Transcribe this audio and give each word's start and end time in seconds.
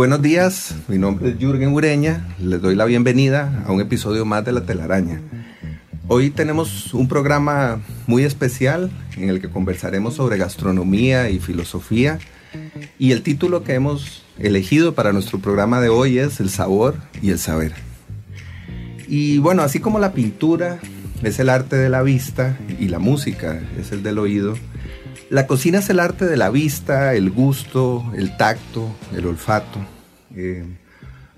Buenos 0.00 0.22
días, 0.22 0.74
mi 0.88 0.96
nombre 0.96 1.28
es 1.28 1.38
Jürgen 1.38 1.74
Ureña, 1.74 2.26
les 2.38 2.62
doy 2.62 2.74
la 2.74 2.86
bienvenida 2.86 3.62
a 3.66 3.70
un 3.70 3.82
episodio 3.82 4.24
más 4.24 4.42
de 4.46 4.52
La 4.52 4.64
telaraña. 4.64 5.20
Hoy 6.08 6.30
tenemos 6.30 6.94
un 6.94 7.06
programa 7.06 7.82
muy 8.06 8.24
especial 8.24 8.90
en 9.18 9.28
el 9.28 9.42
que 9.42 9.50
conversaremos 9.50 10.14
sobre 10.14 10.38
gastronomía 10.38 11.28
y 11.28 11.38
filosofía 11.38 12.18
y 12.98 13.12
el 13.12 13.20
título 13.20 13.62
que 13.62 13.74
hemos 13.74 14.24
elegido 14.38 14.94
para 14.94 15.12
nuestro 15.12 15.38
programa 15.38 15.82
de 15.82 15.90
hoy 15.90 16.18
es 16.18 16.40
El 16.40 16.48
sabor 16.48 16.96
y 17.20 17.28
el 17.28 17.38
saber. 17.38 17.74
Y 19.06 19.36
bueno, 19.36 19.60
así 19.60 19.80
como 19.80 19.98
la 19.98 20.14
pintura 20.14 20.78
es 21.22 21.38
el 21.40 21.50
arte 21.50 21.76
de 21.76 21.90
la 21.90 22.00
vista 22.00 22.56
y 22.78 22.88
la 22.88 23.00
música 23.00 23.60
es 23.78 23.92
el 23.92 24.02
del 24.02 24.18
oído, 24.18 24.54
la 25.30 25.46
cocina 25.46 25.78
es 25.78 25.88
el 25.88 26.00
arte 26.00 26.26
de 26.26 26.36
la 26.36 26.50
vista, 26.50 27.14
el 27.14 27.30
gusto, 27.30 28.04
el 28.16 28.36
tacto, 28.36 28.90
el 29.14 29.26
olfato. 29.26 29.78
Eh, 30.34 30.64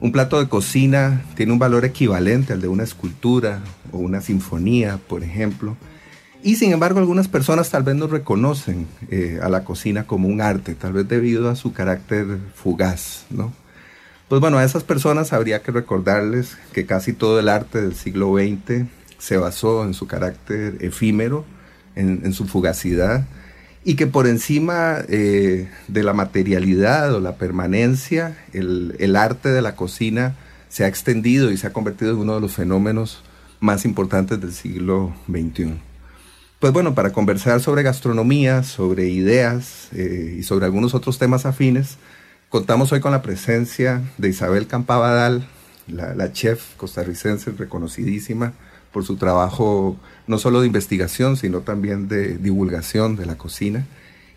un 0.01 0.13
plato 0.13 0.41
de 0.41 0.49
cocina 0.49 1.23
tiene 1.37 1.53
un 1.53 1.59
valor 1.59 1.85
equivalente 1.85 2.55
al 2.55 2.63
de 2.63 2.69
una 2.69 2.85
escultura 2.85 3.61
o 3.93 3.99
una 3.99 4.23
sinfonía, 4.23 4.99
por 5.09 5.23
ejemplo. 5.23 5.77
Y 6.43 6.57
sin 6.57 6.73
embargo, 6.73 7.01
algunas 7.01 7.29
personas 7.29 7.69
tal 7.69 7.83
vez 7.83 7.95
no 7.95 8.07
reconocen 8.07 8.87
eh, 9.11 9.39
a 9.43 9.51
la 9.51 9.63
cocina 9.63 10.07
como 10.07 10.27
un 10.27 10.41
arte, 10.41 10.75
tal 10.75 10.95
vez 10.95 11.07
debido 11.07 11.51
a 11.51 11.55
su 11.55 11.75
carácter 11.75 12.39
fugaz, 12.55 13.27
¿no? 13.29 13.53
Pues 14.29 14.41
bueno, 14.41 14.57
a 14.57 14.65
esas 14.65 14.85
personas 14.85 15.35
habría 15.35 15.63
que 15.63 15.71
recordarles 15.71 16.57
que 16.73 16.87
casi 16.87 17.13
todo 17.13 17.39
el 17.39 17.51
arte 17.51 17.83
del 17.83 17.95
siglo 17.95 18.33
XX 18.39 18.89
se 19.19 19.37
basó 19.37 19.85
en 19.85 19.93
su 19.93 20.07
carácter 20.07 20.79
efímero, 20.81 21.45
en 21.95 22.33
su 22.33 22.47
fugacidad, 22.47 23.27
y 23.85 23.97
que 23.97 24.07
por 24.07 24.27
encima 24.27 24.99
eh, 25.09 25.69
de 25.89 26.03
la 26.03 26.13
materialidad 26.13 27.15
o 27.15 27.21
la 27.21 27.37
permanencia, 27.37 28.39
el, 28.53 29.17
arte 29.17 29.49
de 29.49 29.63
la 29.63 29.75
cocina 29.75 30.37
se 30.69 30.85
ha 30.85 30.89
extendido 30.89 31.51
y 31.51 31.57
se 31.57 31.67
ha 31.67 31.73
convertido 31.73 32.13
en 32.13 32.19
uno 32.19 32.35
de 32.37 32.41
los 32.41 32.55
fenómenos 32.55 33.23
más 33.61 33.85
importantes 33.85 34.41
del 34.41 34.53
siglo 34.53 35.13
XXI. 35.29 35.75
Pues 36.61 36.73
bueno, 36.73 36.95
para 36.95 37.13
conversar 37.13 37.61
sobre 37.61 37.83
gastronomía, 37.83 38.63
sobre 38.63 39.09
ideas 39.09 39.89
eh, 39.93 40.37
y 40.39 40.45
sobre 40.45 40.67
algunos 40.67 40.95
otros 40.95 41.19
temas 41.19 41.45
afines, 41.45 41.99
contamos 42.49 42.93
hoy 42.93 43.01
con 43.01 43.11
la 43.11 43.23
presencia 43.23 44.01
de 44.17 44.29
Isabel 44.29 44.69
Campabadal, 44.69 45.49
la, 45.89 46.15
la 46.15 46.33
chef 46.33 46.77
costarricense 46.77 47.51
reconocidísima, 47.51 48.53
por 48.93 49.05
su 49.05 49.17
trabajo 49.17 49.97
no 50.27 50.39
solo 50.39 50.61
de 50.61 50.67
investigación, 50.67 51.37
sino 51.37 51.61
también 51.61 52.09
de 52.09 52.39
divulgación 52.39 53.17
de 53.17 53.27
la 53.27 53.37
cocina, 53.37 53.87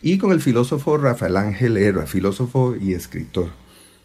y 0.01 0.17
con 0.17 0.31
el 0.31 0.41
filósofo 0.41 0.97
Rafael 0.97 1.37
Ángel 1.37 1.77
Herra, 1.77 2.05
filósofo 2.05 2.75
y 2.75 2.93
escritor. 2.93 3.49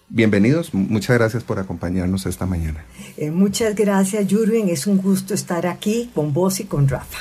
Bienvenidos, 0.09 0.75
muchas 0.75 1.17
gracias 1.17 1.45
por 1.45 1.59
acompañarnos 1.59 2.27
esta 2.27 2.45
mañana. 2.45 2.85
Eh, 3.17 3.31
muchas 3.31 3.77
gracias, 3.77 4.27
Jürgen, 4.27 4.69
es 4.69 4.87
un 4.87 4.99
gusto 4.99 5.35
estar 5.35 5.67
aquí 5.67 6.11
con 6.15 6.33
vos 6.33 6.59
y 6.59 6.65
con 6.65 6.89
Rafa. 6.89 7.19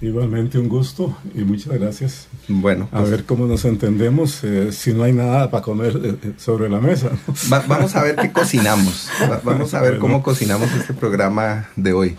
Igualmente 0.00 0.58
un 0.58 0.68
gusto 0.68 1.16
y 1.34 1.40
muchas 1.40 1.78
gracias. 1.78 2.26
Bueno, 2.48 2.88
a 2.90 3.00
pues 3.00 3.10
ver 3.10 3.24
cómo 3.26 3.46
nos 3.46 3.66
entendemos 3.66 4.42
eh, 4.44 4.72
si 4.72 4.94
no 4.94 5.04
hay 5.04 5.12
nada 5.12 5.50
para 5.50 5.62
comer 5.62 6.00
eh, 6.02 6.32
sobre 6.38 6.70
la 6.70 6.80
mesa. 6.80 7.10
vamos 7.68 7.94
a 7.94 8.02
ver 8.02 8.16
qué 8.16 8.32
cocinamos. 8.32 9.10
vamos 9.44 9.74
a 9.74 9.82
ver 9.82 9.98
cómo 9.98 10.22
cocinamos 10.22 10.72
este 10.72 10.94
programa 10.94 11.68
de 11.76 11.92
hoy. 11.92 12.16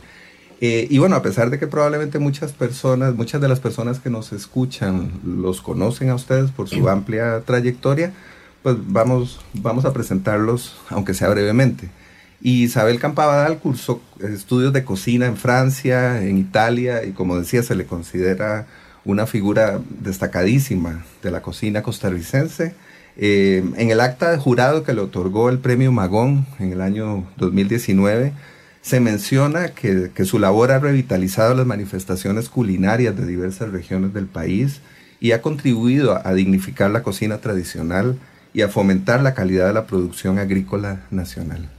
Eh, 0.64 0.88
y 0.92 1.00
bueno, 1.00 1.16
a 1.16 1.24
pesar 1.24 1.50
de 1.50 1.58
que 1.58 1.66
probablemente 1.66 2.20
muchas 2.20 2.52
personas, 2.54 3.16
muchas 3.16 3.42
de 3.42 3.50
las 3.50 3.60
personas 3.60 4.00
que 4.00 4.12
nos 4.12 4.32
escuchan 4.32 5.12
los 5.26 5.60
conocen 5.60 6.12
a 6.12 6.16
ustedes 6.16 6.52
por 6.52 6.70
su 6.70 6.88
amplia 6.88 7.42
trayectoria, 7.42 8.14
pues 8.62 8.76
vamos, 8.80 9.42
vamos 9.54 9.86
a 9.86 9.94
presentarlos, 9.94 10.78
aunque 10.90 11.16
sea 11.16 11.30
brevemente. 11.30 11.90
Isabel 12.44 13.00
Campabadal 13.00 13.58
cursó 13.58 14.02
estudios 14.20 14.72
de 14.72 14.84
cocina 14.84 15.26
en 15.26 15.36
Francia, 15.36 16.24
en 16.24 16.38
Italia, 16.38 17.04
y 17.06 17.12
como 17.12 17.38
decía, 17.38 17.64
se 17.64 17.76
le 17.76 17.86
considera 17.86 18.68
una 19.04 19.26
figura 19.26 19.80
destacadísima 20.00 21.04
de 21.24 21.32
la 21.32 21.42
cocina 21.42 21.82
costarricense. 21.82 22.76
Eh, 23.18 23.64
en 23.78 23.90
el 23.90 24.00
acta 24.00 24.32
de 24.32 24.38
jurado 24.38 24.84
que 24.84 24.94
le 24.94 25.02
otorgó 25.02 25.50
el 25.50 25.58
premio 25.58 25.92
Magón 25.92 26.46
en 26.60 26.72
el 26.72 26.82
año 26.82 27.26
2019, 27.38 28.34
se 28.82 29.00
menciona 29.00 29.70
que, 29.70 30.12
su 30.26 30.40
labor 30.40 30.72
ha 30.72 30.80
revitalizado 30.80 31.54
las 31.54 31.68
manifestaciones 31.68 32.50
culinarias 32.50 33.16
de 33.16 33.26
diversas 33.26 33.72
regiones 33.72 34.14
del 34.14 34.26
país 34.26 34.82
y 35.20 35.34
ha 35.34 35.42
contribuido 35.42 36.20
a, 36.26 36.34
dignificar 36.34 36.90
la 36.90 37.04
cocina 37.04 37.38
tradicional 37.38 38.18
y 38.54 38.62
a 38.62 38.70
fomentar 38.70 39.22
la 39.22 39.34
calidad 39.34 39.68
de 39.68 39.74
la 39.74 39.86
producción 39.86 40.40
agrícola 40.40 41.02
nacional. 41.12 41.70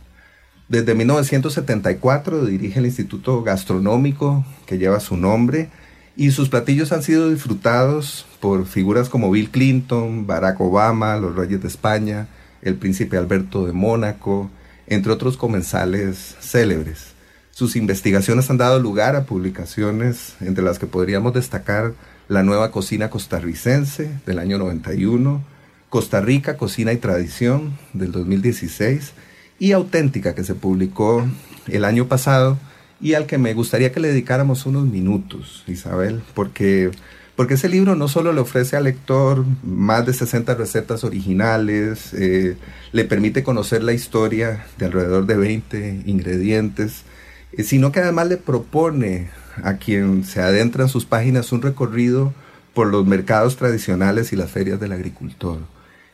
Desde 0.68 0.94
1974 0.94 2.46
dirige 2.46 2.78
el 2.78 2.86
Instituto 2.86 3.42
Gastronómico 3.42 4.46
que 4.64 4.78
lleva 4.78 5.00
su 5.00 5.16
nombre 5.16 5.68
y 6.16 6.30
sus 6.30 6.48
platillos 6.48 6.92
han 6.92 7.02
sido 7.02 7.30
disfrutados 7.30 8.26
por 8.40 8.64
figuras 8.66 9.08
como 9.08 9.30
Bill 9.30 9.50
Clinton, 9.50 10.26
Barack 10.26 10.60
Obama, 10.60 11.16
los 11.16 11.34
reyes 11.34 11.60
de 11.60 11.68
España, 11.68 12.28
el 12.62 12.76
príncipe 12.76 13.16
Alberto 13.16 13.66
de 13.66 13.72
Mónaco, 13.72 14.50
entre 14.86 15.12
otros 15.12 15.36
comensales 15.36 16.36
célebres. 16.40 17.12
Sus 17.50 17.76
investigaciones 17.76 18.48
han 18.50 18.58
dado 18.58 18.78
lugar 18.78 19.14
a 19.16 19.24
publicaciones 19.24 20.34
entre 20.40 20.64
las 20.64 20.78
que 20.78 20.86
podríamos 20.86 21.34
destacar 21.34 21.92
La 22.28 22.42
nueva 22.42 22.70
cocina 22.70 23.10
costarricense 23.10 24.10
del 24.24 24.38
año 24.38 24.58
91, 24.58 25.42
Costa 25.90 26.20
Rica, 26.20 26.56
Cocina 26.56 26.92
y 26.92 26.96
Tradición 26.96 27.78
del 27.92 28.12
2016 28.12 29.12
y 29.58 29.72
Auténtica 29.72 30.34
que 30.34 30.44
se 30.44 30.54
publicó 30.54 31.26
el 31.68 31.84
año 31.84 32.08
pasado 32.08 32.58
y 33.00 33.14
al 33.14 33.26
que 33.26 33.36
me 33.36 33.52
gustaría 33.52 33.92
que 33.92 34.00
le 34.00 34.08
dedicáramos 34.08 34.64
unos 34.64 34.86
minutos, 34.86 35.64
Isabel, 35.66 36.22
porque 36.34 36.90
porque 37.36 37.54
ese 37.54 37.68
libro 37.68 37.94
no 37.94 38.08
solo 38.08 38.32
le 38.32 38.40
ofrece 38.40 38.76
al 38.76 38.84
lector 38.84 39.44
más 39.62 40.04
de 40.04 40.12
60 40.12 40.54
recetas 40.54 41.02
originales, 41.02 42.12
eh, 42.12 42.56
le 42.92 43.04
permite 43.04 43.42
conocer 43.42 43.82
la 43.82 43.92
historia 43.92 44.66
de 44.78 44.86
alrededor 44.86 45.26
de 45.26 45.36
20 45.36 46.02
ingredientes, 46.06 47.04
eh, 47.52 47.62
sino 47.62 47.90
que 47.90 48.00
además 48.00 48.28
le 48.28 48.36
propone 48.36 49.30
a 49.62 49.74
quien 49.74 50.24
se 50.24 50.40
adentra 50.40 50.84
en 50.84 50.88
sus 50.88 51.06
páginas 51.06 51.52
un 51.52 51.62
recorrido 51.62 52.32
por 52.74 52.88
los 52.88 53.06
mercados 53.06 53.56
tradicionales 53.56 54.32
y 54.32 54.36
las 54.36 54.50
ferias 54.50 54.80
del 54.80 54.92
agricultor. 54.92 55.58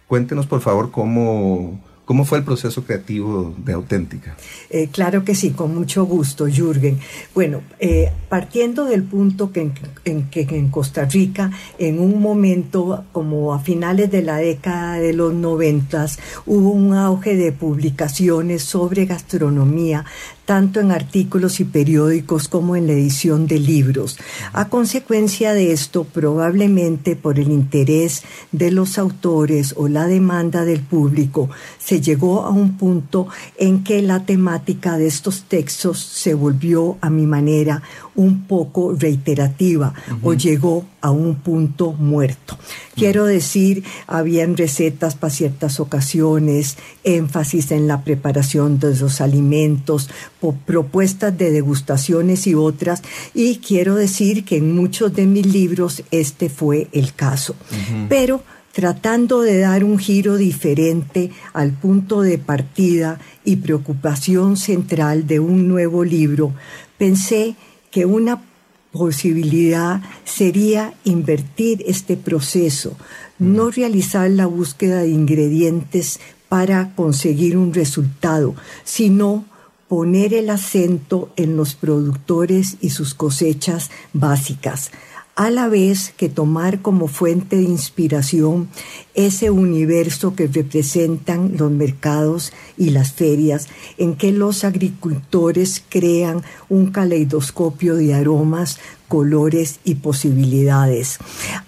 Cuéntenos 0.06 0.46
por 0.46 0.60
favor 0.60 0.90
cómo, 0.90 1.84
¿Cómo 2.08 2.24
fue 2.24 2.38
el 2.38 2.44
proceso 2.44 2.84
creativo 2.84 3.54
de 3.58 3.74
Auténtica? 3.74 4.34
Eh, 4.70 4.88
claro 4.90 5.26
que 5.26 5.34
sí, 5.34 5.50
con 5.50 5.74
mucho 5.74 6.06
gusto, 6.06 6.46
Jürgen. 6.46 6.98
Bueno, 7.34 7.60
eh, 7.80 8.10
partiendo 8.30 8.86
del 8.86 9.02
punto 9.02 9.52
que 9.52 9.70
en, 10.06 10.30
que 10.30 10.40
en 10.40 10.70
Costa 10.70 11.04
Rica, 11.04 11.50
en 11.78 12.00
un 12.00 12.22
momento 12.22 13.04
como 13.12 13.52
a 13.52 13.58
finales 13.58 14.10
de 14.10 14.22
la 14.22 14.38
década 14.38 14.94
de 14.94 15.12
los 15.12 15.34
noventas, 15.34 16.18
hubo 16.46 16.70
un 16.70 16.94
auge 16.94 17.36
de 17.36 17.52
publicaciones 17.52 18.62
sobre 18.62 19.04
gastronomía, 19.04 20.06
tanto 20.48 20.80
en 20.80 20.92
artículos 20.92 21.60
y 21.60 21.64
periódicos 21.66 22.48
como 22.48 22.74
en 22.74 22.86
la 22.86 22.94
edición 22.94 23.46
de 23.46 23.58
libros. 23.58 24.16
A 24.54 24.70
consecuencia 24.70 25.52
de 25.52 25.72
esto, 25.72 26.04
probablemente 26.04 27.16
por 27.16 27.38
el 27.38 27.52
interés 27.52 28.22
de 28.50 28.70
los 28.70 28.96
autores 28.96 29.74
o 29.76 29.88
la 29.88 30.06
demanda 30.06 30.64
del 30.64 30.80
público, 30.80 31.50
se 31.78 32.00
llegó 32.00 32.46
a 32.46 32.48
un 32.48 32.78
punto 32.78 33.28
en 33.58 33.84
que 33.84 34.00
la 34.00 34.24
temática 34.24 34.96
de 34.96 35.08
estos 35.08 35.42
textos 35.42 35.98
se 36.00 36.32
volvió, 36.32 36.96
a 37.02 37.10
mi 37.10 37.26
manera, 37.26 37.82
un 38.14 38.44
poco 38.44 38.94
reiterativa 38.98 39.92
o 40.22 40.32
llegó 40.32 40.86
a 41.00 41.10
un 41.10 41.36
punto 41.36 41.92
muerto. 41.92 42.58
Quiero 42.96 43.26
decir, 43.26 43.84
habían 44.08 44.56
recetas 44.56 45.14
para 45.14 45.32
ciertas 45.32 45.78
ocasiones, 45.78 46.76
énfasis 47.04 47.70
en 47.70 47.86
la 47.86 48.02
preparación 48.02 48.80
de 48.80 48.96
los 48.96 49.20
alimentos, 49.20 50.10
propuestas 50.66 51.36
de 51.36 51.50
degustaciones 51.50 52.46
y 52.46 52.54
otras, 52.54 53.02
y 53.34 53.56
quiero 53.56 53.94
decir 53.94 54.44
que 54.44 54.58
en 54.58 54.74
muchos 54.74 55.14
de 55.14 55.26
mis 55.26 55.46
libros 55.46 56.02
este 56.10 56.48
fue 56.48 56.88
el 56.92 57.14
caso. 57.14 57.54
Pero 58.08 58.42
tratando 58.72 59.40
de 59.40 59.58
dar 59.58 59.82
un 59.82 59.98
giro 59.98 60.36
diferente 60.36 61.30
al 61.52 61.72
punto 61.72 62.22
de 62.22 62.38
partida 62.38 63.18
y 63.44 63.56
preocupación 63.56 64.56
central 64.56 65.26
de 65.26 65.40
un 65.40 65.66
nuevo 65.66 66.04
libro, 66.04 66.54
pensé 66.96 67.56
que 67.90 68.04
una 68.04 68.42
posibilidad 68.92 70.00
sería 70.24 70.94
invertir 71.04 71.84
este 71.86 72.16
proceso, 72.16 72.96
no 73.38 73.70
realizar 73.70 74.30
la 74.30 74.46
búsqueda 74.46 75.02
de 75.02 75.08
ingredientes 75.08 76.20
para 76.48 76.94
conseguir 76.94 77.56
un 77.56 77.74
resultado, 77.74 78.54
sino 78.84 79.44
poner 79.88 80.34
el 80.34 80.50
acento 80.50 81.30
en 81.36 81.56
los 81.56 81.74
productores 81.74 82.76
y 82.80 82.90
sus 82.90 83.14
cosechas 83.14 83.90
básicas, 84.12 84.90
a 85.34 85.50
la 85.50 85.68
vez 85.68 86.12
que 86.16 86.28
tomar 86.28 86.82
como 86.82 87.06
fuente 87.06 87.56
de 87.56 87.62
inspiración 87.62 88.68
ese 89.14 89.50
universo 89.50 90.34
que 90.34 90.48
representan 90.48 91.52
los 91.56 91.70
mercados 91.70 92.52
y 92.76 92.90
las 92.90 93.12
ferias, 93.12 93.68
en 93.98 94.16
que 94.16 94.32
los 94.32 94.64
agricultores 94.64 95.82
crean 95.88 96.42
un 96.68 96.90
caleidoscopio 96.90 97.94
de 97.94 98.14
aromas, 98.14 98.80
colores 99.08 99.80
y 99.84 99.96
posibilidades. 99.96 101.18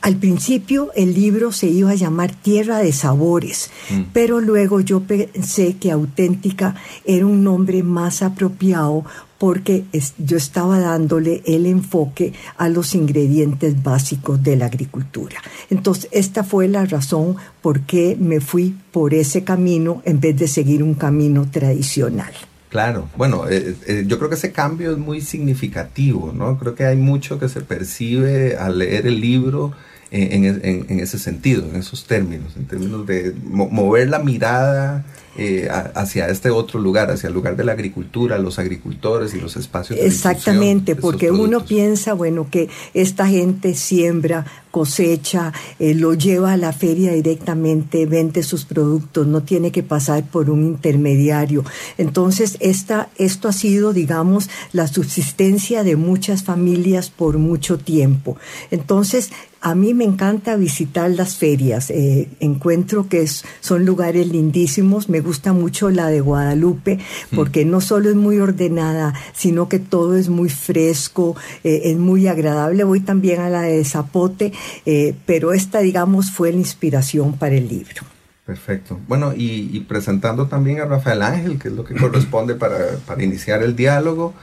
Al 0.03 0.17
principio 0.17 0.91
el 0.95 1.15
libro 1.15 1.53
se 1.53 1.67
iba 1.67 1.91
a 1.91 1.95
llamar 1.95 2.35
Tierra 2.35 2.79
de 2.79 2.93
Sabores, 2.93 3.71
mm. 3.91 4.03
pero 4.13 4.41
luego 4.41 4.81
yo 4.81 5.01
pensé 5.01 5.77
que 5.77 5.91
auténtica 5.91 6.77
era 7.05 7.27
un 7.27 7.43
nombre 7.43 7.83
más 7.83 8.23
apropiado 8.23 9.05
porque 9.41 9.85
yo 10.19 10.37
estaba 10.37 10.79
dándole 10.79 11.43
el 11.47 11.65
enfoque 11.65 12.35
a 12.59 12.69
los 12.69 12.95
ingredientes 12.95 13.83
básicos 13.83 14.43
de 14.43 14.57
la 14.57 14.67
agricultura. 14.67 15.37
Entonces, 15.71 16.11
esta 16.13 16.45
fue 16.45 16.69
la 16.69 16.85
razón 16.85 17.37
por 17.63 17.81
qué 17.81 18.19
me 18.21 18.41
fui 18.41 18.77
por 18.93 19.15
ese 19.15 19.43
camino 19.43 20.03
en 20.05 20.21
vez 20.21 20.37
de 20.37 20.47
seguir 20.47 20.83
un 20.83 20.93
camino 20.93 21.49
tradicional. 21.51 22.35
Claro, 22.71 23.09
bueno, 23.17 23.49
eh, 23.49 23.75
eh, 23.89 24.05
yo 24.07 24.19
creo 24.19 24.31
que 24.31 24.37
ese 24.37 24.53
cambio 24.53 24.93
es 24.93 24.99
muy 24.99 25.21
significativo, 25.21 26.33
¿no? 26.33 26.57
Creo 26.57 26.77
que 26.77 26.85
hay 26.85 26.97
mucho 26.97 27.41
que 27.41 27.49
se 27.49 27.63
percibe 27.63 28.57
al 28.57 28.79
leer 28.79 29.09
el 29.09 29.21
libro 29.21 29.73
en, 30.13 30.45
en 30.89 31.01
ese 31.01 31.19
sentido, 31.19 31.65
en 31.69 31.77
esos 31.77 32.07
términos, 32.07 32.57
en 32.57 32.67
términos 32.67 33.07
de 33.07 33.35
mover 33.45 34.09
la 34.09 34.21
mirada 34.21 35.05
eh, 35.37 35.69
hacia 35.95 36.29
este 36.29 36.51
otro 36.51 36.81
lugar, 36.81 37.11
hacia 37.11 37.29
el 37.29 37.35
lugar 37.35 37.57
de 37.57 37.65
la 37.65 37.73
agricultura, 37.73 38.37
los 38.39 38.59
agricultores 38.59 39.33
y 39.35 39.41
los 39.41 39.57
espacios. 39.57 39.99
De 39.99 40.07
Exactamente, 40.07 40.97
porque 40.97 41.31
uno 41.31 41.65
piensa, 41.65 42.15
bueno, 42.15 42.49
que 42.51 42.69
esta 42.95 43.29
gente 43.29 43.75
siembra, 43.75 44.45
cosecha, 44.71 45.53
eh, 45.79 45.95
lo 45.95 46.15
lleva 46.15 46.53
a 46.53 46.57
la 46.57 46.73
feria 46.73 47.13
directamente, 47.13 48.07
vende 48.07 48.43
sus 48.43 48.65
productos, 48.65 49.27
no 49.27 49.43
tiene 49.43 49.71
que 49.71 49.83
pasar 49.83 50.25
por 50.25 50.51
un 50.51 50.65
intermediario. 50.65 51.65
Entonces, 51.97 52.57
esta, 52.61 53.09
esto 53.17 53.49
ha 53.49 53.53
sido, 53.53 53.93
digamos, 53.93 54.51
la 54.73 54.87
subsistencia 54.87 55.85
de 55.85 55.97
muchas 55.97 56.43
familias 56.43 57.11
por 57.11 57.39
mucho 57.39 57.79
tiempo. 57.79 58.37
Entonces, 58.71 59.31
a 59.61 59.75
mí 59.75 59.93
me 59.93 60.05
encanta 60.05 60.57
visitar 60.57 61.11
las 61.11 61.37
ferias, 61.37 61.91
eh, 61.91 62.29
encuentro 62.41 63.09
que 63.09 63.27
son 63.27 63.85
lugares 63.85 64.27
lindísimos, 64.27 65.09
me 65.09 65.21
gusta 65.21 65.53
mucho 65.53 65.91
la 65.91 66.09
de 66.09 66.21
Guadalupe 66.21 66.99
mm. 67.31 67.37
porque 67.37 67.65
no 67.67 67.81
solo 67.81 68.09
es 68.09 68.17
muy 68.17 68.39
ordenada, 68.39 69.13
sino 69.35 69.69
que 69.69 69.79
todo 69.79 70.17
es 70.17 70.31
muy 70.31 70.49
fresco, 70.49 71.37
eh, 71.63 71.83
es 71.85 71.99
muy 71.99 72.27
agradable. 72.27 72.85
Voy 72.85 73.01
también 73.01 73.41
a 73.41 73.51
la 73.51 73.63
de 73.63 73.85
Zapote, 73.85 74.53
eh, 74.87 75.15
pero 75.27 75.53
esta, 75.53 75.81
digamos, 75.81 76.31
fue 76.31 76.53
la 76.53 76.59
inspiración 76.59 77.37
para 77.37 77.55
el 77.55 77.69
libro. 77.69 78.03
Perfecto. 78.47 78.99
Bueno, 79.07 79.33
y, 79.37 79.79
presentando 79.81 80.47
también 80.49 80.81
a 80.81 80.87
Rafael 80.87 81.23
Ángel, 81.23 81.59
que 81.59 81.69
es 81.69 81.75
lo 81.75 81.85
que 81.85 81.95
corresponde 81.95 82.55
para, 82.55 82.97
para 83.07 83.23
iniciar 83.23 83.63
el 83.63 83.77
diálogo 83.77 84.35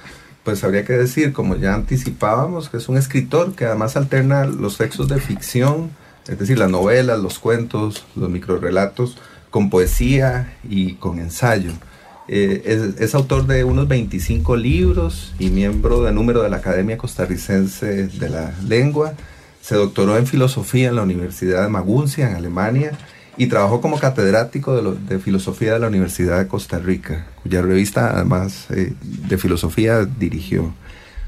pues 0.48 0.64
habría 0.64 0.86
que 0.86 0.94
decir, 0.94 1.34
como 1.34 1.58
ya 1.58 1.74
anticipábamos, 1.74 2.70
que 2.70 2.78
es 2.78 2.88
un 2.88 2.96
escritor 2.96 3.54
que 3.54 3.66
además 3.66 3.98
alterna 3.98 4.46
los 4.46 4.78
textos 4.78 5.10
de 5.10 5.20
ficción, 5.20 5.90
es 6.26 6.40
decir, 6.40 6.58
las 6.58 6.70
novelas, 6.70 7.20
los 7.20 7.38
cuentos, 7.38 8.06
los 8.16 8.30
microrelatos, 8.30 9.18
con 9.50 9.70
poesía 9.70 10.58
y 10.64 10.94
con 10.94 11.20
ensayo. 11.20 11.74
Eh, 12.30 12.96
es, 12.98 13.14
autor 13.14 13.46
de 13.46 13.66
unos 13.66 13.90
25 13.90 14.56
libros 14.56 15.36
y 15.38 15.50
miembro 15.50 16.02
de 16.04 16.14
número 16.14 16.44
de 16.44 16.50
la 16.50 16.58
Academia 16.58 16.98
Costarricense 16.98 18.08
de 18.08 18.30
la 18.30 18.54
Lengua. 18.66 19.16
Se 19.62 19.76
doctoró 19.76 20.16
en 20.18 20.28
filosofía 20.28 20.88
en 20.88 20.96
la 20.96 21.04
Universidad 21.04 21.64
de 21.64 21.68
Maguncia, 21.68 22.30
en 22.30 22.38
Alemania, 22.38 22.94
y 23.38 23.48
trabajó 23.48 23.82
como 23.82 24.00
catedrático 24.00 24.82
de, 24.94 25.20
filosofía 25.20 25.74
de 25.74 25.80
la 25.80 25.88
Universidad 25.88 26.40
de 26.40 26.48
Costa 26.48 26.80
Rica, 26.80 27.28
cuya 27.44 27.62
revista 27.62 28.12
además 28.16 28.66
eh, 28.72 28.94
de 29.02 29.38
filosofía 29.38 30.06
dirigió. 30.06 30.74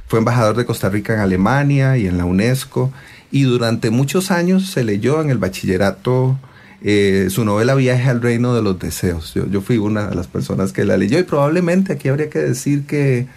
Fue 0.07 0.19
embajador 0.19 0.57
de 0.57 0.65
Costa 0.65 0.89
Rica 0.89 1.13
en 1.13 1.19
Alemania 1.19 1.97
y 1.97 2.07
en 2.07 2.17
la 2.17 2.25
UNESCO 2.25 2.91
y 3.31 3.43
durante 3.43 3.91
muchos 3.91 4.31
años 4.31 4.71
se 4.71 4.83
leyó 4.83 5.21
en 5.21 5.29
el 5.29 5.37
bachillerato 5.37 6.39
eh, 6.81 7.27
su 7.29 7.45
novela 7.45 7.75
Viaje 7.75 8.09
al 8.09 8.21
Reino 8.21 8.55
de 8.55 8.63
los 8.63 8.79
Deseos. 8.79 9.33
Yo, 9.35 9.45
yo, 9.47 9.61
fui 9.61 9.77
una 9.77 10.07
de 10.07 10.15
las 10.15 10.27
personas 10.27 10.73
que 10.73 10.85
la 10.85 10.97
leyó 10.97 11.19
y 11.19 11.23
probablemente 11.23 11.93
aquí 11.93 12.07
habría 12.07 12.29
que 12.29 12.39
decir 12.39 12.87
que 12.87 13.27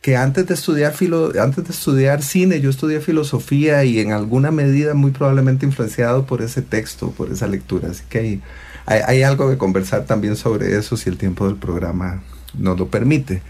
que 0.00 0.16
antes 0.16 0.46
de 0.46 0.54
estudiar 0.54 0.94
filo, 0.94 1.32
antes 1.40 1.64
de 1.64 1.70
estudiar 1.70 2.22
cine, 2.22 2.60
yo 2.60 2.70
estudié 2.70 3.00
filosofía 3.00 3.84
y 3.84 3.98
en 3.98 4.12
alguna 4.12 4.50
medida 4.50 4.94
muy 4.94 5.10
probablemente 5.10 5.66
influenciado 5.66 6.24
por 6.24 6.40
ese 6.40 6.62
texto, 6.62 7.10
por 7.10 7.30
esa 7.32 7.48
lectura. 7.48 7.90
Así 7.90 8.04
que 8.08 8.18
hay, 8.18 8.42
hay, 8.86 9.22
algo 9.22 9.50
que 9.50 9.58
conversar 9.58 10.04
también 10.04 10.36
sobre 10.36 10.76
eso 10.76 10.96
si 10.96 11.10
el 11.10 11.18
tiempo 11.18 11.46
del 11.46 11.56
programa 11.56 12.22
nos 12.56 12.78
lo 12.78 12.88
permite. 12.88 13.42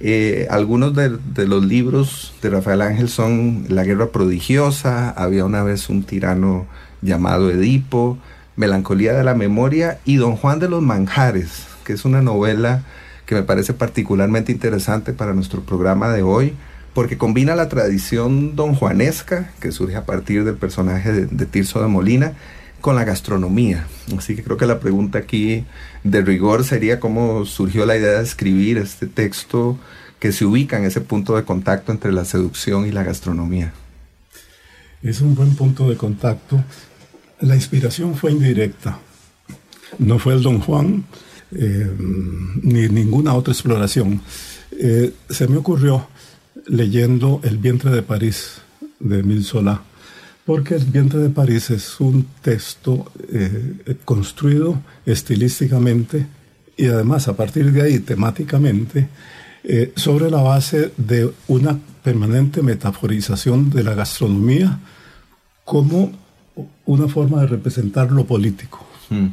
Eh, 0.00 0.46
algunos 0.50 0.94
de, 0.94 1.18
de, 1.34 1.46
los 1.46 1.62
libros 1.62 2.32
de 2.40 2.48
Rafael 2.48 2.80
Ángel 2.80 3.10
son 3.10 3.66
La 3.68 3.84
guerra 3.84 4.06
prodigiosa, 4.06 5.10
Había 5.10 5.44
una 5.44 5.62
vez 5.62 5.90
un 5.90 6.04
tirano 6.04 6.66
llamado 7.02 7.50
Edipo, 7.50 8.18
Melancolía 8.56 9.12
de 9.12 9.24
la 9.24 9.34
memoria 9.34 10.00
y 10.06 10.16
Don 10.16 10.36
Juan 10.36 10.58
de 10.58 10.70
los 10.70 10.82
Manjares, 10.82 11.66
que 11.84 11.92
es 11.92 12.06
una 12.06 12.22
novela 12.22 12.82
que 13.30 13.36
me 13.36 13.44
parece 13.44 13.74
particularmente 13.74 14.50
interesante 14.50 15.12
para 15.12 15.34
nuestro 15.34 15.62
programa 15.62 16.12
de 16.12 16.24
hoy, 16.24 16.54
porque 16.92 17.16
combina 17.16 17.54
la 17.54 17.68
tradición 17.68 18.56
don 18.56 18.74
Juanesca, 18.74 19.52
que 19.60 19.70
surge 19.70 19.94
a 19.94 20.04
partir 20.04 20.42
del 20.42 20.56
personaje 20.56 21.12
de, 21.12 21.46
Tirso 21.46 21.80
de 21.80 21.86
Molina, 21.86 22.32
con 22.80 22.96
la 22.96 23.04
gastronomía. 23.04 23.86
Así 24.18 24.34
que 24.34 24.42
creo 24.42 24.56
que 24.56 24.66
la 24.66 24.80
pregunta 24.80 25.20
aquí 25.20 25.64
de 26.02 26.22
rigor 26.22 26.64
sería 26.64 26.98
cómo 26.98 27.46
surgió 27.46 27.86
la 27.86 27.96
idea 27.96 28.18
de 28.18 28.24
escribir 28.24 28.78
este 28.78 29.06
texto 29.06 29.78
que 30.18 30.32
se 30.32 30.44
ubica 30.44 30.76
en 30.78 30.84
ese 30.84 31.00
punto 31.00 31.36
de 31.36 31.44
contacto 31.44 31.92
entre 31.92 32.10
la 32.10 32.24
seducción 32.24 32.84
y 32.84 32.90
la 32.90 33.04
gastronomía. 33.04 33.72
Es 35.04 35.20
un 35.20 35.36
buen 35.36 35.54
punto 35.54 35.88
de 35.88 35.96
contacto. 35.96 36.64
La 37.38 37.54
inspiración 37.54 38.16
fue 38.16 38.32
indirecta. 38.32 38.98
No 40.00 40.18
fue 40.18 40.34
el 40.34 40.42
don 40.42 40.58
Juan, 40.58 41.04
eh, 41.52 41.90
ni 42.62 42.88
ninguna 42.88 43.34
otra 43.34 43.52
exploración. 43.52 44.20
Eh, 44.72 45.12
se 45.28 45.48
me 45.48 45.56
ocurrió 45.56 46.06
leyendo 46.66 47.40
El 47.42 47.58
vientre 47.58 47.90
de 47.90 48.02
París 48.02 48.60
de 49.00 49.20
Emile 49.20 49.42
Zola, 49.42 49.82
porque 50.44 50.76
El 50.76 50.84
vientre 50.84 51.18
de 51.20 51.30
París 51.30 51.70
es 51.70 51.98
un 52.00 52.26
texto 52.40 53.10
eh, 53.32 53.96
construido 54.04 54.80
estilísticamente 55.04 56.26
y 56.76 56.86
además 56.86 57.28
a 57.28 57.36
partir 57.36 57.72
de 57.72 57.82
ahí 57.82 57.98
temáticamente 57.98 59.08
sobre 59.94 60.30
la 60.30 60.40
base 60.40 60.90
de 60.96 61.30
una 61.48 61.78
permanente 62.02 62.62
metaforización 62.62 63.68
de 63.68 63.84
la 63.84 63.92
gastronomía 63.94 64.80
como 65.66 66.12
una 66.86 67.08
forma 67.08 67.42
de 67.42 67.48
representar 67.48 68.10
lo 68.10 68.24
político. 68.24 68.86
Mm. 69.10 69.26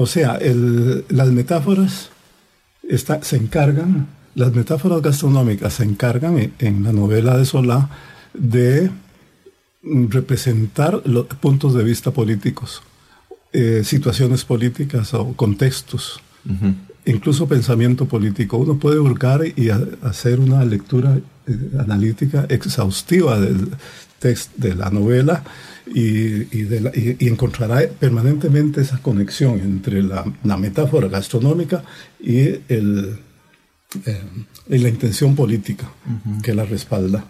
O 0.00 0.06
sea, 0.06 0.38
las 1.08 1.28
metáforas 1.32 2.10
se 3.22 3.36
encargan, 3.36 4.06
las 4.36 4.54
metáforas 4.54 5.02
gastronómicas 5.02 5.74
se 5.74 5.82
encargan 5.82 6.52
en, 6.60 6.84
la 6.84 6.92
novela 6.92 7.36
de 7.36 7.44
Solá 7.44 7.90
de 8.32 8.92
representar 9.82 11.02
los 11.04 11.26
puntos 11.26 11.74
de 11.74 11.82
vista 11.82 12.12
políticos, 12.12 12.80
eh, 13.52 13.82
situaciones 13.82 14.44
políticas 14.44 15.14
o 15.14 15.32
contextos, 15.34 16.20
incluso 17.04 17.48
pensamiento 17.48 18.06
político. 18.06 18.56
Uno 18.56 18.78
puede 18.78 19.00
buscar 19.00 19.40
y 19.44 19.70
hacer 20.02 20.38
una 20.38 20.64
lectura 20.64 21.18
eh, 21.48 21.70
analítica 21.76 22.46
exhaustiva 22.48 23.40
del 23.40 23.70
texto 24.20 24.52
de 24.58 24.76
la 24.76 24.90
novela 24.90 25.42
y, 25.94 27.26
encontrará 27.26 27.88
permanentemente 27.88 28.80
esa 28.80 28.98
conexión 28.98 29.58
entre 29.60 30.02
la, 30.02 30.24
metáfora 30.56 31.08
gastronómica 31.08 31.84
y, 32.20 32.40
el, 32.68 33.18
eh, 34.04 34.22
la 34.68 34.88
intención 34.88 35.34
política 35.34 35.90
que 36.42 36.54
la 36.54 36.64
respalda 36.64 37.24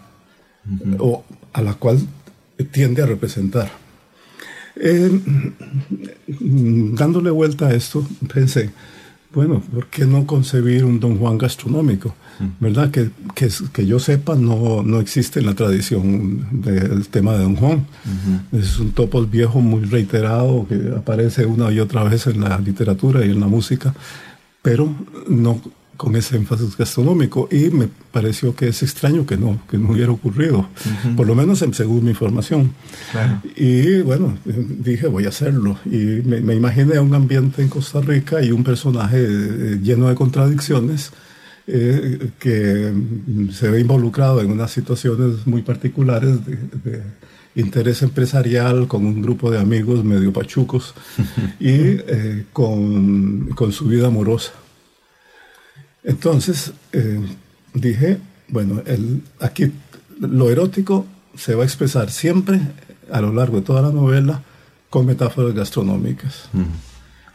o 0.98 1.24
a 1.52 1.62
la 1.62 1.74
cual 1.74 1.98
tiende 2.70 3.02
a 3.02 3.06
representar. 3.06 3.70
Eh, 4.76 5.10
dándole 6.40 7.30
vuelta 7.30 7.68
a 7.68 7.74
esto, 7.74 8.06
pensé, 8.32 8.70
bueno, 9.32 9.60
¿por 9.60 9.86
qué 9.88 10.04
no 10.06 10.26
concebir 10.26 10.84
un 10.84 11.00
Don 11.00 11.18
Juan 11.18 11.38
gastronómico? 11.38 12.14
¿Verdad? 12.60 12.90
Que, 12.90 13.10
que, 13.34 13.48
que, 13.72 13.86
yo 13.86 13.98
sepa, 13.98 14.36
no, 14.36 14.82
no 14.82 15.00
existe 15.00 15.40
en 15.40 15.46
la 15.46 15.54
tradición 15.54 16.62
del 16.62 17.08
tema 17.08 17.32
de 17.32 17.40
Don 17.40 17.56
Juan. 17.56 17.86
Es 18.52 18.78
un 18.78 18.92
topos 18.92 19.30
viejo 19.30 19.60
muy 19.60 19.84
reiterado 19.84 20.66
que 20.68 20.94
aparece 20.96 21.46
una 21.46 21.70
y 21.72 21.80
otra 21.80 22.04
vez 22.04 22.26
en 22.26 22.40
la 22.40 22.58
literatura 22.58 23.24
y 23.24 23.30
en 23.30 23.40
la 23.40 23.46
música, 23.46 23.94
pero 24.62 24.94
no 25.28 25.60
con 25.98 26.14
ese 26.14 26.36
énfasis 26.36 26.76
gastronómico 26.76 27.48
y 27.50 27.70
me 27.70 27.88
pareció 28.12 28.54
que 28.54 28.68
es 28.68 28.82
extraño 28.84 29.26
que 29.26 29.36
no, 29.36 29.60
que 29.68 29.76
no 29.76 29.90
hubiera 29.90 30.12
ocurrido, 30.12 30.68
por 31.16 31.26
lo 31.26 31.34
menos 31.34 31.58
según 31.72 32.04
mi 32.04 32.10
información. 32.10 32.72
Y 33.56 34.00
bueno, 34.02 34.38
dije 34.44 35.08
voy 35.08 35.26
a 35.26 35.30
hacerlo 35.30 35.76
y 35.84 36.22
me, 36.24 36.40
me, 36.40 36.54
imaginé 36.54 37.00
un 37.00 37.14
ambiente 37.14 37.62
en 37.62 37.68
Costa 37.68 38.00
Rica 38.00 38.40
y 38.42 38.52
un 38.52 38.62
personaje 38.62 39.18
eh, 39.20 39.80
lleno 39.82 40.08
de 40.08 40.14
contradicciones 40.14 41.10
eh, 41.70 42.30
que 42.38 42.94
se 43.52 43.68
ve 43.68 43.80
involucrado 43.80 44.40
en 44.40 44.50
unas 44.50 44.70
situaciones 44.70 45.46
muy 45.46 45.60
particulares 45.60 46.38
de, 46.46 47.02
interés 47.54 48.00
empresarial 48.00 48.86
con 48.88 49.04
un 49.04 49.20
grupo 49.20 49.50
de 49.50 49.58
amigos 49.58 50.02
medio 50.02 50.32
pachucos 50.32 50.94
y 51.60 51.72
eh, 51.72 52.46
con, 52.54 53.48
con 53.48 53.72
su 53.72 53.84
vida 53.84 54.06
amorosa. 54.06 54.52
Entonces 56.04 56.72
eh, 56.92 57.20
dije, 57.74 58.18
bueno, 58.48 58.80
el, 58.86 59.22
aquí 59.38 59.70
lo 60.20 60.48
erótico 60.48 61.04
se 61.36 61.54
va 61.54 61.64
a 61.64 61.66
expresar 61.66 62.10
siempre 62.10 62.60
a 63.12 63.20
lo 63.20 63.30
largo 63.34 63.58
de 63.58 63.62
toda 63.62 63.82
la 63.82 63.90
novela 63.90 64.42
con 64.88 65.04
metáforas 65.04 65.54
gastronómicas. 65.54 66.48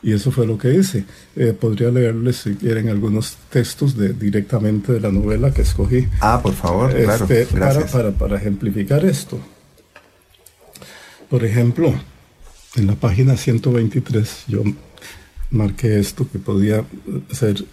Y 0.03 0.11
eso 0.11 0.31
fue 0.31 0.45
lo 0.45 0.57
que 0.57 0.73
hice. 0.73 1.05
Eh, 1.35 1.53
podría 1.59 1.89
leerles, 1.89 2.35
si 2.37 2.55
quieren, 2.55 2.89
algunos 2.89 3.37
textos 3.49 3.97
de, 3.97 4.13
directamente 4.13 4.91
de 4.91 4.99
la 4.99 5.11
novela 5.11 5.53
que 5.53 5.61
escogí. 5.61 6.07
Ah, 6.19 6.41
por 6.43 6.53
favor, 6.53 6.91
claro. 6.93 7.25
Este, 7.25 7.45
para, 7.45 7.85
para, 7.85 8.11
para, 8.11 8.37
ejemplificar 8.37 9.05
esto. 9.05 9.39
Por 11.29 11.45
ejemplo, 11.45 11.93
en 12.75 12.87
la 12.87 12.95
página 12.95 13.37
123 13.37 14.43
yo 14.47 14.63
marqué 15.51 15.99
esto 15.99 16.27
que 16.29 16.39
podía 16.39 16.83
ser 17.31 17.63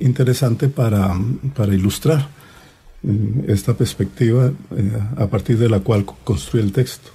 interesante 0.00 0.68
para, 0.68 1.14
para 1.54 1.74
ilustrar 1.74 2.28
eh, 3.02 3.44
esta 3.48 3.74
perspectiva 3.74 4.52
eh, 4.76 4.98
a 5.16 5.26
partir 5.26 5.58
de 5.58 5.68
la 5.68 5.80
cual 5.80 6.04
construye 6.04 6.64
el 6.64 6.72
texto. 6.72 7.10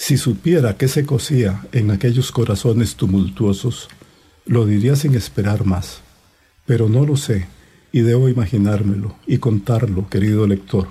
Si 0.00 0.16
supiera 0.16 0.78
qué 0.78 0.88
se 0.88 1.04
cosía 1.04 1.60
en 1.72 1.90
aquellos 1.90 2.32
corazones 2.32 2.96
tumultuosos, 2.96 3.90
lo 4.46 4.64
diría 4.64 4.96
sin 4.96 5.14
esperar 5.14 5.66
más, 5.66 6.00
pero 6.64 6.88
no 6.88 7.04
lo 7.04 7.18
sé 7.18 7.48
y 7.92 8.00
debo 8.00 8.30
imaginármelo 8.30 9.16
y 9.26 9.36
contarlo, 9.36 10.08
querido 10.08 10.46
lector. 10.46 10.88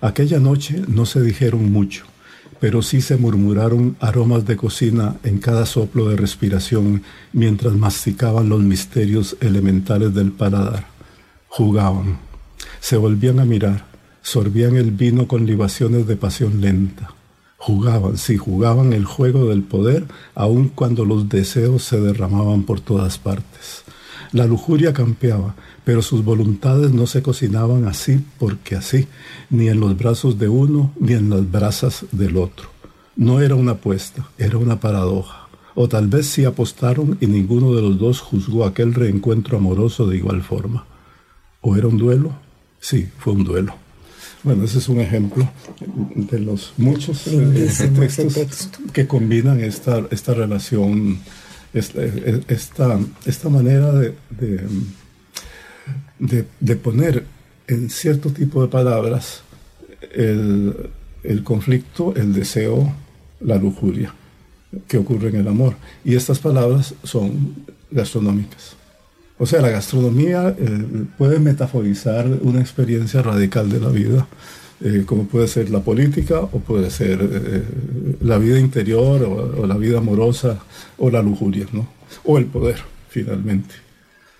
Aquella 0.00 0.38
noche 0.38 0.80
no 0.86 1.06
se 1.06 1.20
dijeron 1.22 1.72
mucho, 1.72 2.04
pero 2.60 2.82
sí 2.82 3.00
se 3.00 3.16
murmuraron 3.16 3.96
aromas 3.98 4.46
de 4.46 4.56
cocina 4.56 5.16
en 5.24 5.38
cada 5.38 5.66
soplo 5.66 6.08
de 6.08 6.16
respiración 6.16 7.02
mientras 7.32 7.74
masticaban 7.74 8.48
los 8.48 8.60
misterios 8.60 9.36
elementales 9.40 10.14
del 10.14 10.30
paladar. 10.30 10.86
Jugaban, 11.48 12.18
se 12.78 12.96
volvían 12.96 13.40
a 13.40 13.44
mirar, 13.44 13.86
sorbían 14.22 14.76
el 14.76 14.92
vino 14.92 15.26
con 15.26 15.46
libaciones 15.46 16.06
de 16.06 16.14
pasión 16.14 16.60
lenta. 16.60 17.12
Jugaban, 17.64 18.18
sí, 18.18 18.38
jugaban 18.38 18.92
el 18.92 19.04
juego 19.04 19.46
del 19.46 19.62
poder, 19.62 20.06
aun 20.34 20.68
cuando 20.68 21.04
los 21.04 21.28
deseos 21.28 21.84
se 21.84 22.00
derramaban 22.00 22.64
por 22.64 22.80
todas 22.80 23.18
partes. 23.18 23.84
La 24.32 24.46
lujuria 24.46 24.92
campeaba, 24.92 25.54
pero 25.84 26.02
sus 26.02 26.24
voluntades 26.24 26.90
no 26.90 27.06
se 27.06 27.22
cocinaban 27.22 27.86
así 27.86 28.18
porque 28.40 28.74
así, 28.74 29.06
ni 29.48 29.68
en 29.68 29.78
los 29.78 29.96
brazos 29.96 30.40
de 30.40 30.48
uno 30.48 30.90
ni 30.98 31.12
en 31.12 31.30
las 31.30 31.48
brasas 31.48 32.04
del 32.10 32.36
otro. 32.36 32.68
No 33.14 33.40
era 33.40 33.54
una 33.54 33.72
apuesta, 33.72 34.28
era 34.38 34.58
una 34.58 34.80
paradoja. 34.80 35.46
O 35.76 35.88
tal 35.88 36.08
vez 36.08 36.26
sí 36.26 36.44
apostaron 36.44 37.16
y 37.20 37.28
ninguno 37.28 37.74
de 37.74 37.82
los 37.82 37.96
dos 37.96 38.20
juzgó 38.20 38.64
aquel 38.64 38.92
reencuentro 38.92 39.58
amoroso 39.58 40.08
de 40.08 40.16
igual 40.16 40.42
forma. 40.42 40.84
¿O 41.60 41.76
era 41.76 41.86
un 41.86 41.96
duelo? 41.96 42.32
Sí, 42.80 43.08
fue 43.18 43.34
un 43.34 43.44
duelo. 43.44 43.81
Bueno, 44.42 44.64
ese 44.64 44.78
es 44.78 44.88
un 44.88 45.00
ejemplo 45.00 45.48
de 46.14 46.40
los 46.40 46.72
muchos 46.76 47.28
eh, 47.28 47.70
textos 47.94 48.70
que 48.92 49.06
combinan 49.06 49.60
esta, 49.60 50.02
esta 50.10 50.34
relación, 50.34 51.20
esta, 51.72 52.02
esta, 53.24 53.48
manera 53.48 53.92
de, 53.92 54.14
de, 56.18 56.76
poner 56.76 57.24
en 57.68 57.88
cierto 57.88 58.30
tipo 58.30 58.62
de 58.62 58.68
palabras 58.68 59.42
el, 60.12 60.90
conflicto, 61.44 62.12
el 62.16 62.32
deseo, 62.32 62.92
la 63.40 63.56
lujuria 63.56 64.12
que 64.88 64.98
ocurre 64.98 65.28
en 65.28 65.36
el 65.36 65.48
amor. 65.48 65.76
Y 66.04 66.16
estas 66.16 66.40
palabras 66.40 66.94
son 67.04 67.64
gastronómicas. 67.92 68.76
O 69.42 69.46
sea, 69.46 69.60
la 69.60 69.70
gastronomía 69.70 70.54
eh, 70.56 71.04
puede 71.18 71.40
metaforizar 71.40 72.28
una 72.42 72.60
experiencia 72.60 73.22
radical 73.22 73.68
de 73.70 73.80
la 73.80 73.88
vida, 73.88 74.28
eh, 74.80 75.02
como 75.04 75.24
puede 75.24 75.48
ser 75.48 75.68
la 75.68 75.80
política 75.80 76.42
o 76.42 76.60
puede 76.60 76.90
ser 76.90 77.18
eh, 77.20 77.64
la 78.20 78.38
vida 78.38 78.60
interior 78.60 79.20
o, 79.24 79.62
o, 79.62 79.66
la 79.66 79.76
vida 79.76 79.98
amorosa 79.98 80.60
o 80.96 81.10
la 81.10 81.22
lujuria, 81.22 81.66
¿no? 81.72 81.88
O 82.22 82.38
el 82.38 82.44
poder, 82.44 82.76
finalmente. 83.08 83.74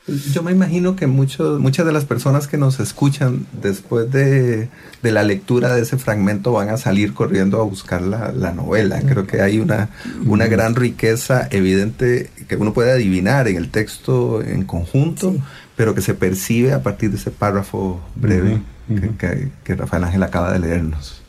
Yo 0.06 0.42
me 0.42 0.50
imagino 0.50 0.96
que 0.96 1.06
muchos, 1.06 1.60
muchas 1.60 1.86
de 1.86 1.92
las 1.92 2.04
personas 2.04 2.48
que 2.48 2.58
nos 2.58 2.80
escuchan 2.80 3.46
después 3.62 4.10
de, 4.10 4.68
de, 5.00 5.12
la 5.12 5.22
lectura 5.22 5.74
de 5.74 5.82
ese 5.82 5.96
fragmento 5.96 6.50
van 6.50 6.70
a 6.70 6.76
salir 6.76 7.14
corriendo 7.14 7.60
a 7.60 7.64
buscar 7.64 8.02
la, 8.02 8.32
la 8.32 8.52
novela. 8.52 9.00
Creo 9.00 9.28
que 9.28 9.42
hay 9.42 9.60
una, 9.60 9.90
una 10.26 10.48
gran 10.48 10.74
riqueza 10.74 11.46
evidente 11.52 12.30
que 12.48 12.56
uno 12.56 12.72
puede 12.72 12.90
adivinar 12.90 13.46
en 13.46 13.56
el 13.56 13.70
texto 13.70 14.42
en 14.42 14.64
conjunto, 14.64 15.36
pero 15.76 15.94
que 15.94 16.00
se 16.00 16.14
percibe 16.14 16.72
a 16.72 16.82
partir 16.82 17.10
de 17.10 17.16
ese 17.16 17.30
párrafo 17.30 18.00
breve 18.16 18.60
que, 18.88 19.08
que, 19.16 19.48
que 19.62 19.74
Rafael 19.76 20.02
Ángel 20.02 20.24
acaba 20.24 20.52
de 20.52 20.58
leernos. 20.58 21.21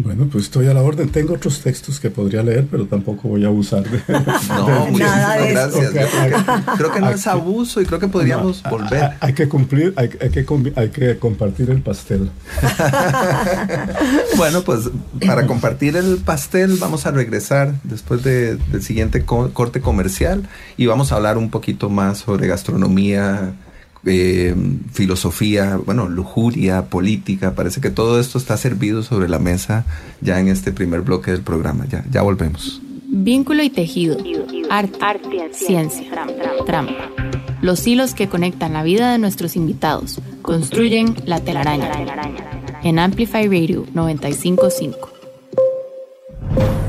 Bueno, 0.00 0.28
pues 0.30 0.44
estoy 0.44 0.68
a 0.68 0.74
la 0.74 0.82
orden. 0.82 1.08
Tengo 1.08 1.34
otros 1.34 1.60
textos 1.60 1.98
que 1.98 2.08
podría 2.08 2.40
leer, 2.40 2.68
pero 2.70 2.86
tampoco 2.86 3.26
voy 3.26 3.44
a 3.44 3.48
abusar 3.48 3.82
de. 3.82 4.00
No, 4.48 4.86
muchísimas 4.86 5.50
gracias. 5.50 5.92
creo 6.76 6.92
que 6.92 7.00
no 7.00 7.10
es 7.10 7.26
abuso 7.26 7.80
y 7.80 7.84
creo 7.84 7.98
que 7.98 8.06
podríamos 8.06 8.62
volver. 8.62 9.14
Hay, 9.18 9.32
que 9.32 9.48
cumplir, 9.48 9.94
hay, 9.96 10.08
que, 10.08 10.46
hay 10.76 10.88
que 10.90 11.18
compartir 11.18 11.70
el 11.70 11.82
pastel. 11.82 12.30
bueno, 14.36 14.62
pues 14.62 14.88
para 15.26 15.48
compartir 15.48 15.96
el 15.96 16.18
pastel 16.18 16.76
vamos 16.78 17.04
a 17.06 17.10
regresar 17.10 17.74
después 17.82 18.22
del 18.22 18.60
siguiente 18.80 19.24
corte 19.24 19.80
comercial 19.80 20.48
y 20.76 20.86
vamos 20.86 21.10
a 21.10 21.16
hablar 21.16 21.38
un 21.38 21.50
poquito 21.50 21.90
más 21.90 22.18
sobre 22.18 22.46
gastronomía 22.46 23.52
eh, 24.04 24.54
filosofía, 24.92 25.78
bueno, 25.84 26.08
lujuria, 26.08 26.86
política. 26.86 27.54
Parece 27.54 27.80
que 27.80 27.90
todo 27.90 28.20
esto 28.20 28.38
está 28.38 28.56
servido 28.56 29.02
sobre 29.02 29.28
la 29.28 29.38
mesa 29.38 29.84
ya 30.20 30.40
en 30.40 30.48
este 30.48 30.72
primer 30.72 31.02
bloque 31.02 31.30
del 31.30 31.42
programa. 31.42 31.86
Ya, 31.86 32.04
ya 32.10 32.22
volvemos. 32.22 32.80
Vínculo 33.10 33.62
y 33.62 33.70
tejido. 33.70 34.18
Arte, 34.70 34.98
ciencia, 35.52 36.10
trampa. 36.66 37.10
Los 37.62 37.86
hilos 37.86 38.14
que 38.14 38.28
conectan 38.28 38.74
la 38.74 38.82
vida 38.82 39.12
de 39.12 39.18
nuestros 39.18 39.56
invitados 39.56 40.20
construyen 40.42 41.16
la 41.24 41.40
telaraña. 41.40 41.90
En 42.82 42.98
Amplify 42.98 43.46
Radio 43.46 43.86
955. 43.94 45.17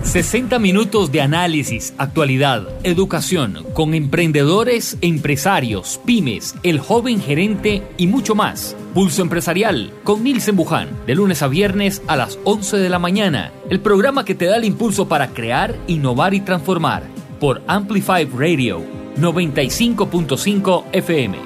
60 0.04 0.58
minutos 0.60 1.12
de 1.12 1.22
análisis, 1.22 1.94
actualidad, 1.98 2.68
educación, 2.84 3.66
con 3.74 3.94
emprendedores, 3.94 4.98
empresarios, 5.02 6.00
pymes, 6.04 6.56
el 6.64 6.80
joven 6.80 7.22
gerente 7.22 7.84
y 7.98 8.08
mucho 8.08 8.34
más. 8.34 8.76
Pulso 8.94 9.22
Empresarial 9.22 9.92
con 10.04 10.24
Nilsen 10.24 10.56
Buján, 10.56 10.90
de 11.06 11.16
lunes 11.16 11.44
a 11.44 11.48
viernes 11.48 12.02
a 12.08 12.16
las 12.16 12.40
11 12.44 12.78
de 12.78 12.90
la 12.90 12.98
mañana. 12.98 13.52
El 13.70 13.82
programa 13.82 14.26
que 14.26 14.36
te 14.36 14.46
da 14.46 14.58
el 14.58 14.66
impulso 14.66 15.08
para 15.08 15.28
crear, 15.30 15.76
innovar 15.88 16.34
y 16.34 16.42
transformar. 16.42 17.04
Por 17.40 17.62
Amplify 17.68 18.26
Radio 18.26 18.82
95.5 19.18 20.86
FM. 20.92 21.38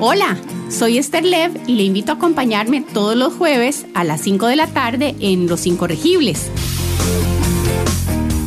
Hola. 0.00 0.36
Soy 0.74 0.98
Esther 0.98 1.24
Lev 1.24 1.52
y 1.68 1.76
le 1.76 1.84
invito 1.84 2.10
a 2.10 2.16
acompañarme 2.16 2.80
todos 2.80 3.16
los 3.16 3.32
jueves 3.32 3.86
a 3.94 4.02
las 4.02 4.20
5 4.22 4.48
de 4.48 4.56
la 4.56 4.66
tarde 4.66 5.14
en 5.20 5.46
Los 5.46 5.66
Incorregibles. 5.66 6.50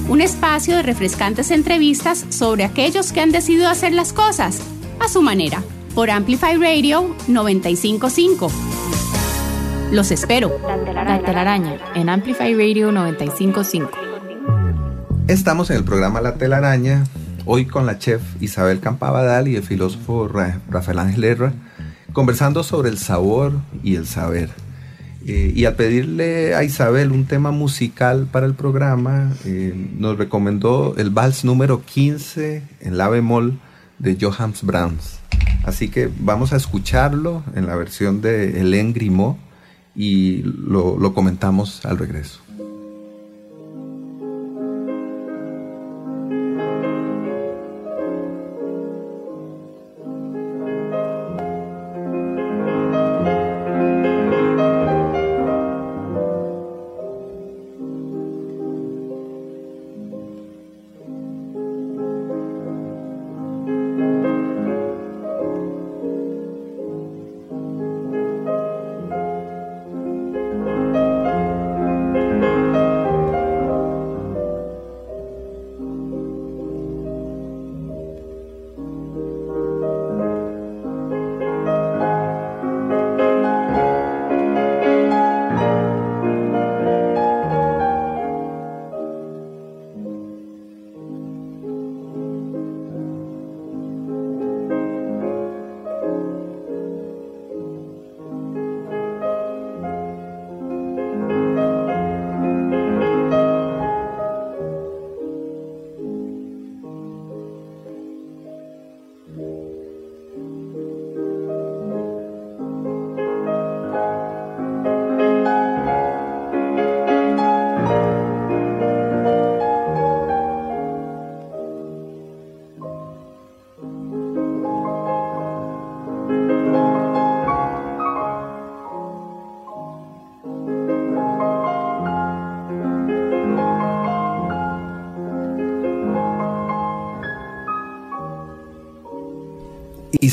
Un 0.09 0.19
espacio 0.19 0.75
de 0.75 0.83
refrescantes 0.83 1.51
entrevistas 1.51 2.25
sobre 2.27 2.65
aquellos 2.65 3.13
que 3.13 3.21
han 3.21 3.31
decidido 3.31 3.69
hacer 3.69 3.93
las 3.93 4.11
cosas 4.11 4.59
a 4.99 5.07
su 5.07 5.21
manera 5.21 5.63
por 5.95 6.09
Amplify 6.11 6.57
Radio 6.57 7.15
955. 7.29 8.51
Los 9.93 10.11
espero. 10.11 10.51
La 10.93 11.21
telaraña 11.21 11.77
en 11.95 12.09
Amplify 12.09 12.53
Radio 12.55 12.91
955. 12.91 13.89
Estamos 15.29 15.69
en 15.69 15.77
el 15.77 15.85
programa 15.85 16.19
La 16.19 16.35
telaraña, 16.35 17.05
hoy 17.45 17.65
con 17.65 17.85
la 17.85 17.99
chef 17.99 18.21
Isabel 18.41 18.81
Campabadal 18.81 19.47
y 19.47 19.55
el 19.55 19.63
filósofo 19.63 20.27
Rafael 20.27 20.99
Ángel 20.99 21.23
Herra, 21.23 21.53
conversando 22.17 22.63
sobre 22.63 22.89
el 22.89 22.97
sabor 22.97 23.53
y 23.83 23.93
el 23.93 24.07
saber. 24.07 24.49
Eh, 25.27 25.53
y 25.55 25.65
al 25.65 25.75
pedirle 25.75 26.55
a 26.55 26.63
Isabel 26.63 27.11
un 27.11 27.27
tema 27.27 27.51
musical 27.51 28.27
para 28.31 28.47
el 28.47 28.55
programa, 28.55 29.31
eh, 29.45 29.71
nos 29.99 30.17
recomendó 30.17 30.95
el 30.97 31.11
vals 31.11 31.45
número 31.45 31.83
15 31.85 32.63
en 32.79 32.97
la 32.97 33.07
bemol 33.07 33.59
de 33.99 34.17
Johannes 34.19 34.63
Brahms. 34.63 35.19
Así 35.63 35.89
que 35.89 36.09
vamos 36.21 36.53
a 36.53 36.55
escucharlo 36.55 37.43
en 37.53 37.67
la 37.67 37.75
versión 37.75 38.19
de 38.19 38.63
Hélène 38.63 38.93
Grimaud 38.93 39.35
y 39.95 40.41
lo, 40.41 40.97
lo 40.97 41.13
comentamos 41.13 41.85
al 41.85 41.99
regreso. 41.99 42.46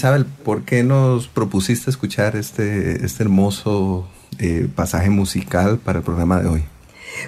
Isabel, 0.05 0.27
¿por 0.27 0.65
qué 0.65 0.83
nos 0.83 1.29
propusiste 1.29 1.89
escuchar 1.89 2.37
este, 2.37 3.07
este 3.07 3.23
hermoso 3.23 4.07
eh, 4.39 4.69
pasaje 4.75 5.09
musical 5.09 5.79
para 5.79 6.01
el 6.01 6.05
programa 6.05 6.43
de 6.43 6.49
hoy? 6.49 6.65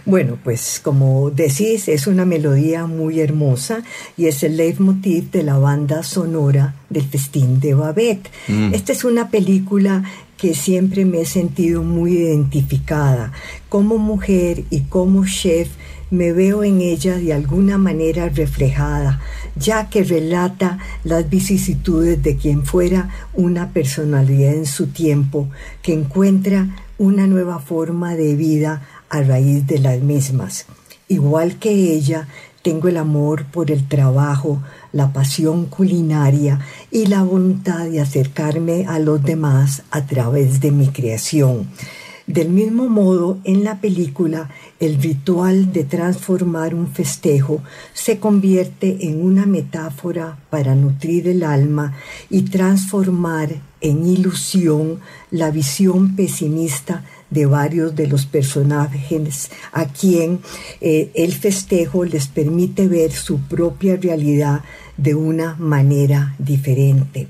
Bueno, 0.04 0.36
pues 0.44 0.78
como 0.84 1.30
decís, 1.30 1.88
es 1.88 2.06
una 2.06 2.26
melodía 2.26 2.84
muy 2.84 3.20
hermosa 3.20 3.82
y 4.18 4.26
es 4.26 4.42
el 4.42 4.58
leitmotiv 4.58 5.30
de 5.30 5.42
la 5.42 5.56
banda 5.56 6.02
sonora 6.02 6.74
del 6.90 7.04
Festín 7.04 7.60
de 7.60 7.72
Babette. 7.72 8.30
Mm. 8.46 8.74
Esta 8.74 8.92
es 8.92 9.04
una 9.04 9.30
película 9.30 10.04
que 10.36 10.52
siempre 10.52 11.06
me 11.06 11.22
he 11.22 11.24
sentido 11.24 11.82
muy 11.82 12.12
identificada. 12.12 13.32
Como 13.70 13.96
mujer 13.96 14.64
y 14.68 14.80
como 14.80 15.24
chef, 15.24 15.70
me 16.10 16.32
veo 16.32 16.62
en 16.62 16.80
ella 16.80 17.16
de 17.16 17.32
alguna 17.32 17.78
manera 17.78 18.28
reflejada, 18.28 19.20
ya 19.56 19.88
que 19.90 20.04
relata 20.04 20.78
las 21.04 21.28
vicisitudes 21.28 22.22
de 22.22 22.36
quien 22.36 22.64
fuera 22.64 23.10
una 23.34 23.70
personalidad 23.70 24.54
en 24.54 24.66
su 24.66 24.88
tiempo, 24.88 25.48
que 25.82 25.92
encuentra 25.92 26.68
una 26.98 27.26
nueva 27.26 27.58
forma 27.58 28.14
de 28.14 28.34
vida 28.34 28.82
a 29.10 29.22
raíz 29.22 29.66
de 29.66 29.78
las 29.78 30.00
mismas. 30.00 30.66
Igual 31.08 31.56
que 31.58 31.70
ella, 31.70 32.28
tengo 32.62 32.88
el 32.88 32.96
amor 32.96 33.44
por 33.44 33.70
el 33.70 33.86
trabajo, 33.86 34.60
la 34.92 35.12
pasión 35.12 35.66
culinaria 35.66 36.58
y 36.90 37.06
la 37.06 37.22
voluntad 37.22 37.86
de 37.86 38.00
acercarme 38.00 38.86
a 38.86 38.98
los 38.98 39.22
demás 39.22 39.84
a 39.92 40.04
través 40.06 40.60
de 40.60 40.72
mi 40.72 40.88
creación. 40.88 41.68
Del 42.26 42.48
mismo 42.48 42.88
modo, 42.88 43.38
en 43.44 43.62
la 43.62 43.80
película, 43.80 44.50
el 44.80 45.00
ritual 45.00 45.72
de 45.72 45.84
transformar 45.84 46.74
un 46.74 46.88
festejo 46.88 47.62
se 47.94 48.18
convierte 48.18 49.06
en 49.08 49.24
una 49.24 49.46
metáfora 49.46 50.36
para 50.50 50.74
nutrir 50.74 51.28
el 51.28 51.44
alma 51.44 51.94
y 52.28 52.42
transformar 52.42 53.54
en 53.80 54.04
ilusión 54.04 54.98
la 55.30 55.52
visión 55.52 56.16
pesimista 56.16 57.04
de 57.30 57.46
varios 57.46 57.94
de 57.94 58.08
los 58.08 58.26
personajes 58.26 59.50
a 59.72 59.86
quien 59.86 60.40
eh, 60.80 61.10
el 61.14 61.32
festejo 61.32 62.04
les 62.04 62.26
permite 62.26 62.88
ver 62.88 63.12
su 63.12 63.38
propia 63.38 63.96
realidad 63.96 64.62
de 64.96 65.14
una 65.14 65.56
manera 65.58 66.34
diferente. 66.38 67.28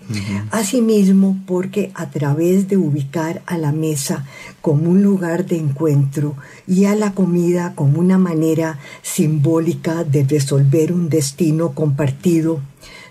Asimismo, 0.51 1.39
porque 1.47 1.91
a 1.95 2.11
través 2.11 2.69
de 2.69 2.77
ubicar 2.77 3.43
a 3.47 3.59
la 3.59 3.73
mesa 3.73 4.25
como 4.61 4.91
un 4.91 5.03
lugar 5.03 5.47
de 5.47 5.59
encuentro 5.59 6.37
y 6.67 6.85
a 6.85 6.95
la 6.95 7.13
comida 7.13 7.75
como 7.75 7.99
una 7.99 8.19
manera 8.19 8.79
simbólica 9.03 10.05
de 10.05 10.25
resolver 10.25 10.93
un 10.93 11.09
destino 11.09 11.73
compartido, 11.73 12.61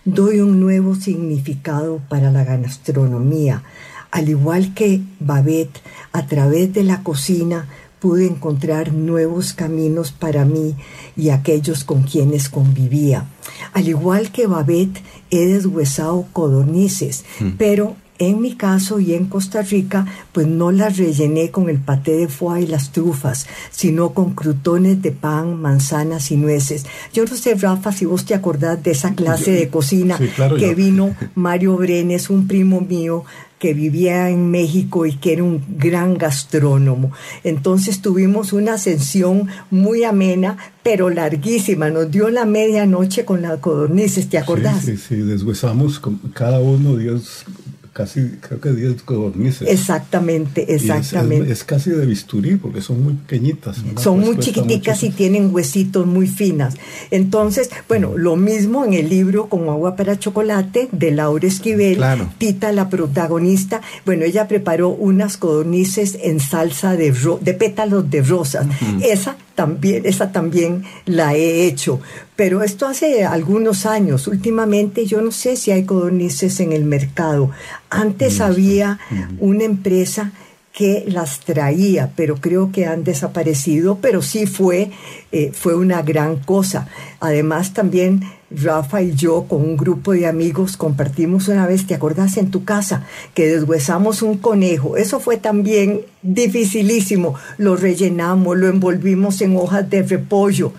doy 0.05 0.39
un 0.39 0.59
nuevo 0.59 0.95
significado 0.95 1.99
para 2.07 2.31
la 2.31 2.43
gastronomía, 2.43 3.63
al 4.11 4.29
igual 4.29 4.73
que 4.73 5.01
Babette, 5.19 5.81
a 6.13 6.27
través 6.27 6.71
de 6.73 6.83
la 6.83 7.03
cocina 7.03 7.67
pude 8.05 8.27
encontrar 8.27 8.93
nuevos 8.93 9.53
caminos 9.53 10.11
para 10.11 10.45
mí 10.45 10.75
y 11.17 11.31
aquellos 11.31 11.83
con 11.83 12.03
quienes 12.03 12.49
convivía. 12.49 13.25
Al 13.73 13.87
igual 13.87 14.31
que 14.31 14.45
Babette, 14.45 15.01
he 15.31 15.47
deshuesado 15.47 16.27
codornices, 16.31 17.25
mm. 17.39 17.49
pero 17.57 17.95
en 18.19 18.41
mi 18.41 18.55
caso 18.55 18.99
y 18.99 19.15
en 19.15 19.25
Costa 19.25 19.63
Rica, 19.63 20.05
pues 20.31 20.45
no 20.45 20.71
las 20.71 20.97
rellené 20.97 21.49
con 21.49 21.67
el 21.67 21.79
paté 21.79 22.11
de 22.11 22.27
foie 22.27 22.61
y 22.61 22.67
las 22.67 22.91
trufas, 22.91 23.47
sino 23.71 24.13
con 24.13 24.35
crutones 24.35 25.01
de 25.01 25.11
pan, 25.11 25.59
manzanas 25.59 26.29
y 26.29 26.37
nueces. 26.37 26.85
Yo 27.11 27.25
no 27.25 27.35
sé, 27.35 27.55
Rafa, 27.55 27.91
si 27.91 28.05
vos 28.05 28.23
te 28.23 28.35
acordás 28.35 28.81
de 28.83 28.91
esa 28.91 29.15
clase 29.15 29.51
de 29.51 29.67
cocina 29.69 30.19
que 30.59 30.75
vino 30.75 31.15
Mario 31.33 31.75
Brenes, 31.75 32.29
un 32.29 32.47
primo 32.47 32.81
mío, 32.81 33.25
que 33.59 33.73
vivía 33.73 34.29
en 34.29 34.51
México 34.51 35.05
y 35.05 35.15
que 35.15 35.33
era 35.33 35.43
un 35.43 35.63
gran 35.77 36.17
gastrónomo. 36.17 37.11
Entonces 37.43 38.01
tuvimos 38.01 38.53
una 38.53 38.73
ascensión 38.73 39.47
muy 39.71 40.03
amena, 40.03 40.57
pero 40.83 41.09
larguísima. 41.09 41.89
Nos 41.89 42.11
dio 42.11 42.29
la 42.29 42.45
medianoche 42.45 43.25
con 43.25 43.41
las 43.41 43.59
codornices, 43.59 44.29
¿te 44.29 44.37
acordás? 44.37 44.83
Sí, 44.83 44.97
sí, 44.97 45.03
sí, 45.09 45.15
deshuesamos 45.17 46.01
cada 46.33 46.59
uno 46.59 46.95
Dios 46.97 47.45
casi, 47.95 48.39
creo 48.41 48.59
que 48.59 48.73
10 48.73 49.03
codornices. 49.03 49.69
Exactamente, 49.69 50.75
exactamente. 50.75 51.49
Es, 51.49 51.63
casi 51.63 51.91
de 51.91 52.05
bisturí 52.05 52.57
porque 52.57 52.81
son 52.81 53.01
muy 53.01 53.13
pequeñitas. 53.13 53.77
Son 54.03 54.19
muy 54.19 54.37
chiquiticas 54.37 55.01
y 55.03 55.11
tienen 55.11 55.55
huesitos 55.55 56.05
muy 56.05 56.27
finas. 56.27 56.75
Entonces, 57.09 57.69
bueno, 57.87 58.11
lo 58.17 58.35
mismo 58.35 58.83
en 58.83 58.93
el 58.93 59.07
libro 59.07 59.47
Como 59.47 59.71
agua 59.71 59.95
para 59.95 60.19
chocolate 60.19 60.89
de 60.91 61.11
Laura 61.11 61.47
Esquivel, 61.47 62.03
Tita, 62.37 62.73
la 62.73 62.89
protagonista, 62.89 63.79
bueno, 64.05 64.25
ella 64.25 64.49
preparó 64.49 64.89
unas 64.89 65.37
codornices 65.37 66.17
en 66.21 66.41
salsa 66.41 66.97
de, 66.97 67.15
de 67.39 67.53
pétalos 67.53 68.11
de 68.11 68.21
rosas. 68.21 68.67
Esa 69.01 69.37
también, 69.55 70.05
esa 70.05 70.31
también 70.31 70.83
la 71.05 71.33
he 71.33 71.65
hecho. 71.65 71.99
Pero 72.35 72.61
esto 72.61 72.85
hace 72.85 73.23
algunos 73.23 73.85
años. 73.85 74.27
Últimamente 74.27 75.05
yo 75.05 75.21
no 75.21 75.31
sé 75.31 75.55
si 75.55 75.71
hay 75.71 75.85
codornices 75.85 76.59
en 76.59 76.73
el 76.73 76.85
mercado. 76.85 77.51
Antes 77.89 78.41
había 78.41 78.99
una 79.39 79.63
empresa 79.63 80.31
que 80.75 81.05
las 81.07 81.39
traía, 81.39 82.11
pero 82.17 82.35
creo 82.35 82.73
que 82.73 82.85
han 82.85 83.05
desaparecido, 83.05 83.99
pero 84.01 84.21
sí 84.21 84.45
fue, 84.45 84.91
eh, 85.31 85.51
fue 85.53 85.73
una 85.73 86.01
gran 86.01 86.35
cosa. 86.35 86.89
Además 87.21 87.73
también 87.73 88.23
Rafa 88.51 89.01
y 89.01 89.13
yo 89.13 89.45
con 89.47 89.61
un 89.61 89.75
grupo 89.75 90.13
de 90.13 90.27
amigos 90.27 90.77
compartimos 90.77 91.47
una 91.47 91.65
vez, 91.65 91.87
¿te 91.87 91.95
acordás 91.95 92.37
en 92.37 92.51
tu 92.51 92.63
casa? 92.63 93.05
Que 93.33 93.47
deshuesamos 93.47 94.21
un 94.21 94.37
conejo. 94.37 94.97
Eso 94.97 95.19
fue 95.19 95.37
también 95.37 96.01
dificilísimo. 96.21 97.35
Lo 97.57 97.75
rellenamos, 97.75 98.57
lo 98.57 98.67
envolvimos 98.67 99.41
en 99.41 99.57
hojas 99.57 99.89
de 99.89 100.03
repollo, 100.03 100.73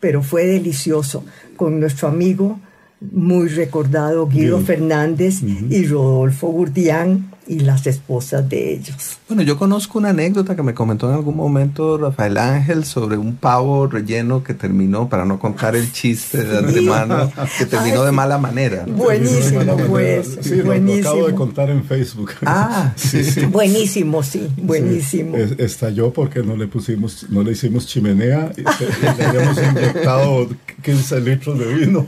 pero 0.00 0.22
fue 0.22 0.46
delicioso 0.46 1.24
con 1.56 1.78
nuestro 1.78 2.08
amigo 2.08 2.58
muy 3.00 3.48
recordado 3.48 4.26
Guido 4.26 4.60
Fernández 4.60 5.42
y 5.42 5.86
Rodolfo 5.86 6.48
Gurdián 6.48 7.30
y 7.46 7.60
las 7.60 7.86
esposas 7.86 8.48
de 8.48 8.74
ellos. 8.74 9.18
Bueno, 9.28 9.42
yo 9.42 9.58
conozco 9.58 9.98
una 9.98 10.10
anécdota 10.10 10.54
que 10.54 10.62
me 10.62 10.74
comentó 10.74 11.08
en 11.08 11.16
algún 11.16 11.36
momento 11.36 11.98
Rafael 11.98 12.38
Ángel 12.38 12.84
sobre 12.84 13.16
un 13.16 13.36
pavo 13.36 13.86
relleno 13.86 14.44
que 14.44 14.54
terminó, 14.54 15.08
para 15.08 15.24
no 15.24 15.38
contar 15.38 15.74
el 15.74 15.90
chiste 15.92 16.44
de 16.44 16.58
antemano, 16.58 17.32
que 17.58 17.66
terminó 17.66 18.04
de 18.04 18.12
mala 18.12 18.38
manera. 18.38 18.84
Buenísimo, 18.86 19.76
pues. 19.88 20.38
Sí, 20.42 20.60
buenísimo. 20.62 21.02
Lo, 21.02 21.10
acabo 21.10 21.26
de 21.26 21.34
contar 21.34 21.70
en 21.70 21.84
Facebook. 21.84 22.32
Ah, 22.44 22.92
sí, 22.96 23.24
sí. 23.24 23.44
Buenísimo, 23.46 24.22
sí, 24.22 24.48
buenísimo. 24.56 25.36
estalló 25.36 26.12
porque 26.12 26.42
no 26.42 26.56
le 26.56 26.66
pusimos, 26.66 27.26
no 27.30 27.42
le 27.42 27.52
hicimos 27.52 27.86
chimenea 27.86 28.52
y 28.56 28.62
le 28.62 29.24
habíamos 29.24 29.58
inyectado 29.58 30.48
15 30.82 31.20
litros 31.20 31.58
de 31.58 31.74
vino. 31.74 32.06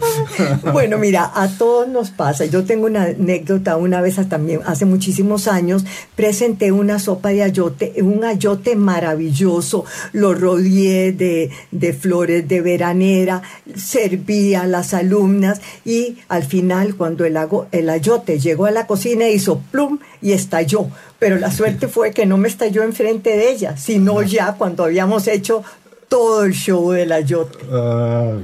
bueno, 0.72 0.98
mira, 0.98 1.30
a 1.34 1.48
todos 1.48 1.88
nos 1.88 2.10
pasa. 2.10 2.44
Yo 2.44 2.64
tengo 2.64 2.86
una 2.86 3.04
anécdota 3.04 3.76
una 3.76 4.00
vez 4.00 4.12
también, 4.28 4.60
hace 4.66 4.84
muchísimo 4.84 5.21
años 5.48 5.84
presenté 6.14 6.72
una 6.72 6.98
sopa 6.98 7.30
de 7.30 7.42
ayote, 7.42 7.94
un 8.02 8.24
ayote 8.24 8.76
maravilloso, 8.76 9.84
lo 10.12 10.34
rodeé 10.34 11.12
de, 11.12 11.50
de 11.70 11.92
flores 11.92 12.46
de 12.46 12.60
veranera, 12.60 13.42
serví 13.74 14.54
a 14.54 14.66
las 14.66 14.94
alumnas 14.94 15.60
y 15.84 16.18
al 16.28 16.44
final 16.44 16.96
cuando 16.96 17.24
el, 17.24 17.38
el 17.72 17.88
ayote 17.88 18.38
llegó 18.38 18.66
a 18.66 18.70
la 18.70 18.86
cocina 18.86 19.28
hizo 19.28 19.60
plum 19.70 19.98
y 20.20 20.32
estalló 20.32 20.88
pero 21.18 21.38
la 21.38 21.52
suerte 21.52 21.86
fue 21.86 22.10
que 22.10 22.26
no 22.26 22.36
me 22.36 22.48
estalló 22.48 22.82
enfrente 22.82 23.30
de 23.36 23.52
ella, 23.52 23.76
sino 23.76 24.22
ya 24.22 24.54
cuando 24.54 24.82
habíamos 24.82 25.28
hecho 25.28 25.62
todo 26.08 26.44
el 26.44 26.52
show 26.52 26.90
del 26.90 27.10
ayote. 27.10 27.58
Ah, 27.70 28.36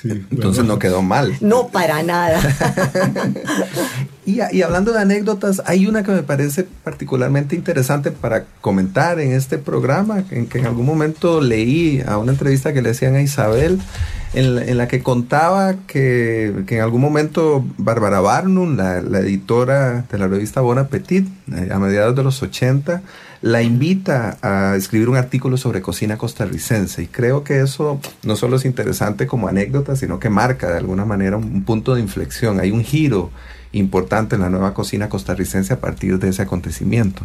sí, 0.00 0.08
Entonces 0.30 0.64
no 0.64 0.76
quedó 0.78 1.02
mal. 1.02 1.36
No, 1.40 1.68
para 1.68 2.02
nada. 2.02 2.40
y, 4.24 4.40
y, 4.52 4.62
hablando 4.62 4.92
de 4.92 5.00
anécdotas, 5.00 5.62
hay 5.66 5.86
una 5.86 6.02
que 6.02 6.12
me 6.12 6.22
parece 6.22 6.64
particularmente 6.84 7.56
interesante 7.56 8.10
para 8.10 8.44
comentar 8.60 9.18
en 9.20 9.32
este 9.32 9.58
programa, 9.58 10.24
en 10.30 10.46
que 10.46 10.58
en 10.58 10.66
algún 10.66 10.86
momento 10.86 11.40
leí 11.40 12.02
a 12.06 12.18
una 12.18 12.32
entrevista 12.32 12.72
que 12.72 12.82
le 12.82 12.90
hacían 12.90 13.16
a 13.16 13.22
Isabel, 13.22 13.80
en, 14.34 14.78
la 14.78 14.88
que 14.88 15.02
contaba 15.02 15.74
que, 15.86 16.64
que, 16.66 16.76
en 16.76 16.82
algún 16.82 17.00
momento 17.00 17.64
Bárbara 17.76 18.20
Barnum, 18.20 18.76
la, 18.76 19.02
la, 19.02 19.20
editora 19.20 20.06
de 20.10 20.18
la 20.18 20.28
revista 20.28 20.60
Bon 20.60 20.78
Appetit, 20.78 21.28
eh, 21.52 21.68
a 21.70 21.78
mediados 21.78 22.16
de 22.16 22.22
los 22.22 22.42
80, 22.42 23.02
la 23.42 23.62
invita 23.62 24.38
a 24.40 24.76
escribir 24.76 25.08
un 25.08 25.16
artículo 25.16 25.56
sobre 25.56 25.82
cocina 25.82 26.16
costarricense. 26.16 27.02
Y 27.02 27.06
creo 27.08 27.44
que 27.44 27.60
eso 27.60 28.00
no 28.22 28.36
solo 28.36 28.56
es 28.56 28.64
interesante 28.64 29.26
como 29.26 29.48
anécdota, 29.48 29.96
sino 29.96 30.18
que 30.18 30.30
marca 30.30 30.70
de 30.70 30.78
alguna 30.78 31.04
manera 31.04 31.36
un 31.36 31.64
punto 31.64 31.94
de 31.94 32.00
inflexión. 32.00 32.60
Hay 32.60 32.70
un 32.70 32.84
giro 32.84 33.30
importante 33.72 34.36
en 34.36 34.42
la 34.42 34.50
nueva 34.50 34.74
cocina 34.74 35.08
costarricense 35.08 35.72
a 35.72 35.80
partir 35.80 36.18
de 36.18 36.28
ese 36.28 36.42
acontecimiento. 36.42 37.24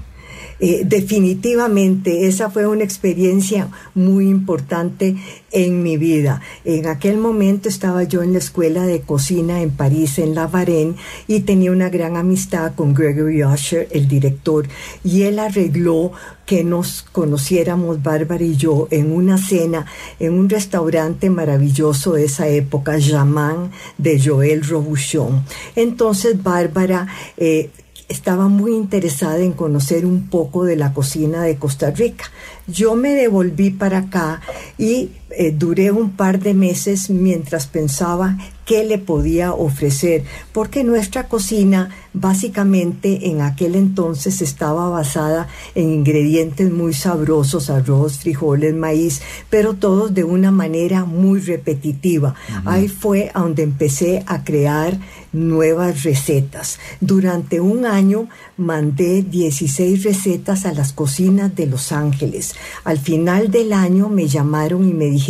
Eh, 0.59 0.83
definitivamente 0.85 2.27
esa 2.27 2.49
fue 2.49 2.67
una 2.67 2.83
experiencia 2.83 3.69
muy 3.93 4.27
importante 4.27 5.15
en 5.51 5.83
mi 5.83 5.97
vida. 5.97 6.41
En 6.65 6.87
aquel 6.87 7.17
momento 7.17 7.69
estaba 7.69 8.03
yo 8.03 8.23
en 8.23 8.33
la 8.33 8.39
escuela 8.39 8.85
de 8.85 9.01
cocina 9.01 9.61
en 9.61 9.71
París, 9.71 10.19
en 10.19 10.35
La 10.35 10.47
Varenne, 10.47 10.95
y 11.27 11.41
tenía 11.41 11.71
una 11.71 11.89
gran 11.89 12.17
amistad 12.17 12.73
con 12.75 12.93
Gregory 12.93 13.43
Usher, 13.43 13.87
el 13.91 14.07
director, 14.07 14.67
y 15.03 15.23
él 15.23 15.39
arregló 15.39 16.11
que 16.45 16.63
nos 16.63 17.05
conociéramos, 17.11 18.01
Bárbara 18.01 18.43
y 18.43 18.55
yo, 18.55 18.87
en 18.89 19.11
una 19.11 19.37
cena 19.37 19.85
en 20.19 20.33
un 20.33 20.49
restaurante 20.49 21.29
maravilloso 21.29 22.13
de 22.13 22.25
esa 22.25 22.47
época, 22.47 22.97
Jaman, 22.99 23.71
de 23.97 24.19
Joel 24.23 24.63
Robuchon. 24.63 25.43
Entonces, 25.75 26.41
Bárbara 26.41 27.07
eh, 27.35 27.69
estaba 28.07 28.47
muy 28.47 28.73
interesada 28.73 29.39
en 29.39 29.53
conocer 29.53 30.05
un 30.05 30.27
poco 30.27 30.63
de 30.63 30.75
la 30.75 30.93
cocina 30.93 31.43
de 31.43 31.57
Costa 31.57 31.91
Rica. 31.91 32.25
Yo 32.67 32.95
me 32.95 33.13
devolví 33.13 33.71
para 33.71 33.99
acá 33.99 34.41
y 34.77 35.11
eh, 35.39 35.53
duré 35.55 35.91
un 35.91 36.13
par 36.13 36.39
de 36.39 36.55
meses 36.55 37.11
mientras 37.11 37.67
pensaba 37.67 38.39
qué 38.65 38.83
le 38.83 38.97
podía 38.97 39.53
ofrecer, 39.53 40.23
porque 40.51 40.83
nuestra 40.83 41.29
cocina 41.29 41.89
básicamente 42.13 43.29
en 43.29 43.41
aquel 43.41 43.75
entonces 43.75 44.41
estaba 44.41 44.89
basada 44.89 45.47
en 45.75 45.91
ingredientes 45.91 46.71
muy 46.71 46.93
sabrosos, 46.93 47.69
arroz, 47.69 48.17
frijoles, 48.17 48.75
maíz, 48.75 49.21
pero 49.51 49.75
todos 49.75 50.13
de 50.13 50.23
una 50.23 50.51
manera 50.51 51.05
muy 51.05 51.39
repetitiva. 51.39 52.33
Ahí 52.65 52.87
fue 52.89 53.31
donde 53.33 53.63
empecé 53.63 54.23
a 54.25 54.43
crear 54.43 54.97
nuevas 55.31 56.03
recetas. 56.03 56.79
Durante 56.99 57.61
un 57.61 57.85
año 57.85 58.27
mandé 58.57 59.21
16 59.21 60.03
recetas 60.03 60.65
a 60.65 60.73
las 60.73 60.91
cocinas 60.91 61.55
de 61.55 61.67
Los 61.67 61.91
Ángeles. 61.91 62.55
Al 62.83 62.97
final 62.97 63.49
del 63.49 63.71
año 63.71 64.09
me 64.09 64.27
llamaron 64.27 64.89
y 64.89 64.93
me 64.93 65.05
dijeron 65.05 65.26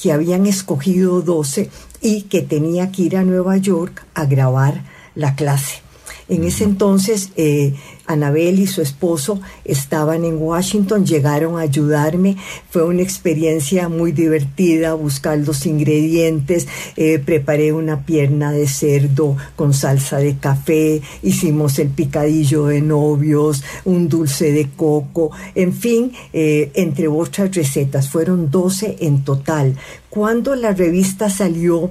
que 0.00 0.12
habían 0.12 0.46
escogido 0.46 1.22
12 1.22 1.70
y 2.00 2.22
que 2.22 2.42
tenía 2.42 2.90
que 2.92 3.02
ir 3.02 3.16
a 3.16 3.24
Nueva 3.24 3.56
York 3.56 4.06
a 4.14 4.24
grabar 4.24 4.84
la 5.14 5.34
clase. 5.34 5.87
En 6.28 6.44
ese 6.44 6.64
entonces, 6.64 7.30
eh, 7.36 7.74
Anabel 8.06 8.58
y 8.58 8.66
su 8.66 8.82
esposo 8.82 9.40
estaban 9.64 10.24
en 10.24 10.36
Washington, 10.36 11.06
llegaron 11.06 11.56
a 11.56 11.62
ayudarme. 11.62 12.36
Fue 12.70 12.84
una 12.84 13.02
experiencia 13.02 13.88
muy 13.88 14.12
divertida 14.12 14.94
buscar 14.94 15.38
los 15.38 15.64
ingredientes. 15.66 16.66
Eh, 16.96 17.18
preparé 17.18 17.72
una 17.72 18.04
pierna 18.04 18.52
de 18.52 18.66
cerdo 18.66 19.36
con 19.56 19.72
salsa 19.72 20.18
de 20.18 20.36
café, 20.36 21.00
hicimos 21.22 21.78
el 21.78 21.88
picadillo 21.88 22.66
de 22.66 22.80
novios, 22.80 23.62
un 23.84 24.08
dulce 24.08 24.52
de 24.52 24.68
coco, 24.70 25.30
en 25.54 25.72
fin, 25.72 26.12
eh, 26.32 26.70
entre 26.74 27.08
otras 27.08 27.54
recetas. 27.54 28.08
Fueron 28.10 28.50
12 28.50 28.96
en 29.00 29.24
total. 29.24 29.76
Cuando 30.10 30.54
la 30.54 30.72
revista 30.72 31.30
salió, 31.30 31.90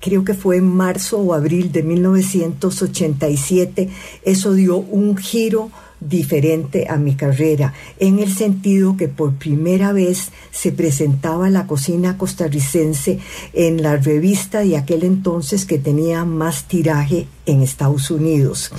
creo 0.00 0.24
que 0.24 0.34
fue 0.34 0.56
en 0.58 0.66
marzo 0.66 1.18
o 1.18 1.34
abril 1.34 1.72
de 1.72 1.82
1987, 1.82 3.88
eso 4.24 4.54
dio 4.54 4.78
un 4.78 5.16
giro 5.16 5.72
diferente 6.00 6.86
a 6.88 6.96
mi 6.96 7.16
carrera, 7.16 7.74
en 7.98 8.20
el 8.20 8.32
sentido 8.32 8.96
que 8.96 9.08
por 9.08 9.34
primera 9.34 9.92
vez 9.92 10.30
se 10.52 10.70
presentaba 10.70 11.50
la 11.50 11.66
cocina 11.66 12.16
costarricense 12.16 13.18
en 13.52 13.82
la 13.82 13.96
revista 13.96 14.60
de 14.60 14.76
aquel 14.76 15.02
entonces 15.02 15.64
que 15.64 15.78
tenía 15.78 16.24
más 16.24 16.68
tiraje 16.68 17.26
en 17.46 17.62
Estados 17.62 18.12
Unidos. 18.12 18.70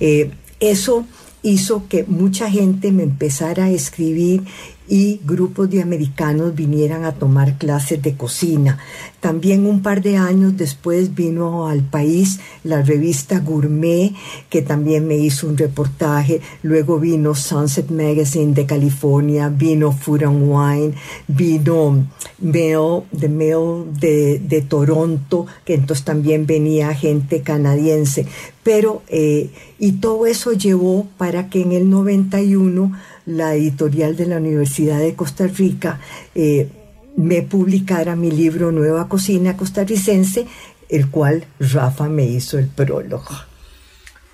Eh, 0.00 0.30
eso 0.60 1.04
hizo 1.42 1.86
que 1.88 2.04
mucha 2.04 2.50
gente 2.50 2.92
me 2.92 3.02
empezara 3.02 3.64
a 3.64 3.70
escribir 3.70 4.44
y 4.88 5.20
grupos 5.24 5.70
de 5.70 5.82
americanos 5.82 6.54
vinieran 6.54 7.04
a 7.04 7.12
tomar 7.12 7.58
clases 7.58 8.02
de 8.02 8.14
cocina. 8.14 8.78
También 9.20 9.66
un 9.66 9.82
par 9.82 10.02
de 10.02 10.16
años 10.16 10.56
después 10.56 11.14
vino 11.14 11.68
al 11.68 11.82
país 11.82 12.40
la 12.64 12.82
revista 12.82 13.38
Gourmet, 13.38 14.12
que 14.50 14.62
también 14.62 15.06
me 15.06 15.16
hizo 15.16 15.46
un 15.46 15.56
reportaje. 15.56 16.40
Luego 16.62 16.98
vino 16.98 17.34
Sunset 17.34 17.90
Magazine 17.90 18.52
de 18.52 18.66
California, 18.66 19.48
vino 19.48 19.92
Food 19.92 20.24
and 20.24 20.42
Wine, 20.48 20.94
vino 21.28 22.06
Mail, 22.40 23.02
The 23.16 23.28
Mail 23.28 23.84
de, 23.98 24.40
de 24.40 24.62
Toronto, 24.62 25.46
que 25.64 25.74
entonces 25.74 26.04
también 26.04 26.46
venía 26.46 26.94
gente 26.94 27.42
canadiense. 27.42 28.26
Pero, 28.62 29.02
eh, 29.08 29.50
y 29.78 29.92
todo 29.92 30.26
eso 30.26 30.52
llevó 30.52 31.06
para 31.16 31.48
que 31.48 31.62
en 31.62 31.72
el 31.72 31.90
91 31.90 32.92
la 33.26 33.54
editorial 33.54 34.16
de 34.16 34.26
la 34.26 34.36
Universidad 34.36 34.98
de 34.98 35.14
Costa 35.14 35.46
Rica 35.46 36.00
eh, 36.34 36.68
me 37.16 37.42
publicara 37.42 38.16
mi 38.16 38.30
libro 38.30 38.72
Nueva 38.72 39.08
Cocina 39.08 39.56
Costarricense, 39.56 40.46
el 40.88 41.10
cual 41.10 41.44
Rafa 41.58 42.08
me 42.08 42.24
hizo 42.24 42.58
el 42.58 42.66
prólogo. 42.66 43.51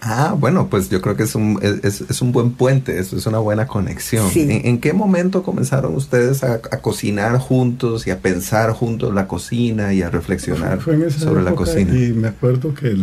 Ah, 0.01 0.37
bueno, 0.39 0.69
pues 0.71 0.91
yo 0.91 1.01
creo 1.01 1.17
que 1.17 1.25
es 1.25 1.35
un, 1.35 1.59
es, 1.61 2.03
es 2.03 2.23
un 2.23 2.31
buen 2.31 2.53
puente, 2.53 3.01
eso 3.01 3.17
es 3.17 3.27
una 3.27 3.39
buena 3.39 3.67
conexión. 3.67 4.31
¿En, 4.33 4.79
qué 4.79 4.93
momento 4.93 5.43
comenzaron 5.43 5.97
ustedes 5.97 6.45
a, 6.45 6.61
cocinar 6.61 7.37
juntos 7.39 8.07
y 8.07 8.13
a 8.13 8.21
pensar 8.21 8.71
juntos 8.73 9.13
la 9.13 9.27
cocina 9.27 9.93
y 9.93 10.03
a 10.03 10.11
reflexionar 10.11 10.81
sobre 11.11 11.43
la 11.43 11.53
cocina? 11.53 11.93
Y 11.99 12.13
me 12.13 12.29
acuerdo 12.29 12.73
que 12.75 12.97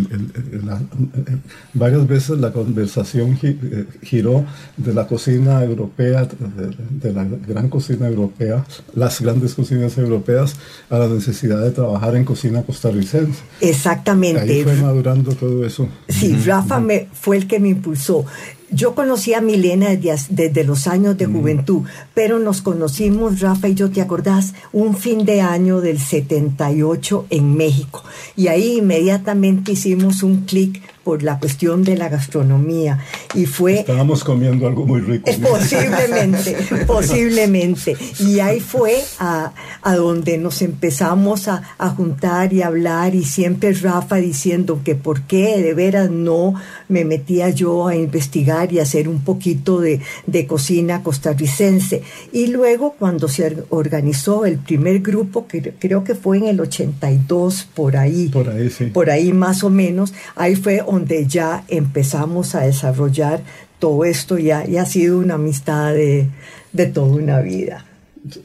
varias 1.73 2.07
veces 2.07 2.39
la 2.39 2.53
conversación 2.53 3.37
eh, 3.43 3.85
giró 4.01 4.45
de 4.77 4.93
la 4.93 5.05
cocina 5.05 5.61
europea, 5.65 6.25
de, 6.25 7.11
la 7.11 7.25
gran 7.25 7.67
cocina 7.67 8.07
europea, 8.07 8.63
las 8.93 9.19
grandes 9.19 9.53
cocinas 9.53 9.97
europeas, 9.97 10.55
a 10.89 10.97
la 10.97 11.09
necesidad 11.09 11.59
de 11.61 11.71
trabajar 11.71 12.15
en 12.15 12.23
cocina 12.23 12.63
costarricense. 12.63 13.41
Exactamente. 13.59 14.39
Ahí 14.39 14.63
fue 14.63 14.75
madurando 14.75 15.33
todo 15.33 15.65
eso. 15.65 15.89
Sí, 16.07 16.37
Rafa 16.45 16.84
fue 17.13 17.37
el 17.37 17.47
que 17.47 17.59
me 17.59 17.69
impulsó. 17.69 18.25
Yo 18.71 18.95
conocí 18.95 19.33
a 19.33 19.41
Milena 19.41 19.95
desde, 19.95 20.63
los 20.63 20.87
años 20.87 21.17
de 21.17 21.27
mm. 21.27 21.33
juventud, 21.33 21.81
pero 22.13 22.39
nos 22.39 22.61
conocimos, 22.61 23.39
Rafa 23.39 23.69
y 23.69 23.75
yo, 23.75 23.89
¿te 23.89 24.01
acordás? 24.01 24.53
Un 24.73 24.97
fin 24.97 25.23
de 25.23 25.41
año 25.41 25.81
del 25.81 25.99
78 25.99 27.27
en 27.29 27.55
México. 27.55 28.03
Y 28.35 28.47
ahí 28.47 28.79
inmediatamente 28.79 29.73
hicimos 29.73 30.23
un 30.23 30.41
clic 30.41 30.81
por 31.05 31.21
la 31.21 31.39
cuestión 31.39 31.83
de 31.83 31.95
la 31.95 32.09
gastronomía. 32.09 32.99
Y 33.35 33.45
fue 33.45 33.81
estábamos 33.81 34.23
comiendo 34.23 34.67
algo 34.67 34.85
muy 34.87 35.01
rico 35.01 35.29
posiblemente 35.41 36.57
posiblemente. 36.87 37.95
Y 38.19 38.39
ahí 38.39 38.59
fue 38.59 38.97
a, 39.19 39.53
a 39.83 39.95
donde 39.95 40.39
nos 40.39 40.63
empezamos 40.63 41.47
a, 41.47 41.61
a, 41.77 41.89
juntar 41.89 42.53
y 42.53 42.63
hablar 42.63 43.13
y 43.13 43.23
siempre 43.23 43.71
Rafa 43.73 44.15
diciendo 44.15 44.81
que 44.83 44.95
por 44.95 45.21
qué 45.21 45.61
de 45.61 45.75
veras 45.75 46.09
no 46.09 46.55
me 46.89 47.05
metía 47.05 47.51
yo 47.51 47.87
a 47.87 47.95
investigar 47.95 48.73
y 48.73 48.79
hacer 48.79 49.07
un 49.07 49.23
poquito 49.23 49.79
de, 49.79 50.01
de 50.25 50.47
cocina 50.47 51.03
costarricense. 51.03 52.01
Y 52.31 52.47
luego 52.47 52.95
cuando 52.97 53.27
se 53.27 53.63
organizó 53.69 54.45
el 54.45 54.57
primer 54.57 55.01
grupo 55.01 55.47
que 55.47 55.73
creo 55.77 56.03
que 56.03 56.15
fue 56.15 56.37
en 56.37 56.47
el 56.47 56.59
82 56.59 57.67
por 57.75 57.95
ahí. 57.95 58.29
Por 58.29 58.49
ahí 58.49 58.71
sí. 58.71 58.85
Por 58.85 59.11
ahí 59.11 59.31
más 59.33 59.63
o 59.63 59.69
menos 59.69 60.15
ahí 60.35 60.55
fue 60.55 60.81
donde 60.95 61.27
ya 61.27 61.63
empezamos 61.67 62.55
a 62.55 62.61
desarrollar 62.61 63.41
todo 63.79 64.05
esto 64.05 64.37
y 64.37 64.51
ha, 64.51 64.59
ha 64.59 64.85
sido 64.85 65.19
una 65.19 65.35
amistad 65.35 65.93
de, 65.93 66.29
de 66.71 66.85
toda 66.87 67.07
una 67.07 67.39
vida. 67.41 67.85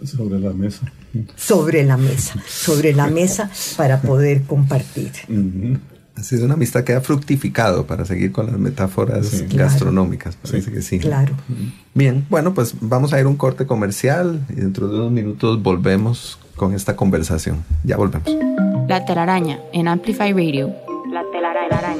Sobre 0.05 0.39
la 0.39 0.53
mesa. 0.53 0.93
Sobre 1.37 1.85
la 1.85 1.97
mesa, 1.97 2.35
sobre 2.47 2.93
la 2.93 3.07
mesa 3.07 3.51
para 3.77 4.01
poder 4.01 4.43
compartir. 4.43 5.11
Ha 6.17 6.23
sido 6.23 6.45
una 6.45 6.55
amistad 6.55 6.85
que 6.85 6.93
ha 6.93 7.01
fructificado 7.01 7.87
para 7.87 8.05
seguir 8.05 8.31
con 8.31 8.47
las 8.47 8.59
metáforas 8.59 9.49
gastronómicas, 9.49 10.37
parece 10.37 10.71
que 10.71 10.83
sí. 10.83 10.99
Claro. 10.99 11.35
Bien, 11.95 12.27
bueno, 12.29 12.53
pues 12.53 12.75
vamos 12.81 13.13
a 13.13 13.21
ir 13.21 13.27
a 13.27 13.29
un 13.29 13.37
corte 13.37 13.67
comercial 13.67 14.45
y 14.51 14.57
dentro 14.57 14.89
de 14.89 14.97
unos 14.97 15.13
minutos 15.13 15.63
volvemos 15.63 16.39
con 16.57 16.75
esta 16.75 16.95
conversación. 16.95 17.65
Ya 17.85 17.97
volvemos. 17.97 18.29
La 18.87 19.05
telaraña 19.07 19.61
en 19.73 19.89
Amplify 19.89 20.33
Radio. 20.33 20.75
La 21.11 21.23
telaraña. 21.33 22.00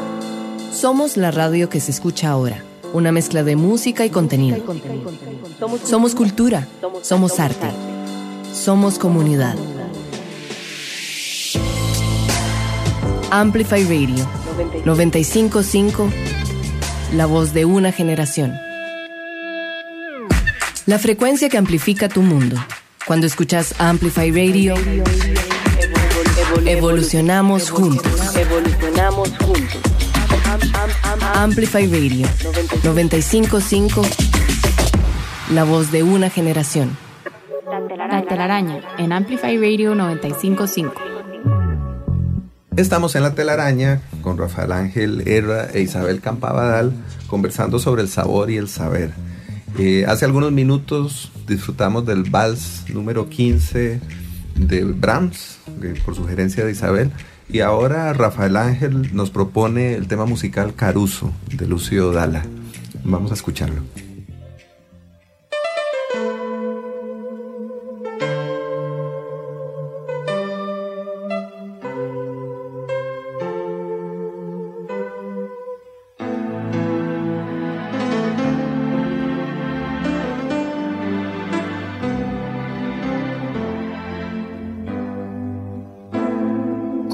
Somos 0.71 1.17
la 1.17 1.31
radio 1.31 1.69
que 1.69 1.79
se 1.81 1.91
escucha 1.91 2.29
ahora, 2.29 2.63
una 2.93 3.11
mezcla 3.11 3.43
de 3.43 3.55
música 3.55 4.05
y 4.05 4.09
contenido. 4.09 4.63
Somos 5.83 6.15
cultura, 6.15 6.67
somos 7.01 7.39
arte, 7.39 7.67
somos 8.53 8.97
comunidad. 8.97 9.55
Amplify 13.29 13.83
Radio 13.83 14.25
955, 14.85 16.09
la 17.15 17.25
voz 17.25 17.53
de 17.53 17.65
una 17.65 17.91
generación. 17.91 18.53
La 20.85 20.99
frecuencia 20.99 21.49
que 21.49 21.57
amplifica 21.57 22.09
tu 22.09 22.21
mundo. 22.21 22.55
Cuando 23.05 23.27
escuchas 23.27 23.75
Amplify 23.77 24.31
Radio, 24.31 24.75
evolucionamos 26.65 27.69
juntos. 27.69 28.35
Evolucionamos 28.35 29.29
juntos. 29.37 30.00
Amplify 31.35 31.87
Radio 31.87 32.27
955 32.83 34.01
La 35.53 35.63
voz 35.63 35.91
de 35.91 36.03
una 36.03 36.29
generación. 36.29 36.97
La 38.09 38.23
telaraña 38.27 38.81
en 38.97 39.13
Amplify 39.13 39.57
Radio 39.57 39.95
955. 39.95 40.93
Estamos 42.77 43.15
en 43.15 43.23
la 43.23 43.35
telaraña 43.35 44.01
con 44.21 44.37
Rafael 44.37 44.71
Ángel 44.71 45.27
Herra 45.27 45.67
e 45.73 45.81
Isabel 45.81 46.21
Campabadal 46.21 46.93
conversando 47.27 47.79
sobre 47.79 48.01
el 48.01 48.07
sabor 48.07 48.51
y 48.51 48.57
el 48.57 48.67
saber. 48.67 49.11
Eh, 49.79 50.05
hace 50.07 50.25
algunos 50.25 50.51
minutos 50.51 51.31
disfrutamos 51.47 52.05
del 52.05 52.23
vals 52.23 52.85
número 52.89 53.29
15 53.29 54.01
de 54.55 54.83
Brahms, 54.83 55.59
por 56.05 56.15
sugerencia 56.15 56.65
de 56.65 56.71
Isabel, 56.71 57.11
y 57.51 57.59
ahora 57.59 58.13
Rafael 58.13 58.55
Ángel 58.57 59.15
nos 59.15 59.29
propone 59.29 59.95
el 59.95 60.07
tema 60.07 60.25
musical 60.25 60.73
Caruso 60.75 61.31
de 61.53 61.67
Lucio 61.67 62.11
Dalla. 62.11 62.45
Vamos 63.03 63.31
a 63.31 63.33
escucharlo. 63.33 63.81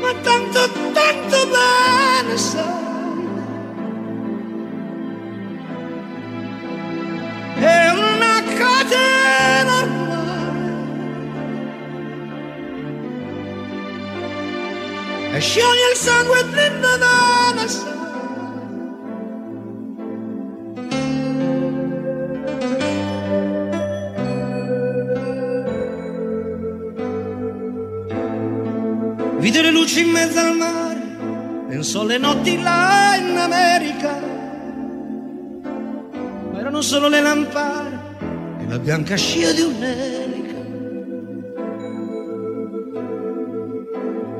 Ma 0.00 0.12
tanto, 0.22 0.60
tanto 0.92 1.38
bene 1.54 2.36
sai. 2.36 2.82
È 7.54 7.88
una 7.90 8.42
catena 8.58 9.78
ormai. 9.82 10.12
E 15.32 15.40
scioglie 15.40 15.90
il 15.90 15.96
sangue 15.96 16.48
dentro 16.50 16.96
da 16.96 17.66
sai. 17.66 18.03
so 31.94 32.02
le 32.02 32.18
notti 32.18 32.60
là 32.60 33.14
in 33.14 33.36
America, 33.38 34.18
ma 36.50 36.58
erano 36.58 36.80
solo 36.80 37.06
le 37.06 37.20
lampade 37.20 37.98
e 38.58 38.66
la 38.68 38.80
bianca 38.80 39.14
scia 39.14 39.52
di 39.52 39.60
un'elica. 39.60 40.58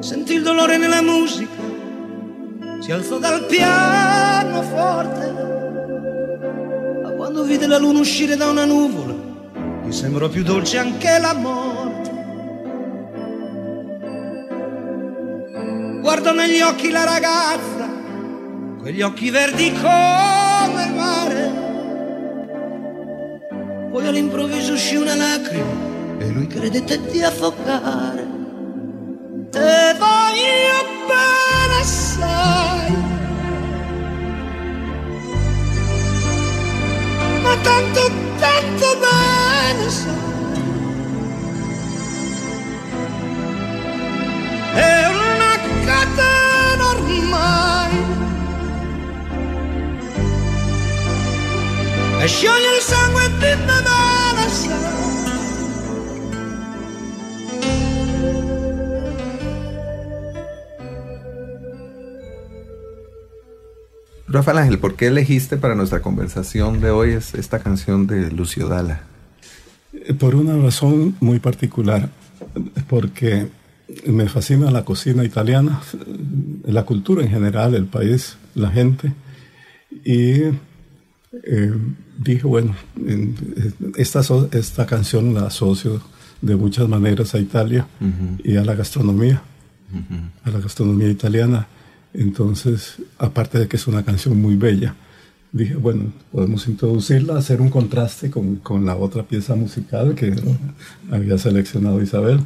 Sentì 0.00 0.34
il 0.34 0.42
dolore 0.42 0.78
nella 0.78 1.00
musica, 1.00 1.62
si 2.80 2.90
alzò 2.90 3.18
dal 3.18 3.46
piano 3.46 4.60
forte, 4.62 5.32
ma 7.04 7.10
quando 7.10 7.44
vide 7.44 7.68
la 7.68 7.78
luna 7.78 8.00
uscire 8.00 8.34
da 8.34 8.48
una 8.48 8.64
nuvola, 8.64 9.14
gli 9.84 9.92
sembrò 9.92 10.28
più 10.28 10.42
dolce 10.42 10.78
anche 10.78 11.18
l'amore. 11.20 11.73
Guardò 16.24 16.40
negli 16.40 16.62
occhi 16.62 16.88
la 16.88 17.04
ragazza, 17.04 17.86
quegli 18.80 19.02
occhi 19.02 19.28
verdi 19.28 19.70
come 19.72 20.84
il 20.86 20.92
mare, 20.94 21.52
poi 23.90 24.06
all'improvviso 24.06 24.72
uscì 24.72 24.96
una 24.96 25.14
lacrima 25.14 26.16
e 26.20 26.28
lui 26.30 26.46
credette 26.46 26.98
di 27.10 27.22
affogare. 27.22 28.26
Te 29.50 29.96
voglio 29.98 30.80
bene 31.06 31.80
assai, 31.82 32.96
ma 37.42 37.54
tanto, 37.60 38.00
tanto 38.00 38.23
E 52.24 52.26
scioglie 52.26 52.76
il 52.76 52.80
sangue 52.80 53.28
di 53.28 53.52
me 53.66 53.82
bene 53.84 54.48
sai. 54.48 54.72
Rafael 64.26 64.56
Ángel, 64.56 64.78
¿por 64.78 64.94
qué 64.94 65.08
elegiste 65.08 65.58
para 65.58 65.74
nuestra 65.74 66.00
conversación 66.00 66.80
de 66.80 66.88
hoy 66.88 67.10
esta 67.12 67.58
canción 67.58 68.06
de 68.06 68.30
Lucio 68.30 68.68
Dalla? 68.68 69.02
Eh, 69.92 70.14
por 70.14 70.34
una 70.34 70.56
razón 70.56 71.16
muy 71.20 71.40
particular, 71.40 72.08
porque 72.88 73.48
me 74.06 74.30
fascina 74.30 74.70
la 74.70 74.86
cocina 74.86 75.24
italiana, 75.24 75.82
la 76.64 76.84
cultura 76.86 77.22
en 77.22 77.28
general, 77.28 77.74
el 77.74 77.84
país, 77.84 78.38
la 78.54 78.70
gente, 78.70 79.12
y 80.06 80.44
eh, 81.42 81.74
dije, 82.16 82.46
bueno, 82.46 82.74
esta, 83.96 84.20
esta 84.52 84.86
canción 84.86 85.34
la 85.34 85.46
asocio 85.46 86.00
de 86.40 86.56
muchas 86.56 86.88
maneras 86.88 87.34
a 87.34 87.38
Italia 87.38 87.86
y 88.42 88.56
a 88.56 88.64
la 88.64 88.74
gastronomía, 88.74 89.42
a 90.44 90.50
la 90.50 90.60
gastronomía 90.60 91.08
italiana. 91.08 91.66
Entonces, 92.12 92.96
aparte 93.18 93.58
de 93.58 93.66
que 93.66 93.76
es 93.76 93.86
una 93.86 94.04
canción 94.04 94.40
muy 94.40 94.56
bella, 94.56 94.94
dije, 95.52 95.76
bueno, 95.76 96.12
podemos 96.32 96.66
introducirla, 96.68 97.38
hacer 97.38 97.60
un 97.60 97.70
contraste 97.70 98.30
con, 98.30 98.56
con 98.56 98.84
la 98.84 98.96
otra 98.96 99.22
pieza 99.22 99.54
musical 99.54 100.14
que 100.14 100.34
había 101.10 101.38
seleccionado 101.38 102.02
Isabel. 102.02 102.40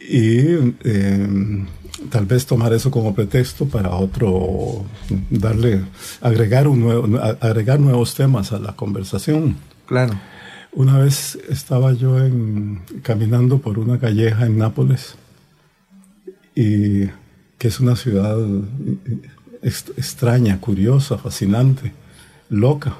Y 0.00 0.38
eh, 0.84 1.66
tal 2.10 2.26
vez 2.26 2.46
tomar 2.46 2.72
eso 2.72 2.90
como 2.90 3.14
pretexto 3.14 3.66
para 3.66 3.90
otro, 3.90 4.84
darle, 5.30 5.82
agregar, 6.20 6.68
un 6.68 6.80
nuevo, 6.80 7.18
agregar 7.40 7.80
nuevos 7.80 8.14
temas 8.14 8.52
a 8.52 8.58
la 8.58 8.74
conversación. 8.74 9.56
Claro. 9.86 10.14
Una 10.72 10.98
vez 10.98 11.38
estaba 11.48 11.92
yo 11.92 12.18
en, 12.18 12.82
caminando 13.02 13.58
por 13.58 13.78
una 13.78 13.98
calleja 13.98 14.46
en 14.46 14.58
Nápoles 14.58 15.16
y 16.54 17.06
que 17.58 17.68
es 17.68 17.80
una 17.80 17.96
ciudad 17.96 18.36
extraña, 19.62 20.60
curiosa, 20.60 21.16
fascinante, 21.16 21.92
loca. 22.48 22.96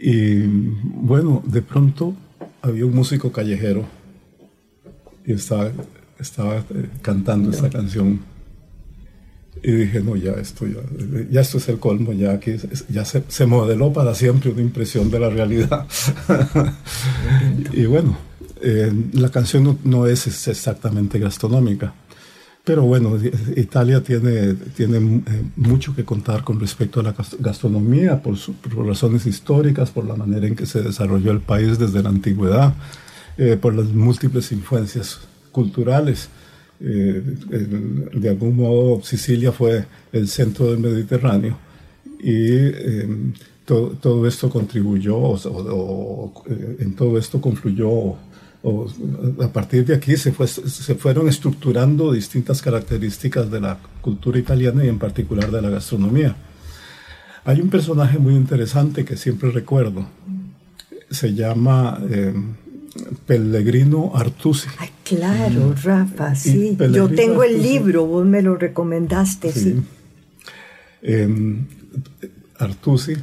Y 0.00 0.42
bueno, 0.82 1.42
de 1.46 1.62
pronto 1.62 2.14
había 2.62 2.84
un 2.84 2.94
músico 2.94 3.32
callejero 3.32 3.86
y 5.24 5.32
estaba, 5.32 5.70
estaba 6.20 6.56
eh, 6.56 6.88
cantando 7.02 7.50
esta 7.50 7.70
canción. 7.70 8.20
Y 9.62 9.72
dije, 9.72 10.00
no, 10.00 10.16
ya 10.16 10.32
esto, 10.32 10.66
ya, 10.66 10.80
ya 11.30 11.40
esto 11.40 11.58
es 11.58 11.68
el 11.68 11.78
colmo, 11.78 12.12
ya 12.12 12.32
aquí 12.32 12.52
ya 12.88 13.04
se, 13.04 13.24
se 13.28 13.46
modeló 13.46 13.92
para 13.92 14.14
siempre 14.14 14.50
una 14.50 14.62
impresión 14.62 15.10
de 15.10 15.20
la 15.20 15.28
realidad. 15.28 15.86
y 17.72 17.84
bueno, 17.84 18.16
eh, 18.62 18.92
la 19.12 19.30
canción 19.30 19.64
no, 19.64 19.78
no 19.84 20.06
es 20.06 20.26
exactamente 20.48 21.18
gastronómica, 21.18 21.94
pero 22.62 22.82
bueno, 22.82 23.18
Italia 23.56 24.02
tiene, 24.02 24.54
tiene 24.76 24.98
eh, 24.98 25.42
mucho 25.56 25.94
que 25.94 26.04
contar 26.04 26.44
con 26.44 26.60
respecto 26.60 27.00
a 27.00 27.02
la 27.02 27.14
gastronomía, 27.38 28.22
por, 28.22 28.36
razones 28.86 29.26
históricas, 29.26 29.90
por 29.90 30.04
la 30.04 30.14
manera 30.14 30.46
en 30.46 30.54
que 30.54 30.66
se 30.66 30.82
desarrolló 30.82 31.32
el 31.32 31.40
país 31.40 31.78
desde 31.78 32.02
la 32.02 32.10
antigüedad, 32.10 32.74
eh, 33.38 33.56
por 33.60 33.74
las 33.74 33.86
múltiples 33.86 34.52
influencias 34.52 35.20
culturales. 35.52 36.28
Eh, 36.80 37.22
de 38.12 38.28
algún 38.28 38.56
modo, 38.56 39.02
Sicilia 39.02 39.52
fue 39.52 39.84
el 40.12 40.28
centro 40.28 40.70
del 40.70 40.78
Mediterráneo 40.78 41.58
y 42.22 42.70
todo 43.66 44.26
esto 44.26 44.50
contribuyó, 44.50 45.16
o, 45.16 46.44
en 46.78 46.94
todo 46.94 47.18
esto 47.18 47.40
confluyó 47.40 48.16
a 49.42 49.48
partir 49.48 49.86
de 49.86 49.94
aquí 49.94 50.16
se, 50.16 50.32
fueron 50.32 51.28
estructurando 51.28 52.12
distintas 52.12 52.60
características 52.60 53.50
de 53.50 53.60
la 53.60 53.78
cultura 54.02 54.38
italiana 54.38 54.84
y 54.84 54.88
en 54.88 54.98
particular 54.98 55.50
de 55.50 55.62
la 55.62 55.70
gastronomía. 55.70 56.36
Hay 57.44 57.60
un 57.60 57.70
personaje 57.70 58.18
muy 58.18 58.34
interesante 58.34 59.04
que 59.04 59.16
siempre 59.16 59.50
recuerdo. 59.50 60.06
Se 61.10 61.32
llama 61.32 61.98
eh, 62.10 62.34
Pellegrino 63.26 64.12
Artusi. 64.14 64.68
Claro, 65.16 65.74
Rafa, 65.82 66.36
sí. 66.36 66.76
Yo 66.92 67.08
tengo 67.08 67.42
el 67.42 67.60
libro, 67.60 68.06
vos 68.06 68.24
me 68.24 68.42
lo 68.42 68.54
recomendaste. 68.54 69.50
Sí. 69.50 69.82
Em, 71.02 71.66
Artusi 72.58 73.16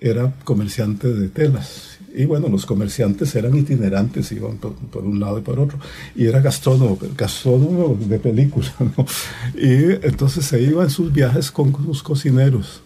era 0.00 0.34
comerciante 0.42 1.06
de 1.06 1.28
telas 1.28 2.00
y 2.12 2.24
bueno, 2.24 2.48
los 2.48 2.66
comerciantes 2.66 3.32
eran 3.36 3.56
itinerantes, 3.56 4.32
iban 4.32 4.56
por, 4.56 5.04
un 5.04 5.20
lado 5.20 5.38
y 5.38 5.42
por 5.42 5.60
otro. 5.60 5.78
Y 6.16 6.26
era 6.26 6.40
gastrónomo, 6.40 6.98
gastrónomo 7.16 7.96
de 8.00 8.18
película, 8.18 8.72
¿no? 8.80 9.06
Y 9.54 10.04
entonces 10.04 10.44
se 10.44 10.60
iba 10.60 10.82
en 10.82 10.90
sus 10.90 11.12
viajes 11.12 11.52
con 11.52 11.72
sus 11.84 12.02
cocineros 12.02 12.82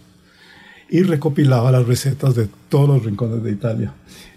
y 0.90 1.02
recopilaba 1.02 1.72
las 1.72 1.86
recetas 1.86 2.34
de 2.34 2.48
todos 2.68 2.88
los 2.88 3.04
rincones 3.04 3.42
de 3.42 3.52
Italia. 3.52 3.94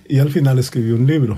Y 0.08 0.20
al 0.20 0.32
final 0.32 0.58
escribió 0.60 0.96
un 0.96 1.06
libro, 1.06 1.38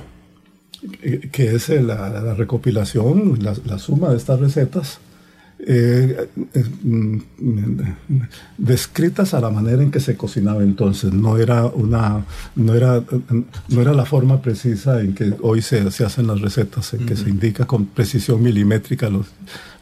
que 1.31 1.55
es 1.55 1.69
la, 1.69 2.33
recopilación, 2.33 3.39
la, 3.41 3.53
la 3.65 3.79
suma 3.79 4.09
de 4.09 4.17
estas 4.17 4.39
recetas 4.39 4.99
eh, 5.61 6.29
eh, 6.53 6.63
mm, 6.83 7.17
descritas 8.57 9.33
a 9.33 9.41
la 9.41 9.49
manera 9.49 9.83
en 9.83 9.91
que 9.91 9.99
se 9.99 10.15
cocinaba 10.15 10.63
entonces. 10.63 11.11
No 11.11 11.37
era, 11.37 11.65
una, 11.65 12.23
no 12.55 12.75
era, 12.75 13.03
no 13.67 13.81
era 13.81 13.91
la 13.91 14.05
forma 14.05 14.41
precisa 14.41 15.01
en 15.01 15.13
que 15.13 15.33
hoy 15.41 15.61
se, 15.61 15.91
se 15.91 16.05
hacen 16.05 16.27
las 16.27 16.39
recetas, 16.39 16.93
en 16.93 17.05
que 17.05 17.17
se 17.17 17.29
indica 17.29 17.65
con 17.65 17.87
precisión 17.87 18.41
milimétrica 18.41 19.09
los, 19.09 19.27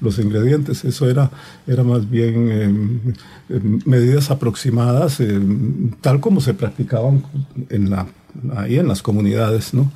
los 0.02 0.18
ingredientes. 0.18 0.84
Eso 0.84 1.08
era, 1.08 1.30
era 1.68 1.84
más 1.84 2.10
bien 2.10 2.50
eh, 2.52 3.60
medidas 3.86 4.32
aproximadas, 4.32 5.20
tal 6.02 6.20
como 6.20 6.42
se 6.42 6.56
practicaban 6.56 7.24
en 7.70 7.92
la, 7.92 8.08
ahí 8.56 8.80
en 8.80 8.88
las 8.88 9.04
comunidades. 9.04 9.76
¿no? 9.76 9.92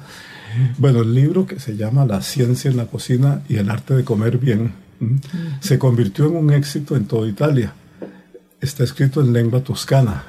Bueno, 0.78 1.02
el 1.02 1.14
libro 1.14 1.46
que 1.46 1.60
se 1.60 1.76
llama 1.76 2.06
La 2.06 2.22
ciencia 2.22 2.70
en 2.70 2.78
la 2.78 2.86
cocina 2.86 3.44
y 3.48 3.58
el 3.58 3.70
arte 3.70 3.94
de 3.96 4.04
comer 4.04 4.38
bien 4.38 4.74
se 5.60 5.80
convirtió 5.80 6.28
en 6.28 6.36
un 6.36 6.52
éxito 6.52 6.96
en 6.96 7.06
toda 7.06 7.28
Italia. 7.28 7.74
Está 8.60 8.84
escrito 8.84 9.22
en 9.22 9.34
lengua 9.34 9.64
toscana. 9.64 10.26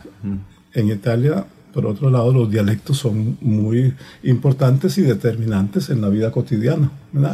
En 0.72 0.88
Italia, 0.88 1.44
por 1.72 1.86
otro 1.86 2.10
lado, 2.10 2.32
los 2.32 2.50
dialectos 2.50 2.98
son 2.98 3.36
muy 3.40 3.94
importantes 4.22 4.96
y 4.98 5.02
determinantes 5.02 5.90
en 5.90 6.00
la 6.00 6.08
vida 6.08 6.30
cotidiana, 6.30 6.90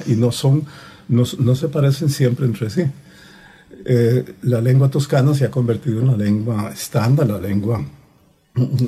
y 0.06 0.14
no, 0.14 0.32
son, 0.32 0.64
no, 1.08 1.24
se 1.24 1.68
parecen 1.68 2.08
siempre 2.08 2.46
entre 2.46 2.70
sí. 2.70 2.82
Eh, 3.84 4.24
la 4.42 4.60
lengua 4.60 4.90
toscana 4.90 5.34
se 5.34 5.44
ha 5.44 5.50
convertido 5.50 6.00
en 6.00 6.08
la 6.08 6.16
lengua 6.16 6.70
estándar, 6.72 7.28
la 7.28 7.40
lengua 7.40 7.84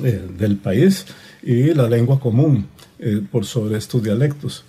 eh, 0.03 0.27
del 0.37 0.57
país 0.57 1.05
y 1.43 1.73
la 1.73 1.87
lengua 1.87 2.19
común 2.19 2.67
eh, 3.01 3.21
por 3.31 3.45
sobre 3.45 3.77
estos 3.77 4.01
dialectos, 4.01 4.63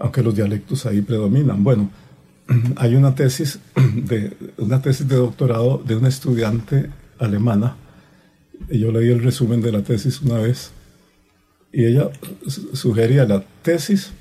aunque 0.00 0.22
los 0.22 0.34
dialectos 0.34 0.86
ahí 0.86 1.02
predominan. 1.02 1.62
Bueno, 1.62 1.90
hay 2.76 2.94
una 2.94 3.14
tesis 3.14 3.60
de, 3.94 4.36
una 4.58 4.80
tesis 4.82 5.06
de 5.06 5.16
doctorado 5.16 5.82
de 5.86 5.94
una 5.94 6.08
estudiante 6.08 6.90
alemana. 7.18 7.76
Y 8.70 8.78
yo 8.78 8.90
leí 8.90 9.10
el 9.10 9.22
resumen 9.22 9.60
de 9.60 9.70
la 9.70 9.82
tesis 9.82 10.22
una 10.22 10.38
vez 10.38 10.72
y 11.76 11.84
ella 11.84 12.08
sugería 12.72 13.26
la 13.26 13.44
tesis 13.62 14.12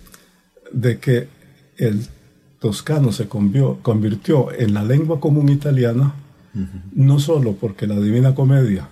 de 0.73 0.99
que 0.99 1.29
el 1.77 2.05
toscano 2.59 3.13
se 3.13 3.27
convirtió 3.29 4.51
en 4.51 4.73
la 4.73 4.83
lengua 4.83 5.21
común 5.21 5.47
italiana, 5.47 6.15
no 6.93 7.19
solo 7.19 7.53
porque 7.53 7.87
la 7.87 7.97
Divina 7.97 8.35
Comedia, 8.35 8.89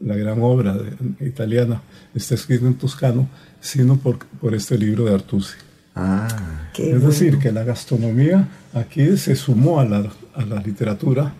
la 0.00 0.16
gran 0.16 0.42
obra 0.42 0.76
italiana, 1.20 1.82
está 2.12 2.34
escrita 2.34 2.66
en 2.66 2.74
toscano, 2.74 3.28
sino 3.62 3.96
por, 3.96 4.18
por 4.18 4.54
este 4.54 4.76
libro 4.76 5.04
de 5.06 5.14
Artusi. 5.14 5.54
Ah, 5.94 6.28
es 6.76 7.02
decir, 7.02 7.38
que 7.38 7.52
la 7.52 7.64
gastronomía 7.64 8.48
aquí 8.74 9.16
se 9.16 9.36
sumó 9.36 9.78
a 9.78 9.84
la, 9.84 10.10
a 10.34 10.44
la 10.44 10.60
literatura 10.60 11.32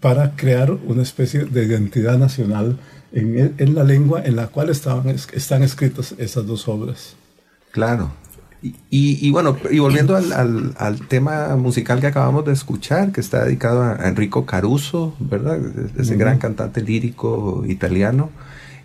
para 0.00 0.36
crear 0.36 0.70
una 0.72 1.02
especie 1.02 1.44
de 1.44 1.64
identidad 1.64 2.18
nacional 2.18 2.78
en, 3.12 3.54
en, 3.56 3.74
la 3.74 3.84
lengua 3.84 4.22
en 4.24 4.36
la 4.36 4.48
cual 4.48 4.70
estaban, 4.70 5.08
están 5.08 5.62
escritas 5.62 6.14
esas 6.18 6.46
dos 6.46 6.68
obras. 6.68 7.16
Claro. 7.70 8.12
Y, 8.62 9.26
y, 9.26 9.30
bueno, 9.30 9.56
y 9.70 9.78
volviendo 9.80 10.14
al, 10.14 10.32
al, 10.32 10.74
al, 10.78 11.08
tema 11.08 11.56
musical 11.56 12.00
que 12.00 12.06
acabamos 12.06 12.44
de 12.44 12.52
escuchar, 12.52 13.10
que 13.10 13.20
está 13.20 13.44
dedicado 13.44 13.82
a 13.82 14.08
Enrico 14.08 14.46
Caruso, 14.46 15.16
¿verdad? 15.18 15.58
Ese 15.98 16.16
gran 16.16 16.38
cantante 16.38 16.80
lírico 16.80 17.64
italiano. 17.66 18.30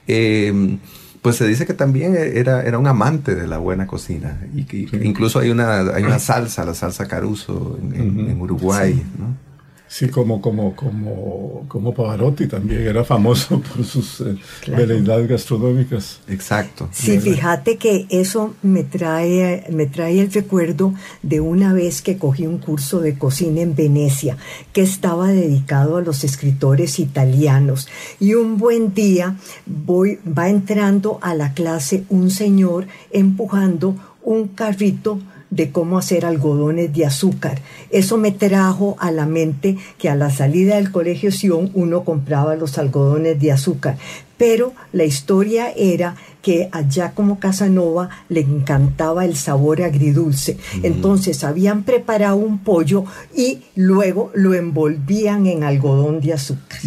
Eh, 0.07 0.79
pues 1.21 1.35
se 1.35 1.47
dice 1.47 1.65
que 1.65 1.73
también 1.73 2.15
era, 2.15 2.63
era 2.63 2.77
un 2.77 2.87
amante 2.87 3.35
de 3.35 3.47
la 3.47 3.57
buena 3.57 3.87
cocina. 3.87 4.39
Y 4.53 4.63
que 4.65 4.87
incluso 5.03 5.39
hay 5.39 5.49
una, 5.49 5.79
hay 5.79 6.03
una 6.03 6.19
salsa, 6.19 6.65
la 6.65 6.73
salsa 6.73 7.07
Caruso 7.07 7.77
en, 7.81 8.29
en, 8.29 8.41
Uruguay, 8.41 9.03
¿no? 9.17 9.46
Sí, 9.89 10.09
como, 10.09 10.41
como, 10.41 10.75
como, 10.75 11.63
como 11.67 11.93
Pavarotti 11.93 12.47
también 12.47 12.81
era 12.81 13.05
famoso 13.05 13.61
por 13.75 13.85
sus 13.85 14.21
eh, 14.21 14.35
veleidades 14.67 15.29
gastronómicas. 15.29 16.19
Exacto. 16.27 16.89
Sí, 16.91 17.19
fíjate 17.19 17.77
que 17.77 18.05
eso 18.09 18.53
me 18.63 18.83
trae, 18.83 19.65
me 19.71 19.85
trae 19.85 20.19
el 20.19 20.31
recuerdo 20.31 20.93
de 21.23 21.39
una 21.39 21.73
vez 21.73 22.01
que 22.01 22.17
cogí 22.17 22.45
un 22.45 22.57
curso 22.57 22.99
de 22.99 23.17
cocina 23.17 23.61
en 23.61 23.75
Venecia 23.75 24.37
que 24.73 24.81
estaba 24.81 25.29
dedicado 25.29 25.97
a 25.97 26.01
los 26.01 26.23
escritores 26.25 26.99
italianos. 26.99 27.87
Y 28.19 28.33
un 28.33 28.57
buen 28.57 28.93
día 28.93 29.37
voy, 29.65 30.19
va 30.25 30.49
entrando 30.49 31.17
a 31.21 31.33
la 31.33 31.53
clase 31.53 32.03
un 32.09 32.29
señor 32.29 32.87
empujando 33.11 33.95
un 34.21 34.49
carrito 34.49 35.19
de 35.49 35.71
cómo 35.71 35.97
hacer 35.97 36.25
algodones 36.25 36.93
de 36.93 37.05
azúcar. 37.05 37.61
Eso 37.89 38.17
me 38.17 38.31
trajo 38.31 38.95
a 38.99 39.11
la 39.11 39.25
mente 39.25 39.77
que 39.97 40.09
a 40.09 40.15
la 40.15 40.29
salida 40.29 40.75
del 40.75 40.91
colegio 40.91 41.31
Sion 41.31 41.71
uno 41.73 42.03
compraba 42.03 42.55
los 42.55 42.77
algodones 42.77 43.39
de 43.39 43.51
azúcar. 43.51 43.97
Pero 44.37 44.73
la 44.93 45.03
historia 45.03 45.71
era 45.75 46.15
que 46.43 46.69
allá 46.71 47.11
como 47.11 47.39
Casanova 47.39 48.09
le 48.29 48.41
encantaba 48.41 49.25
el 49.25 49.35
sabor 49.35 49.81
agridulce. 49.81 50.57
Entonces 50.83 51.43
habían 51.43 51.83
preparado 51.83 52.35
un 52.37 52.59
pollo 52.59 53.05
y 53.35 53.63
luego 53.75 54.31
lo 54.35 54.53
envolvían 54.53 55.47
en 55.47 55.63
algodón 55.63 56.21
de 56.21 56.33
azúcar. 56.33 56.79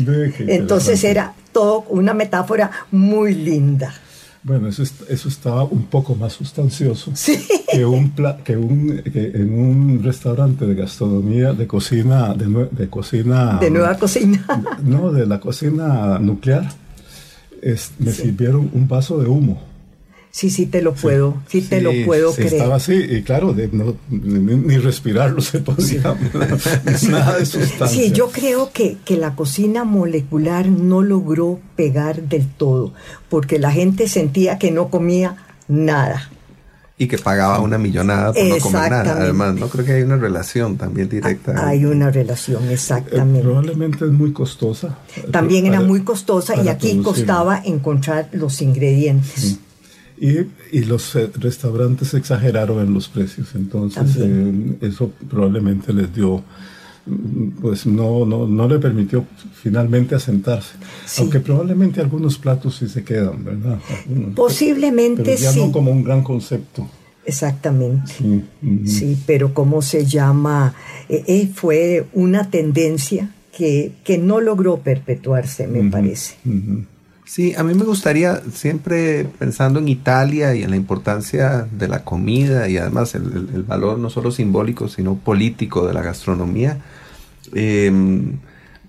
Entonces 0.47 1.03
era 1.03 1.35
todo 1.53 1.85
una 1.89 2.15
metáfora 2.15 2.71
muy 2.93 3.35
linda. 3.35 3.93
Bueno, 4.43 4.69
eso, 4.69 4.83
eso 4.83 5.29
estaba 5.29 5.65
un 5.65 5.85
poco 5.85 6.15
más 6.15 6.33
sustancioso 6.33 7.13
que, 7.73 7.85
un 7.85 8.13
que, 8.43 8.57
un, 8.57 9.03
en 9.05 9.53
un 9.53 10.03
restaurante 10.03 10.67
de 10.67 10.75
gastronomía, 10.75 11.53
de 11.53 11.67
cocina, 11.67 12.33
de, 12.35 12.69
de 12.71 12.89
cocina... 12.89 13.59
De 13.61 13.71
nueva 13.71 13.97
cocina. 13.97 14.45
No, 14.83 15.13
de 15.13 15.27
la 15.27 15.41
cocina 15.41 16.19
nuclear. 16.19 16.67
me 17.99 18.13
sirvieron 18.13 18.71
un 18.73 18.89
vaso 18.89 19.19
de 19.19 19.29
humo. 19.29 19.70
Sí, 20.33 20.49
sí 20.49 20.67
te 20.67 20.81
lo 20.81 20.95
puedo, 20.95 21.43
sí, 21.49 21.61
te 21.61 21.81
lo 21.81 21.91
puedo 22.07 22.33
creer. 22.33 22.55
Estaba 22.55 22.77
así, 22.77 22.95
y 22.95 23.23
claro, 23.23 23.55
ni, 24.11 24.79
respirarlo 24.79 25.41
se 25.41 25.59
podía, 25.59 26.03
nada 27.11 27.37
de 27.37 27.47
sustancia. 27.47 27.89
Sí, 27.89 28.13
yo 28.13 28.31
creo 28.31 28.71
que, 28.73 28.99
que 29.05 29.17
la 29.17 29.35
cocina 29.35 29.83
molecular 29.83 30.69
no 30.69 31.03
logró 31.03 31.59
pegar 31.75 32.23
del 32.23 32.47
todo, 32.47 32.95
porque 33.29 33.59
la 33.59 33.73
gente 33.73 34.07
sentía 34.07 34.57
que 34.57 34.71
no 34.71 34.89
comía 34.89 35.37
nada. 35.67 36.31
Y 36.97 37.09
que 37.09 37.19
pagaba 37.19 37.61
una 37.61 37.79
millonada 37.79 38.33
por 38.33 38.45
no 38.45 38.59
comer 38.59 38.91
nada. 38.91 39.23
Además, 39.23 39.55
no 39.55 39.69
creo 39.69 39.85
que 39.87 39.93
hay 39.95 40.03
una 40.03 40.17
relación 40.17 40.77
también 40.77 41.09
directa. 41.09 41.55
Ah, 41.57 41.69
hay 41.69 41.87
una 41.87 42.11
relación, 42.11 42.69
exactamente. 42.69 43.41
Eh, 43.41 43.43
probablemente 43.43 44.05
es 44.05 44.13
muy 44.13 44.33
costosa. 44.33 44.99
También 45.33 45.67
era 45.67 45.81
muy 45.81 46.03
costosa 46.03 46.63
y 46.63 46.69
aquí 46.69 47.01
costaba 47.03 47.61
encontrar 47.65 48.29
los 48.33 48.61
ingredientes. 48.61 49.59
Y, 50.21 50.81
los 50.81 51.17
eh, 51.17 51.31
restaurantes 51.35 52.13
exageraron 52.13 52.87
en 52.87 52.93
los 52.93 53.09
precios, 53.09 53.55
entonces 53.55 54.17
eh, 54.19 54.77
eso 54.83 55.11
probablemente 55.31 55.95
les 55.95 56.15
dio, 56.15 56.45
mm, 57.07 57.49
pues 57.63 57.87
no, 57.87 58.27
no, 58.27 58.47
no 58.47 58.69
le 58.69 58.79
permitió 58.79 59.25
finalmente 59.55 60.15
asentarse. 60.15 60.75
Aunque 61.17 61.41
probablemente 61.41 62.03
algunos 62.03 62.37
platos 62.37 62.77
sí 62.77 62.89
se 62.89 63.03
quedan, 63.03 63.43
¿verdad? 63.43 63.79
Posiblemente 64.37 65.23
pero 65.23 65.39
ya 65.39 65.53
sí. 65.53 65.61
no 65.61 65.73
como 65.73 65.91
un 65.91 66.05
gran 66.05 66.23
concepto. 66.23 66.87
Exactamente. 67.25 68.13
Sí, 68.85 69.17
pero 69.27 69.55
¿cómo 69.55 69.81
se 69.81 70.05
llama? 70.05 70.75
Eh, 71.09 71.49
fue 71.55 72.07
una 72.13 72.51
tendencia 72.51 73.31
que, 73.57 73.93
que, 74.05 74.19
no 74.19 74.41
logró 74.41 74.79
perpetuarse, 74.79 75.67
me 75.67 75.91
parece. 75.91 76.35
Sí, 77.31 77.55
a 77.57 77.63
mí 77.63 77.75
me 77.75 77.85
gustaría, 77.85 78.43
siempre 78.53 79.25
pensando 79.39 79.79
en 79.79 79.87
Italia 79.87 80.53
y 80.57 80.65
en 80.65 80.71
la 80.71 80.77
importancia 80.77 81.69
de 81.71 81.87
la 81.87 82.03
comida 82.03 82.69
y 82.69 82.77
además 82.77 83.15
el, 83.15 83.23
valor 83.69 84.01
no 84.01 84.11
solo 84.11 84.33
simbólico, 84.33 84.89
sino 84.89 85.15
político 85.15 85.87
de 85.87 85.95
la 85.95 86.03
gastronomía, 86.03 86.79
em, 87.55 88.39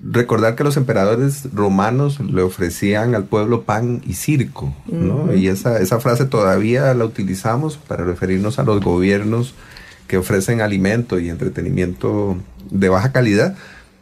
recordar 0.04 0.56
que 0.56 0.64
los 0.64 0.76
emperadores 0.76 1.54
romanos 1.54 2.20
le 2.20 2.42
ofrecían 2.42 3.14
al 3.14 3.26
pueblo 3.26 3.62
pan 3.62 4.02
y 4.08 4.14
circo, 4.14 4.74
¿no? 4.88 5.32
Y 5.36 5.48
esa, 5.48 5.80
esa 5.80 6.00
frase 6.00 6.26
todavía 6.26 6.92
la 6.96 7.06
utilizamos 7.06 7.78
para 7.78 8.06
referirnos 8.06 8.58
a 8.58 8.64
los 8.64 8.82
gobiernos 8.82 9.54
que 10.08 10.18
ofrecen 10.18 10.62
alimento 10.62 11.20
y 11.20 11.30
entretenimiento 11.30 12.38
de 12.72 12.90
baja 12.90 13.12
calidad 13.12 13.56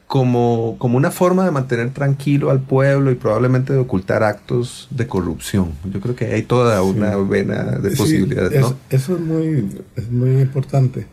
como, 0.09 0.75
como 0.79 0.97
una 0.97 1.11
forma 1.11 1.45
de 1.45 1.51
mantener 1.51 1.91
tranquilo 1.91 2.49
al 2.49 2.61
pueblo 2.61 3.11
y 3.11 3.15
probablemente 3.15 3.73
de 3.73 3.79
ocultar 3.79 4.23
actos 4.23 4.87
de 4.89 5.05
corrupción. 5.05 5.73
Yo 5.83 6.01
creo 6.01 6.15
que 6.15 6.25
hay 6.25 6.41
toda 6.41 6.81
una 6.81 7.15
vena 7.17 7.77
de 7.77 7.91
posibilidades. 7.95 8.59
¿no? 8.59 8.75
eso 8.89 9.13
es 9.13 9.21
muy, 9.21 9.69
es 9.95 10.09
muy 10.09 10.41
importante. 10.41 11.05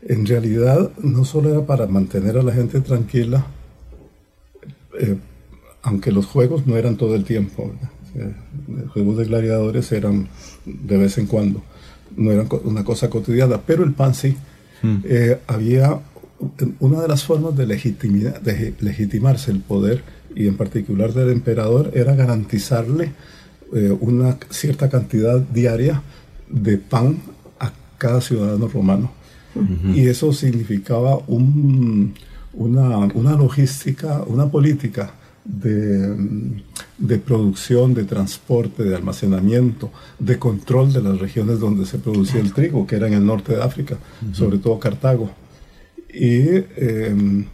En 0.00 0.24
realidad, 0.24 0.90
no 1.02 1.26
solo 1.26 1.50
era 1.50 1.66
para 1.66 1.86
mantener 1.86 2.38
a 2.38 2.42
la 2.42 2.54
gente 2.54 2.80
tranquila, 2.80 3.44
eh, 4.98 5.18
aunque 5.82 6.10
los 6.10 6.24
juegos 6.24 6.66
no 6.66 6.78
eran 6.78 6.96
todo 6.96 7.16
el 7.16 7.24
tiempo. 7.24 7.70
los 8.68 8.90
juegos 8.92 9.18
de 9.18 9.26
gladiadores 9.26 9.92
eran 9.92 10.28
de 10.64 10.96
vez 10.96 11.18
en 11.18 11.26
cuando, 11.26 11.62
no 12.16 12.32
eran 12.32 12.48
una 12.64 12.84
cosa 12.84 13.10
cotidiana, 13.10 13.60
pero 13.60 13.84
el 13.84 13.92
pan 13.92 14.14
sí. 14.14 14.34
Mm. 14.82 14.96
Eh, 15.04 15.38
había 15.46 16.00
una 16.78 17.00
de 17.00 17.08
las 17.08 17.24
formas 17.24 17.56
de, 17.56 17.66
de 17.66 18.74
legitimarse 18.80 19.50
el 19.50 19.60
poder, 19.60 20.02
y 20.34 20.46
en 20.46 20.56
particular 20.56 21.12
del 21.12 21.30
emperador, 21.30 21.90
era 21.94 22.14
garantizarle 22.14 23.12
eh, 23.72 23.96
una 24.00 24.36
cierta 24.48 24.88
cantidad 24.88 25.38
diaria 25.38 26.02
de 26.48 26.78
pan 26.78 27.18
a 27.58 27.72
cada 27.98 28.20
ciudadano 28.20 28.68
romano. 28.68 29.12
Y 29.94 30.06
eso 30.06 30.32
significaba 30.32 31.18
un, 31.26 32.14
una, 32.52 32.98
una, 32.98 33.36
logística, 33.36 34.22
una 34.24 34.48
política 34.48 35.12
de, 35.44 36.16
de, 36.98 37.18
producción, 37.18 37.92
de 37.92 38.04
transporte, 38.04 38.84
de 38.84 38.94
almacenamiento, 38.94 39.90
de 40.20 40.38
control 40.38 40.92
de 40.92 41.02
las 41.02 41.18
regiones 41.18 41.58
donde 41.58 41.84
se 41.84 41.98
producía 41.98 42.40
el 42.40 42.52
trigo, 42.52 42.86
que 42.86 42.94
era 42.94 43.08
en 43.08 43.14
el 43.14 43.26
norte 43.26 43.56
de 43.56 43.62
África, 43.62 43.98
sobre 44.32 44.58
todo 44.58 44.78
Cartago. 44.78 45.30
Y, 46.12 46.64
em, 46.76 47.44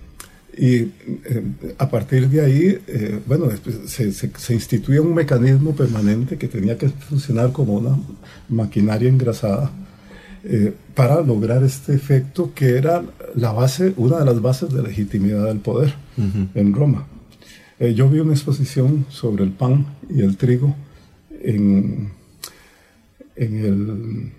y 0.57 0.77
em, 0.77 1.55
a 1.79 1.89
partir 1.89 2.29
de 2.29 2.41
ahí, 2.41 2.79
eh, 2.87 3.21
bueno, 3.27 3.49
se, 3.87 4.13
se, 4.13 4.55
instituye 4.55 5.01
un 5.01 5.15
mecanismo 5.15 5.75
permanente 5.75 6.39
que 6.39 6.49
tenía 6.49 6.79
que 6.79 6.89
funcionar 6.89 7.53
como 7.53 7.75
una 7.75 7.97
maquinaria 8.49 9.09
engrasada 9.09 9.71
eh, 10.45 10.73
para 10.95 11.21
lograr 11.21 11.63
este 11.65 11.95
efecto 11.95 12.53
que 12.55 12.77
era 12.77 13.05
la 13.35 13.53
base, 13.53 13.93
una 13.97 14.21
de 14.21 14.25
las 14.25 14.41
bases 14.41 14.73
de 14.73 14.83
legitimidad 14.83 15.45
del 15.47 15.59
poder 15.59 15.95
en 16.55 16.73
Roma. 16.73 17.07
Eh, 17.79 17.93
yo 17.93 18.09
vi 18.09 18.21
una 18.21 18.33
exposición 18.33 19.05
sobre 19.11 19.45
el 19.45 19.51
pan 19.51 19.85
y 20.09 20.23
el 20.23 20.37
trigo 20.37 20.75
en, 21.43 22.11
en 23.35 23.57
el 23.65 24.33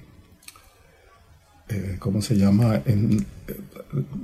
eh, 1.69 1.97
¿cómo 1.99 2.21
se 2.21 2.37
llama? 2.37 2.81
En, 2.85 3.25
eh, 3.47 3.61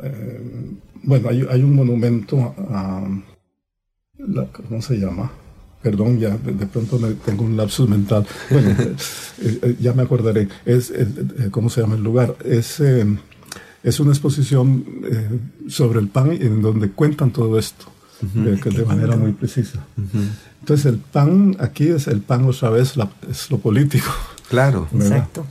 eh, 0.04 0.72
bueno, 1.04 1.30
hay, 1.30 1.46
hay, 1.50 1.64
un 1.64 1.76
monumento 1.76 2.56
a, 2.70 3.08
¿cómo 4.52 4.82
se 4.82 4.98
llama? 4.98 5.32
Perdón, 5.82 6.18
ya 6.20 6.38
de, 6.38 6.66
pronto 6.66 6.98
tengo 7.26 7.44
un 7.44 7.58
lapsus 7.58 7.90
mental. 7.90 8.26
Bueno, 8.50 8.76
ya 9.82 9.94
me 9.94 10.04
acordaré. 10.04 10.48
Es, 10.66 10.94
¿Cómo 11.52 11.70
se 11.70 11.82
llama 11.82 11.96
el 11.96 12.04
lugar? 12.04 12.36
Es 12.46 12.82
Es 13.84 14.00
una 14.00 14.12
exposición 14.12 14.86
eh, 15.04 15.40
sobre 15.68 16.00
el 16.00 16.08
pan 16.08 16.32
en 16.32 16.62
donde 16.62 16.90
cuentan 16.92 17.32
todo 17.32 17.60
esto 17.60 17.86
de, 18.22 18.86
manera 18.86 19.18
muy 19.18 19.34
precisa. 19.34 19.86
Entonces 20.62 20.86
el 20.86 20.98
pan 21.00 21.58
aquí 21.60 21.88
es 21.88 22.08
el 22.08 22.22
pan 22.22 22.46
otra 22.46 22.70
vez, 22.70 22.94
es 23.30 23.52
lo 23.52 23.58
político. 23.58 24.10
Claro. 24.50 24.88
Exacto. 24.94 25.46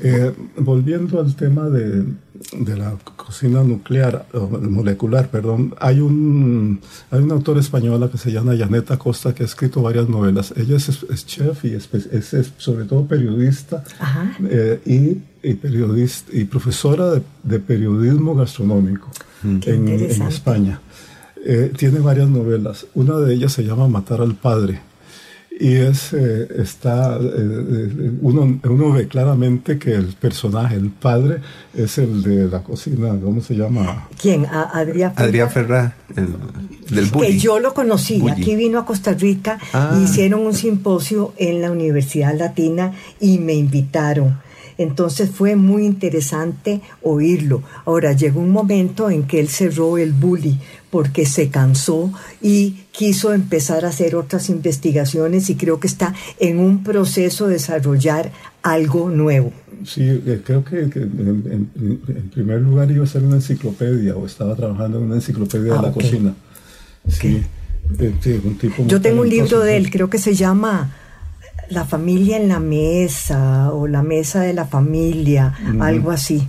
Eh, 0.00 0.32
volviendo 0.56 1.20
al 1.20 1.34
tema 1.36 1.68
de, 1.68 2.04
de, 2.52 2.76
la 2.76 2.96
cocina 3.16 3.62
nuclear, 3.62 4.26
o 4.32 4.46
molecular, 4.48 5.28
perdón, 5.28 5.74
hay 5.78 6.00
un, 6.00 6.80
hay 7.10 7.22
una 7.22 7.34
autora 7.34 7.60
española 7.60 8.08
que 8.10 8.18
se 8.18 8.32
llama 8.32 8.56
Janeta 8.56 8.96
Costa 8.96 9.34
que 9.34 9.42
ha 9.42 9.46
escrito 9.46 9.82
varias 9.82 10.08
novelas. 10.08 10.54
Ella 10.56 10.76
es, 10.76 11.26
chef 11.26 11.64
y 11.64 11.74
es, 11.74 11.88
es, 11.92 12.52
sobre 12.56 12.84
todo 12.84 13.06
periodista 13.06 13.84
eh, 14.48 14.80
y, 14.86 15.48
y, 15.48 15.54
periodista, 15.54 16.30
y 16.34 16.44
profesora 16.44 17.10
de, 17.10 17.22
de 17.42 17.58
periodismo 17.60 18.34
gastronómico 18.34 19.10
mm. 19.42 19.60
en, 19.66 19.88
en, 19.88 20.22
España. 20.22 20.80
Eh, 21.44 21.72
tiene 21.76 21.98
varias 22.00 22.28
novelas. 22.28 22.86
Una 22.94 23.18
de 23.18 23.34
ellas 23.34 23.52
se 23.52 23.64
llama 23.64 23.86
Matar 23.86 24.22
al 24.22 24.34
Padre 24.34 24.80
y 25.58 25.76
es, 25.76 26.12
eh, 26.12 26.48
está, 26.58 27.16
eh, 27.16 28.12
uno, 28.22 28.58
uno, 28.64 28.92
ve 28.92 29.06
claramente 29.06 29.78
que 29.78 29.92
el 29.92 30.06
personaje, 30.14 30.74
el 30.74 30.90
padre, 30.90 31.38
es 31.74 31.98
el 31.98 32.22
de 32.22 32.48
la 32.48 32.62
cocina, 32.62 33.16
¿cómo 33.22 33.40
se 33.40 33.54
llama? 33.54 34.08
¿Quién? 34.20 34.46
Adrián 34.46 35.14
Ferrá. 35.14 35.24
Adrián 35.26 35.50
Ferrá, 35.50 35.96
el, 36.16 36.28
del 36.90 37.06
bully. 37.06 37.26
Que 37.28 37.38
yo 37.38 37.60
lo 37.60 37.72
conocí, 37.72 38.20
aquí 38.28 38.56
vino 38.56 38.80
a 38.80 38.84
Costa 38.84 39.12
Rica, 39.12 39.58
ah. 39.72 40.00
hicieron 40.02 40.40
un 40.40 40.54
simposio 40.54 41.34
en 41.36 41.60
la 41.60 41.70
Universidad 41.70 42.36
Latina 42.36 42.92
y 43.20 43.38
me 43.38 43.54
invitaron. 43.54 44.42
Entonces 44.76 45.30
fue 45.30 45.54
muy 45.54 45.86
interesante 45.86 46.80
oírlo. 47.02 47.62
Ahora 47.84 48.12
llegó 48.12 48.40
un 48.40 48.50
momento 48.50 49.08
en 49.08 49.24
que 49.24 49.38
él 49.38 49.48
cerró 49.48 49.98
el 49.98 50.12
bully 50.12 50.58
porque 50.94 51.26
se 51.26 51.48
cansó 51.48 52.12
y 52.40 52.84
quiso 52.92 53.32
empezar 53.32 53.84
a 53.84 53.88
hacer 53.88 54.14
otras 54.14 54.48
investigaciones 54.48 55.50
y 55.50 55.56
creo 55.56 55.80
que 55.80 55.88
está 55.88 56.14
en 56.38 56.60
un 56.60 56.84
proceso 56.84 57.48
de 57.48 57.54
desarrollar 57.54 58.30
algo 58.62 59.10
nuevo. 59.10 59.52
Sí, 59.84 60.04
eh, 60.04 60.40
creo 60.44 60.64
que, 60.64 60.82
en, 60.82 62.30
primer 62.32 62.60
lugar 62.60 62.92
iba 62.92 63.02
a 63.02 63.08
ser 63.08 63.24
una 63.24 63.34
enciclopedia 63.34 64.14
o 64.14 64.24
estaba 64.24 64.54
trabajando 64.54 64.98
en 64.98 65.06
una 65.06 65.16
enciclopedia 65.16 65.74
de 65.74 65.82
la 65.82 65.88
ah, 65.88 65.92
cocina. 65.92 66.34
Sí, 67.08 67.42
eh, 67.98 68.40
un 68.44 68.56
tipo 68.56 68.86
Yo 68.86 69.00
tengo 69.00 69.22
un 69.22 69.28
libro 69.28 69.58
de 69.62 69.76
él, 69.76 69.90
creo 69.90 70.08
que 70.08 70.18
se 70.18 70.34
llama 70.36 70.94
La 71.70 71.84
familia 71.84 72.36
en 72.36 72.46
la 72.46 72.60
mesa 72.60 73.72
o 73.72 73.88
La 73.88 74.04
mesa 74.04 74.42
de 74.42 74.54
la 74.54 74.66
familia, 74.66 75.54
algo 75.80 76.12
así. 76.12 76.46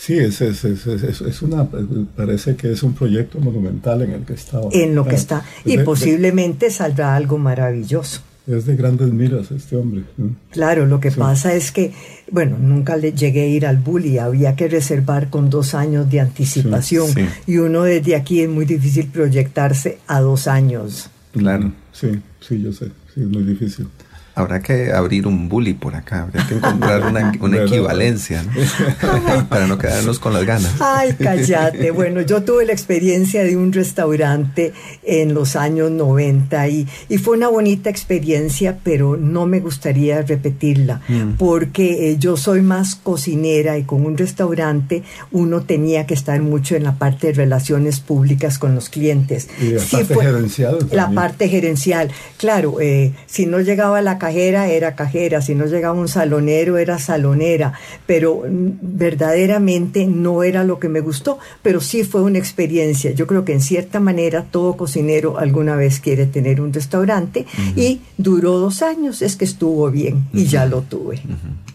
Sí, 0.00 0.16
es, 0.16 0.40
es, 0.40 0.64
es, 0.64 0.86
es, 0.86 1.42
una, 1.42 1.68
parece 2.16 2.56
que 2.56 2.72
es 2.72 2.82
un 2.82 2.94
proyecto 2.94 3.38
monumental 3.38 4.00
en 4.00 4.12
el 4.12 4.24
que 4.24 4.32
está. 4.32 4.58
En 4.72 4.94
lo 4.94 5.04
que 5.04 5.14
está. 5.14 5.44
Y 5.66 5.76
posiblemente 5.76 6.70
saldrá 6.70 7.14
algo 7.14 7.36
maravilloso. 7.36 8.22
Es 8.46 8.64
de 8.64 8.76
grandes 8.76 9.12
miras 9.12 9.50
este 9.50 9.76
hombre. 9.76 10.04
Claro, 10.52 10.86
lo 10.86 11.00
que 11.00 11.10
pasa 11.10 11.52
es 11.52 11.70
que, 11.70 11.92
bueno, 12.32 12.56
nunca 12.58 12.96
le 12.96 13.12
llegué 13.12 13.42
a 13.42 13.46
ir 13.48 13.66
al 13.66 13.76
bully, 13.76 14.16
había 14.16 14.56
que 14.56 14.68
reservar 14.68 15.28
con 15.28 15.50
dos 15.50 15.74
años 15.74 16.10
de 16.10 16.20
anticipación 16.20 17.10
y 17.46 17.58
uno 17.58 17.82
desde 17.82 18.16
aquí 18.16 18.40
es 18.40 18.48
muy 18.48 18.64
difícil 18.64 19.08
proyectarse 19.08 19.98
a 20.06 20.20
dos 20.20 20.48
años. 20.48 21.10
Claro. 21.32 21.72
Sí, 21.92 22.08
sí, 22.40 22.62
yo 22.62 22.72
sé, 22.72 22.86
sí, 23.14 23.20
es 23.20 23.26
muy 23.26 23.42
difícil. 23.42 23.86
Habrá 24.34 24.60
que 24.60 24.92
abrir 24.92 25.26
un 25.26 25.48
bully 25.48 25.74
por 25.74 25.94
acá, 25.94 26.22
habría 26.22 26.46
que 26.46 26.54
encontrar 26.54 27.06
una, 27.06 27.32
equivalencia, 27.64 28.44
Para 29.48 29.66
no 29.66 29.78
quedarnos 29.78 30.18
con 30.18 30.32
las 30.32 30.44
ganas. 30.44 30.72
Ay, 30.80 31.14
cállate. 31.18 31.90
Bueno, 31.90 32.20
yo 32.20 32.42
tuve 32.42 32.64
la 32.64 32.72
experiencia 32.72 33.42
de 33.42 33.56
un 33.56 33.72
restaurante 33.72 34.72
en 35.02 35.34
los 35.34 35.56
años 35.56 35.90
90 35.90 36.68
y, 36.68 36.88
y 37.08 37.18
fue 37.18 37.36
una 37.36 37.48
bonita 37.48 37.90
experiencia, 37.90 38.78
pero 38.82 39.16
no 39.16 39.46
me 39.46 39.60
gustaría 39.60 40.22
repetirla, 40.22 41.00
mm. 41.08 41.32
porque 41.38 42.10
eh, 42.10 42.16
yo 42.18 42.36
soy 42.36 42.62
más 42.62 42.94
cocinera 42.94 43.78
y 43.78 43.84
con 43.84 44.06
un 44.06 44.16
restaurante 44.16 45.02
uno 45.32 45.62
tenía 45.62 46.06
que 46.06 46.14
estar 46.14 46.40
mucho 46.40 46.76
en 46.76 46.84
la 46.84 46.94
parte 46.94 47.28
de 47.28 47.32
relaciones 47.34 48.00
públicas 48.00 48.58
con 48.58 48.74
los 48.74 48.88
clientes. 48.88 49.48
Y 49.60 49.72
la 49.72 49.82
parte 49.84 50.14
gerencial. 50.14 50.78
La 50.92 51.10
parte 51.10 51.48
gerencial. 51.48 52.10
Claro, 52.36 52.80
eh, 52.80 53.12
si 53.26 53.46
no 53.46 53.60
llegaba 53.60 54.00
la 54.02 54.18
cajera 54.20 54.68
era 54.68 54.94
cajera, 54.94 55.42
si 55.42 55.56
no 55.56 55.66
llegaba 55.66 55.98
un 55.98 56.06
salonero 56.06 56.78
era 56.78 57.00
salonera, 57.00 57.72
pero 58.06 58.44
verdaderamente 58.46 60.06
no 60.06 60.44
era 60.44 60.62
lo 60.62 60.78
que 60.78 60.88
me 60.88 61.00
gustó, 61.00 61.40
pero 61.62 61.80
sí 61.80 62.04
fue 62.04 62.22
una 62.22 62.38
experiencia. 62.38 63.10
Yo 63.10 63.26
creo 63.26 63.44
que 63.44 63.52
en 63.52 63.60
cierta 63.60 63.98
manera 63.98 64.44
todo 64.48 64.76
cocinero 64.76 65.38
alguna 65.38 65.74
vez 65.74 65.98
quiere 65.98 66.26
tener 66.26 66.60
un 66.60 66.72
restaurante 66.72 67.46
y 67.74 68.00
duró 68.16 68.58
dos 68.58 68.82
años, 68.82 69.22
es 69.22 69.34
que 69.34 69.44
estuvo 69.44 69.90
bien 69.90 70.28
y 70.32 70.44
ya 70.44 70.66
lo 70.66 70.82
tuve. 70.82 71.20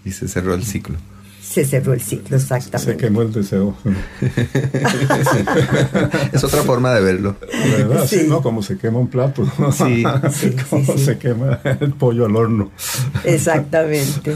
Y 0.05 0.11
se 0.11 0.29
cerró 0.29 0.53
el 0.53 0.63
ciclo 0.63 0.95
se 1.55 1.63
cerró 1.63 1.93
el 1.93 2.01
ciclo, 2.01 2.35
exactamente. 2.35 2.91
Se 2.91 2.97
quemó 2.97 3.21
el 3.21 3.31
deseo. 3.31 3.77
es 6.33 6.43
otra 6.43 6.63
forma 6.63 6.93
de 6.93 7.01
verlo. 7.01 7.37
verdad, 7.77 8.05
sí. 8.05 8.25
¿no? 8.27 8.41
Como 8.41 8.61
se 8.61 8.77
quema 8.77 8.99
un 8.99 9.07
plato. 9.07 9.45
Sí. 9.71 10.03
Como 10.69 10.97
se 10.97 11.17
quema 11.17 11.61
el 11.79 11.93
pollo 11.93 12.25
al 12.25 12.35
horno. 12.35 12.71
Exactamente. 13.23 14.35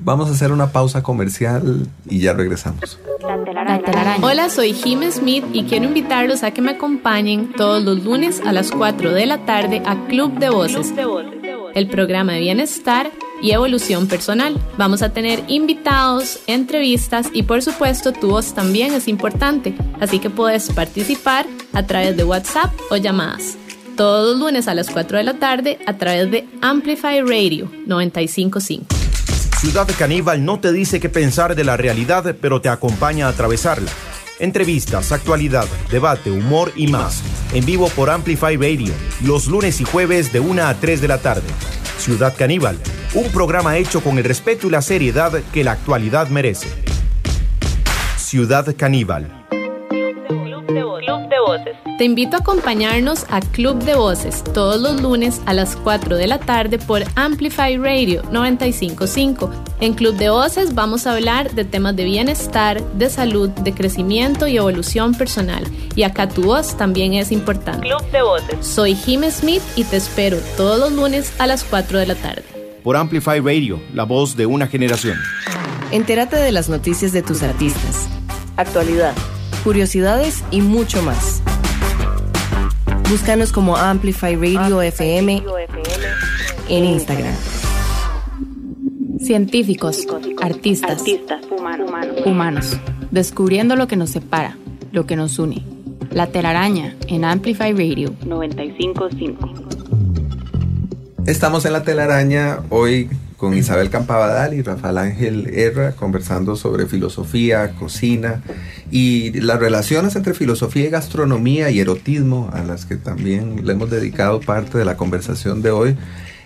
Vamos 0.00 0.28
a 0.28 0.32
hacer 0.32 0.50
una 0.50 0.72
pausa 0.72 1.04
comercial 1.04 1.86
y 2.04 2.18
ya 2.18 2.32
regresamos. 2.32 2.98
Hola, 4.20 4.48
soy 4.50 4.72
Jim 4.72 5.02
Smith 5.12 5.44
y 5.52 5.66
quiero 5.66 5.84
invitarlos 5.84 6.42
a 6.42 6.50
que 6.50 6.62
me 6.62 6.72
acompañen 6.72 7.52
todos 7.52 7.84
los 7.84 8.02
lunes 8.02 8.42
a 8.44 8.52
las 8.52 8.72
4 8.72 9.12
de 9.12 9.26
la 9.26 9.46
tarde 9.46 9.82
a 9.86 10.08
Club 10.08 10.36
de 10.40 10.50
Voces, 10.50 10.92
el 11.76 11.88
programa 11.88 12.32
de 12.32 12.40
bienestar 12.40 13.12
y 13.42 13.52
evolución 13.52 14.06
personal. 14.06 14.58
Vamos 14.76 15.02
a 15.02 15.10
tener 15.10 15.42
invitados, 15.48 16.40
entrevistas 16.46 17.28
y 17.32 17.42
por 17.42 17.62
supuesto 17.62 18.12
tu 18.12 18.28
voz 18.28 18.54
también 18.54 18.94
es 18.94 19.08
importante, 19.08 19.74
así 20.00 20.18
que 20.18 20.30
puedes 20.30 20.70
participar 20.70 21.46
a 21.72 21.86
través 21.86 22.16
de 22.16 22.24
WhatsApp 22.24 22.72
o 22.90 22.96
llamadas. 22.96 23.56
Todos 23.96 24.36
los 24.36 24.38
lunes 24.38 24.68
a 24.68 24.74
las 24.74 24.90
4 24.90 25.18
de 25.18 25.24
la 25.24 25.34
tarde 25.34 25.78
a 25.86 25.94
través 25.94 26.30
de 26.30 26.46
Amplify 26.60 27.20
Radio 27.22 27.70
955. 27.86 28.86
Ciudad 29.58 29.88
Caníbal 29.98 30.44
no 30.44 30.60
te 30.60 30.70
dice 30.70 31.00
qué 31.00 31.08
pensar 31.08 31.54
de 31.54 31.64
la 31.64 31.78
realidad, 31.78 32.36
pero 32.40 32.60
te 32.60 32.68
acompaña 32.68 33.26
a 33.26 33.30
atravesarla. 33.30 33.90
Entrevistas, 34.38 35.12
actualidad, 35.12 35.66
debate, 35.90 36.30
humor 36.30 36.72
y 36.76 36.88
más. 36.88 37.22
En 37.54 37.64
vivo 37.64 37.88
por 37.88 38.10
Amplify 38.10 38.56
Radio, 38.56 38.92
los 39.24 39.46
lunes 39.46 39.80
y 39.80 39.84
jueves 39.84 40.30
de 40.30 40.40
1 40.40 40.62
a 40.62 40.74
3 40.74 41.00
de 41.00 41.08
la 41.08 41.18
tarde. 41.22 41.48
Ciudad 41.98 42.34
Caníbal, 42.36 42.78
un 43.14 43.30
programa 43.30 43.76
hecho 43.76 44.02
con 44.02 44.18
el 44.18 44.24
respeto 44.24 44.66
y 44.66 44.70
la 44.70 44.82
seriedad 44.82 45.32
que 45.52 45.64
la 45.64 45.72
actualidad 45.72 46.28
merece. 46.28 46.68
Ciudad 48.16 48.74
Caníbal. 48.76 49.46
Te 51.98 52.04
invito 52.04 52.36
a 52.36 52.40
acompañarnos 52.40 53.24
a 53.30 53.40
Club 53.40 53.82
de 53.82 53.94
Voces 53.94 54.44
todos 54.52 54.78
los 54.80 55.00
lunes 55.00 55.40
a 55.46 55.54
las 55.54 55.76
4 55.76 56.16
de 56.16 56.26
la 56.26 56.38
tarde 56.38 56.78
por 56.78 57.02
Amplify 57.14 57.78
Radio 57.78 58.22
955. 58.30 59.50
En 59.80 59.94
Club 59.94 60.16
de 60.16 60.28
Voces 60.28 60.74
vamos 60.74 61.06
a 61.06 61.14
hablar 61.14 61.52
de 61.52 61.64
temas 61.64 61.96
de 61.96 62.04
bienestar, 62.04 62.82
de 62.92 63.08
salud, 63.08 63.48
de 63.48 63.72
crecimiento 63.72 64.46
y 64.46 64.58
evolución 64.58 65.14
personal. 65.14 65.64
Y 65.94 66.02
acá 66.02 66.28
tu 66.28 66.42
voz 66.42 66.76
también 66.76 67.14
es 67.14 67.32
importante. 67.32 67.86
Club 67.86 68.04
de 68.10 68.20
Voces. 68.20 68.66
Soy 68.66 68.94
Jim 68.94 69.22
Smith 69.30 69.62
y 69.74 69.84
te 69.84 69.96
espero 69.96 70.36
todos 70.58 70.78
los 70.78 70.92
lunes 70.92 71.32
a 71.38 71.46
las 71.46 71.64
4 71.64 71.98
de 71.98 72.06
la 72.06 72.14
tarde. 72.16 72.55
Por 72.86 72.96
Amplify 72.96 73.40
Radio, 73.40 73.80
la 73.92 74.04
voz 74.04 74.36
de 74.36 74.46
una 74.46 74.68
generación. 74.68 75.18
Entérate 75.90 76.36
de 76.36 76.52
las 76.52 76.68
noticias 76.68 77.10
de 77.10 77.20
tus 77.20 77.42
artistas. 77.42 78.08
Actualidad 78.56 79.12
curiosidades 79.64 80.44
y 80.52 80.60
mucho 80.60 81.02
más. 81.02 81.42
Búscanos 83.10 83.50
como 83.50 83.76
Amplify 83.76 84.36
Radio 84.36 84.80
FM 84.80 85.42
en 86.68 86.84
Instagram. 86.84 87.34
Científicos, 89.18 90.06
artistas, 90.40 91.02
humanos, 92.24 92.78
descubriendo 93.10 93.74
lo 93.74 93.88
que 93.88 93.96
nos 93.96 94.10
separa, 94.10 94.56
lo 94.92 95.06
que 95.06 95.16
nos 95.16 95.40
une. 95.40 95.64
La 96.12 96.28
telaraña 96.28 96.94
en 97.08 97.24
Amplify 97.24 97.72
Radio 97.72 98.14
955. 98.24 99.95
Estamos 101.26 101.64
en 101.64 101.72
la 101.72 101.82
telaraña 101.82 102.60
hoy 102.70 103.10
con 103.36 103.52
Isabel 103.52 103.90
Campabadal 103.90 104.54
y 104.54 104.62
Rafael 104.62 104.96
Ángel 104.96 105.50
Herra 105.52 105.90
conversando 105.96 106.54
sobre 106.54 106.86
filosofía, 106.86 107.72
cocina 107.72 108.44
y 108.92 109.32
las 109.40 109.58
relaciones 109.58 110.14
entre 110.14 110.34
filosofía 110.34 110.84
y 110.84 110.90
gastronomía 110.90 111.68
y 111.70 111.80
erotismo, 111.80 112.48
a 112.52 112.62
las 112.62 112.86
que 112.86 112.94
también 112.94 113.66
le 113.66 113.72
hemos 113.72 113.90
dedicado 113.90 114.38
parte 114.38 114.78
de 114.78 114.84
la 114.84 114.96
conversación 114.96 115.62
de 115.62 115.72
hoy, 115.72 115.96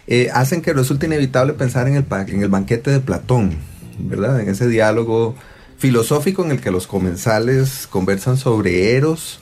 eh, 0.07 0.31
hacen 0.33 0.63
que 0.63 0.73
resulte 0.73 1.05
inevitable 1.05 1.53
pensar 1.53 1.87
en 1.87 1.97
el, 1.97 2.07
en 2.29 2.43
el 2.43 2.49
banquete 2.49 2.91
de 2.91 3.01
Platón, 3.01 3.59
¿verdad? 3.99 4.41
En 4.41 4.49
ese 4.49 4.67
diálogo 4.67 5.35
filosófico 5.77 6.43
en 6.43 6.53
el 6.53 6.61
que 6.63 6.71
los 6.71 6.87
comensales 6.87 7.87
conversan 7.87 8.39
sobre 8.39 8.97
Eros 8.97 9.41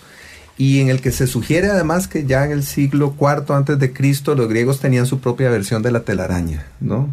y 0.59 0.81
en 0.81 0.91
el 0.91 1.01
que 1.01 1.13
se 1.13 1.29
sugiere 1.29 1.69
además 1.69 2.09
que 2.09 2.27
ya 2.27 2.45
en 2.45 2.51
el 2.51 2.65
siglo 2.65 3.15
IV 3.19 3.55
antes 3.55 3.79
de 3.79 3.93
Cristo 3.93 4.35
los 4.35 4.49
griegos 4.49 4.81
tenían 4.81 5.07
su 5.07 5.21
propia 5.21 5.49
versión 5.49 5.83
de 5.83 5.93
la 5.93 6.01
telaraña, 6.01 6.67
¿no? 6.81 7.09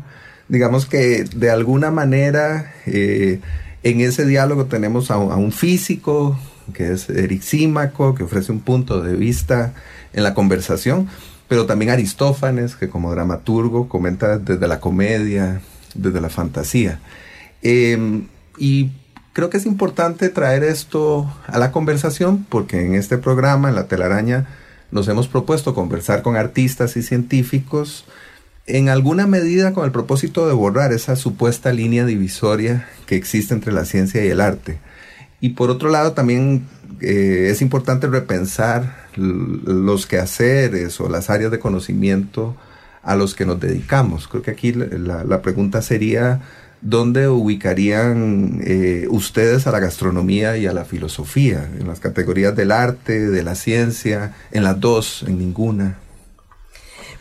Digamos 0.49 0.87
que 0.87 1.23
de 1.23 1.51
alguna 1.51 1.91
manera 1.91 2.73
eh, 2.87 3.39
en 3.83 4.01
ese 4.01 4.25
diálogo 4.25 4.65
tenemos 4.65 5.11
a, 5.11 5.17
un 5.17 5.51
físico 5.51 6.37
que 6.73 6.91
es 6.91 7.07
Erixímaco, 7.09 8.15
que 8.15 8.23
ofrece 8.23 8.51
un 8.51 8.61
punto 8.61 9.01
de 9.01 9.15
vista 9.15 9.75
en 10.13 10.23
la 10.23 10.33
conversación, 10.33 11.07
pero 11.47 11.67
también 11.67 11.91
Aristófanes, 11.91 12.75
que 12.75 12.89
como 12.89 13.11
dramaturgo 13.11 13.87
comenta 13.87 14.39
desde 14.39 14.67
la 14.67 14.79
comedia, 14.79 15.61
desde 15.93 16.19
la 16.19 16.29
fantasía. 16.29 16.99
Em, 17.61 18.27
y 18.57 18.91
creo 19.35 19.49
que 19.49 19.57
es 19.57 19.65
importante 19.65 20.29
traer 20.29 20.63
esto 20.63 21.29
a 21.47 21.59
la 21.59 21.73
conversación 21.73 22.45
porque 22.47 22.85
en 22.85 22.95
este 22.95 23.17
programa, 23.17 23.67
en 23.67 23.75
La 23.75 23.89
telaraña, 23.89 24.47
nos 24.91 25.09
hemos 25.09 25.27
propuesto 25.27 25.75
conversar 25.75 26.21
con 26.21 26.37
artistas 26.37 26.95
y 26.95 27.03
científicos 27.03 28.05
en 28.65 28.87
alguna 28.87 29.27
medida 29.27 29.73
con 29.73 29.83
el 29.83 29.91
propósito 29.91 30.47
de 30.47 30.53
borrar 30.53 30.93
esa 30.93 31.17
supuesta 31.17 31.73
línea 31.73 32.05
divisoria 32.05 32.87
que 33.07 33.17
existe 33.17 33.53
entre 33.53 33.73
la 33.73 33.83
ciencia 33.83 34.23
y 34.23 34.29
el 34.29 34.39
arte. 34.39 34.79
Y 35.41 35.49
por 35.49 35.69
otro 35.69 35.89
lado 35.89 36.13
también 36.13 36.65
eh, 37.01 37.49
es 37.51 37.61
importante 37.61 38.07
repensar 38.07 39.09
los 39.17 40.05
quehaceres 40.07 41.01
o 41.01 41.09
las 41.09 41.29
áreas 41.29 41.51
de 41.51 41.59
conocimiento 41.59 42.55
a 43.03 43.17
los 43.17 43.35
que 43.35 43.45
nos 43.45 43.59
dedicamos. 43.59 44.29
Creo 44.29 44.43
que 44.43 44.51
aquí 44.51 44.71
la 44.71 45.41
pregunta 45.41 45.81
sería 45.81 46.41
¿dónde 46.85 47.27
ubicarían 47.27 48.61
eh, 48.63 49.07
ustedes 49.09 49.65
a 49.65 49.71
la 49.71 49.79
gastronomía 49.79 50.55
y 50.55 50.67
a 50.67 50.73
la 50.73 50.85
filosofía? 50.85 51.67
¿En 51.79 51.87
las 51.87 51.99
categorías 51.99 52.55
del 52.55 52.71
arte, 52.71 53.27
de 53.29 53.43
la 53.43 53.55
ciencia? 53.55 54.33
¿En 54.51 54.63
las 54.63 54.79
dos? 54.79 55.25
¿En 55.27 55.39
ninguna? 55.39 55.97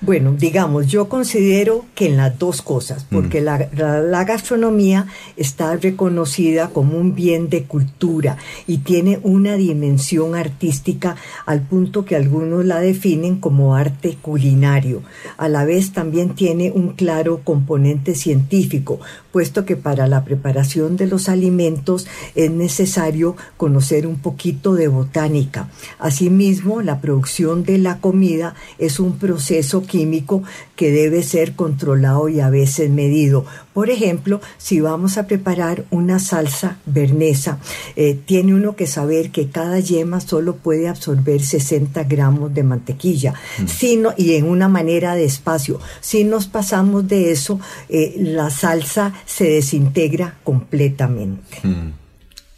Bueno, 0.05 0.35
digamos, 0.39 0.89
yo 0.89 1.09
considero 1.09 1.87
que 1.95 2.07
en 2.07 2.19
las 2.19 2.39
dos 2.39 2.61
cosas, 2.61 3.07
porque 3.11 3.41
mm. 3.41 3.45
la, 3.45 4.25
gastronomía 4.25 5.07
está 5.39 5.75
reconocida 5.77 6.69
como 6.69 6.99
un 6.99 7.15
bien 7.15 7.49
de 7.49 7.63
cultura 7.63 8.37
y 8.67 8.79
tiene 8.79 9.19
una 9.23 9.57
dimensión 9.57 10.35
artística 10.35 11.17
al 11.47 11.63
punto 11.63 12.05
que 12.05 12.17
algunos 12.17 12.67
la 12.67 12.81
definen 12.81 13.41
como 13.41 13.77
arte 13.77 14.19
culinario. 14.21 15.03
A 15.39 15.49
la 15.49 15.65
vez 15.65 15.93
también 15.93 16.35
tiene 16.35 16.71
un 16.71 16.91
claro 16.91 17.41
componente 17.43 18.15
científico, 18.15 19.01
puesto 19.33 19.65
que 19.65 19.77
para 19.77 20.07
la 20.07 20.23
preparación 20.23 20.99
de 20.99 21.07
los 21.07 21.31
alimentos 21.31 22.07
es 22.35 22.51
necesario 22.51 23.37
conocer 23.57 24.07
un 24.07 24.19
poquito 24.19 24.75
de 24.75 24.89
botánica. 24.89 25.71
Asimismo, 25.99 26.83
la 26.83 27.01
producción 27.01 27.65
de 27.65 27.79
la 27.79 28.01
comida 28.01 28.55
es 28.79 29.01
un 29.01 29.19
proceso 29.19 29.83
químico 29.95 30.43
que 30.75 30.91
debe 30.91 31.23
ser 31.23 31.55
controlado 31.55 32.29
y 32.29 32.41
a 32.41 32.51
veces 32.51 32.91
medido. 32.91 33.47
Por 33.73 33.91
ejemplo, 33.91 34.41
si 34.59 34.81
vamos 34.81 35.19
a 35.19 35.29
preparar 35.29 35.85
una 35.93 36.19
salsa 36.19 36.79
bernesa, 36.85 37.61
eh, 37.95 38.19
tiene 38.27 38.57
uno 38.57 38.75
que 38.75 38.89
saber 38.89 39.31
que 39.31 39.51
cada 39.51 39.79
yema 39.79 40.21
solo 40.21 40.57
puede 40.57 40.89
absorber 40.89 41.41
60 41.41 42.03
gramos 42.05 42.53
de 42.53 42.65
mantequilla 42.65 43.35
mm. 43.59 44.07
y 44.17 44.33
en 44.33 44.49
una 44.49 44.67
manera 44.67 45.15
de 45.15 45.27
espacio. 45.27 45.79
Si 46.01 46.25
nos 46.25 46.49
pasamos 46.49 47.07
de 47.07 47.31
eso, 47.31 47.61
eh, 47.89 48.17
la 48.19 48.51
salsa 48.51 49.13
se 49.27 49.45
desintegra 49.45 50.39
completamente. 50.43 51.61
Mm. 51.63 52.04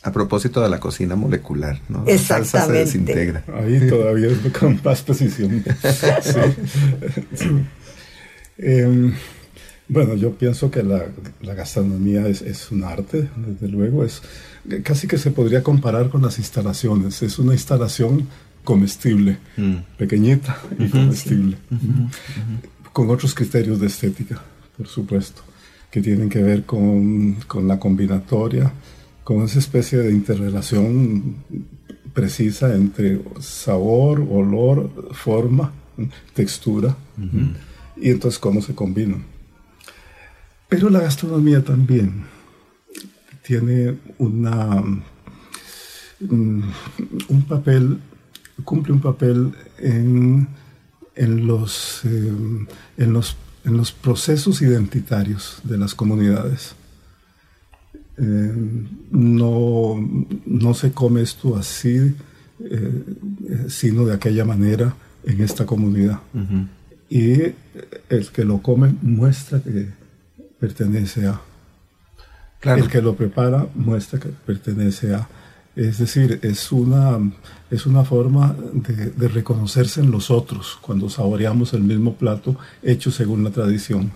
A 0.07 0.13
propósito 0.13 0.63
de 0.63 0.69
la 0.69 0.79
cocina 0.79 1.17
molecular, 1.17 1.81
¿no? 1.89 2.05
La 2.07 2.17
salsa 2.17 2.65
se 2.67 2.73
desintegra. 2.73 3.43
Ahí 3.53 3.89
todavía 3.89 4.29
es 4.29 4.53
con 4.53 4.81
más 4.85 5.03
precisión. 5.03 5.65
Em, 8.59 9.13
bueno, 9.89 10.15
yo 10.15 10.33
pienso 10.33 10.71
que 10.71 10.83
la, 10.83 11.07
gastronomía 11.43 12.27
es, 12.29 12.71
un 12.71 12.85
arte, 12.85 13.29
desde 13.37 13.69
luego. 13.69 14.05
Es, 14.05 14.23
casi 14.85 15.09
que 15.09 15.19
se 15.19 15.33
podría 15.33 15.65
comparar 15.65 16.09
con 16.09 16.23
las 16.23 16.39
instalaciones. 16.39 17.21
Es 17.23 17.41
una 17.41 17.53
instalación 17.53 18.29
comestible, 18.63 19.39
mm. 19.57 19.75
pequeñita 19.99 20.57
y 20.79 20.89
comestible, 20.89 21.59
con 22.93 23.11
otros 23.11 23.35
criterios 23.35 23.81
de 23.81 23.89
estética, 23.89 24.41
por 24.77 24.87
supuesto, 24.87 25.43
que 25.91 26.01
tienen 26.01 26.29
que 26.29 26.43
ver 26.43 26.65
con, 26.65 27.35
con 27.47 27.67
la 27.67 27.79
combinatoria, 27.79 28.73
con 29.27 29.43
esa 29.43 29.59
especie 29.59 29.99
de 29.99 30.13
interrelación 30.13 31.35
precisa 32.15 32.73
entre 32.77 33.21
sabor, 33.41 34.21
olor, 34.21 35.13
forma, 35.15 35.73
textura, 36.33 36.97
y 37.97 38.11
entonces 38.11 38.39
cómo 38.39 38.63
se 38.63 38.73
combinan. 38.73 39.25
Pero 40.69 40.91
la 40.91 41.01
gastronomía 41.01 41.65
también 41.65 42.23
tiene 43.43 43.97
una, 44.19 44.81
mm, 46.21 46.63
un 47.29 47.45
papel, 47.49 47.99
cumple 48.63 48.93
un 48.93 49.01
papel 49.01 49.53
en, 49.79 50.47
en 51.17 51.47
los, 51.49 52.03
eh, 52.05 52.33
en, 52.97 53.13
los, 53.13 53.37
en 53.65 53.77
los 53.77 53.91
procesos 53.91 54.63
identitarios 54.63 55.59
de 55.65 55.79
las 55.79 55.97
comunidades. 55.97 56.77
Eh, 58.19 58.53
no, 59.11 59.97
no 60.47 60.75
se 60.75 60.93
come 60.93 61.23
esto 61.23 61.57
así, 61.57 62.15
eh, 62.61 63.05
sino 63.69 64.07
de 64.07 64.15
aquella 64.15 64.45
manera 64.45 64.95
en 65.25 65.43
esta 65.43 65.67
comunidad. 65.67 66.21
Y 67.11 67.43
el 68.09 68.29
que 68.33 68.45
lo 68.45 68.63
come 68.63 68.95
muestra 69.03 69.61
que 69.61 69.89
pertenece 70.59 71.27
a. 71.27 71.41
El 72.63 72.89
que 72.89 73.03
lo 73.03 73.15
prepara 73.15 73.67
muestra 73.75 74.19
que 74.19 74.29
pertenece 74.29 75.15
a. 75.15 75.29
Es 75.77 75.99
decir, 75.99 76.41
es 76.43 76.73
una, 76.73 77.19
es 77.71 77.85
una 77.85 78.03
forma 78.03 78.57
de, 78.73 79.11
de 79.11 79.29
reconocerse 79.29 80.01
en 80.01 80.11
los 80.11 80.31
otros 80.31 80.79
cuando 80.81 81.11
saboreamos 81.11 81.75
el 81.75 81.83
mismo 81.83 82.15
plato 82.15 82.57
hecho 82.83 83.11
según 83.11 83.45
la 83.45 83.51
tradición. 83.51 84.11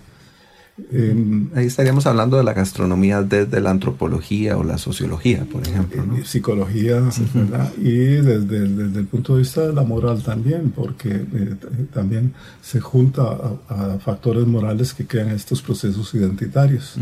Em, 0.93 1.49
Ahí 1.55 1.67
estaríamos 1.67 2.07
hablando 2.07 2.37
de 2.37 2.45
la 2.45 2.53
gastronomía 2.53 3.23
desde 3.23 3.61
la 3.61 3.71
antropología 3.71 4.57
o 4.57 4.65
la 4.65 4.79
sociología, 4.79 5.45
por 5.51 5.67
ejemplo. 5.67 6.05
¿no? 6.05 6.25
Psicología, 6.25 7.03
¿verdad? 7.35 7.73
Y 7.79 7.93
desde, 7.93 8.65
el 8.65 9.07
punto 9.07 9.35
de 9.35 9.41
vista 9.41 9.67
de 9.67 9.73
la 9.73 9.83
moral 9.83 10.23
también, 10.23 10.71
porque 10.71 11.11
eh, 11.11 11.57
también 11.93 12.33
se 12.63 12.81
junta 12.81 13.23
a, 13.69 13.99
factores 13.99 14.47
morales 14.47 14.95
que 14.95 15.07
crean 15.07 15.31
estos 15.31 15.63
procesos 15.63 16.15
identitarios. 16.15 16.97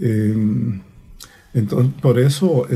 Em, 0.00 0.80
entonces, 1.52 1.92
por 2.00 2.18
eso 2.18 2.66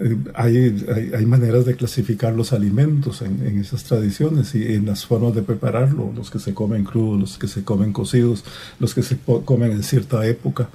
eh, 0.00 0.16
hay, 0.34 1.12
hay, 1.14 1.24
maneras 1.24 1.64
de 1.66 1.76
clasificar 1.76 2.34
los 2.34 2.52
alimentos 2.52 3.22
en, 3.22 3.60
esas 3.60 3.84
tradiciones 3.84 4.52
y 4.56 4.74
en 4.74 4.86
las 4.86 5.06
formas 5.06 5.36
de 5.36 5.42
prepararlo, 5.42 6.12
los 6.16 6.32
que 6.32 6.40
se 6.40 6.52
comen 6.52 6.82
crudos, 6.82 7.20
los 7.20 7.38
que 7.38 7.46
se 7.46 7.62
comen 7.62 7.92
cocidos, 7.92 8.44
los 8.80 8.92
que 8.92 9.02
se 9.02 9.18
comen 9.44 9.70
en 9.70 9.84
cierta 9.84 10.26
época, 10.26 10.68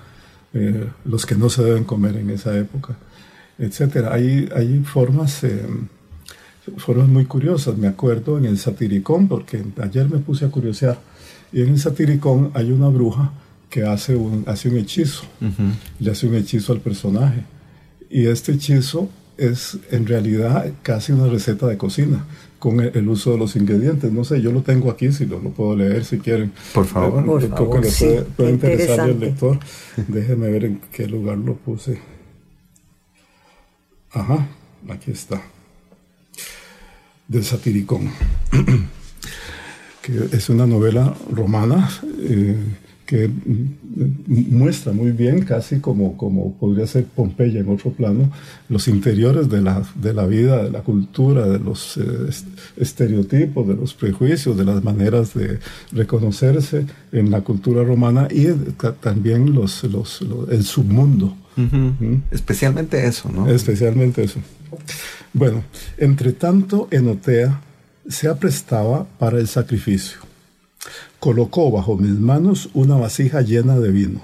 eh, 0.53 0.87
los 1.03 1.25
que 1.25 1.35
no 1.35 1.49
se 1.49 1.63
deben 1.63 1.83
comer 1.83 2.15
en 2.15 2.29
esa 2.29 2.57
época, 2.57 2.95
etc. 3.57 4.07
Hay, 4.09 4.47
hay 4.55 4.79
formas, 4.85 5.43
eh, 5.43 5.67
formas 6.77 7.09
muy 7.09 7.25
curiosas, 7.25 7.77
me 7.77 7.87
acuerdo 7.87 8.37
en 8.37 8.45
el 8.45 8.57
satiricón, 8.57 9.27
porque 9.27 9.61
ayer 9.81 10.09
me 10.09 10.19
puse 10.19 10.45
a 10.45 10.49
curiosear, 10.49 10.97
y 11.51 11.61
en 11.61 11.69
el 11.69 11.79
satiricón 11.79 12.51
hay 12.53 12.71
una 12.71 12.87
bruja 12.87 13.33
que 13.69 13.83
hace 13.83 14.15
un, 14.15 14.45
hace 14.47 14.69
un 14.69 14.77
hechizo, 14.77 15.23
le 15.99 16.09
hace 16.09 16.25
un 16.25 16.35
hechizo 16.35 16.71
al 16.71 16.79
personaje 16.79 17.43
y 18.09 18.27
este 18.27 18.53
hechizo 18.53 19.09
es 19.37 19.77
en 19.91 20.05
realidad 20.05 20.71
casi 20.83 21.11
una 21.11 21.27
receta 21.27 21.67
de 21.67 21.77
cocina 21.77 22.25
con 22.59 22.81
el, 22.81 23.07
uso 23.07 23.31
de 23.31 23.37
los 23.37 23.55
ingredientes. 23.55 24.11
No 24.11 24.25
sé, 24.25 24.41
yo 24.41 24.51
lo 24.51 24.61
tengo 24.61 24.91
aquí, 24.91 25.11
si 25.13 25.25
lo, 25.25 25.39
lo 25.39 25.51
puedo 25.51 25.75
leer 25.77 26.03
si 26.03 26.19
quieren. 26.19 26.51
Por 26.73 26.85
favor. 26.85 27.25
Por 27.25 27.39
Creo 27.39 27.69
que 27.69 27.79
le 27.79 28.21
puede, 28.23 28.51
interesar 28.51 28.99
al 28.99 29.19
lector. 29.19 29.59
Déjeme 30.07 30.49
ver 30.49 30.65
en 30.65 30.81
qué 30.91 31.07
lugar 31.07 31.37
lo 31.37 31.55
puse. 31.55 31.99
Ajá, 34.11 34.47
aquí 34.89 35.11
está. 35.11 35.41
Del 37.27 37.43
Satiricón, 37.43 38.11
que 40.01 40.35
es 40.35 40.49
una 40.49 40.65
novela 40.65 41.15
romana. 41.31 41.89
Eh, 42.19 42.57
que 43.09 43.27
muestra 44.27 44.93
muy 44.93 45.11
bien, 45.11 45.41
casi 45.41 45.79
como, 45.79 46.15
como 46.15 46.53
podría 46.57 46.85
ser 46.85 47.05
Pompeya 47.05 47.61
en 47.61 47.69
otro 47.69 47.91
plano, 47.91 48.31
los 48.69 48.87
interiores 48.87 49.49
de 49.49 49.61
la, 49.61 49.81
de 49.95 50.13
la 50.13 50.27
vida, 50.27 50.63
de 50.63 50.69
la 50.69 50.81
cultura, 50.81 51.47
de 51.47 51.57
los 51.57 51.97
eh, 51.97 52.01
estereotipos, 52.77 53.67
de 53.67 53.73
los 53.73 53.95
prejuicios, 53.95 54.55
de 54.55 54.63
las 54.63 54.83
maneras 54.83 55.33
de 55.33 55.57
reconocerse 55.91 56.85
en 57.11 57.31
la 57.31 57.41
cultura 57.41 57.83
romana 57.83 58.27
y 58.29 58.45
también 59.01 59.55
los, 59.55 59.83
los, 59.85 60.21
el 60.51 60.63
submundo 60.63 61.35
¿Mm? 61.55 62.21
Especialmente 62.31 63.05
eso, 63.05 63.29
¿no? 63.29 63.49
Especialmente 63.49 64.23
eso. 64.23 64.39
Bueno, 65.33 65.63
entre 65.97 66.31
tanto, 66.31 66.87
Enotea 66.89 67.59
se 68.07 68.27
aprestaba 68.27 69.05
para 69.17 69.39
el 69.39 69.47
sacrificio. 69.47 70.28
Colocó 71.19 71.69
bajo 71.69 71.97
mis 71.97 72.17
manos 72.17 72.69
una 72.73 72.95
vasija 72.95 73.41
llena 73.41 73.77
de 73.77 73.91
vino. 73.91 74.21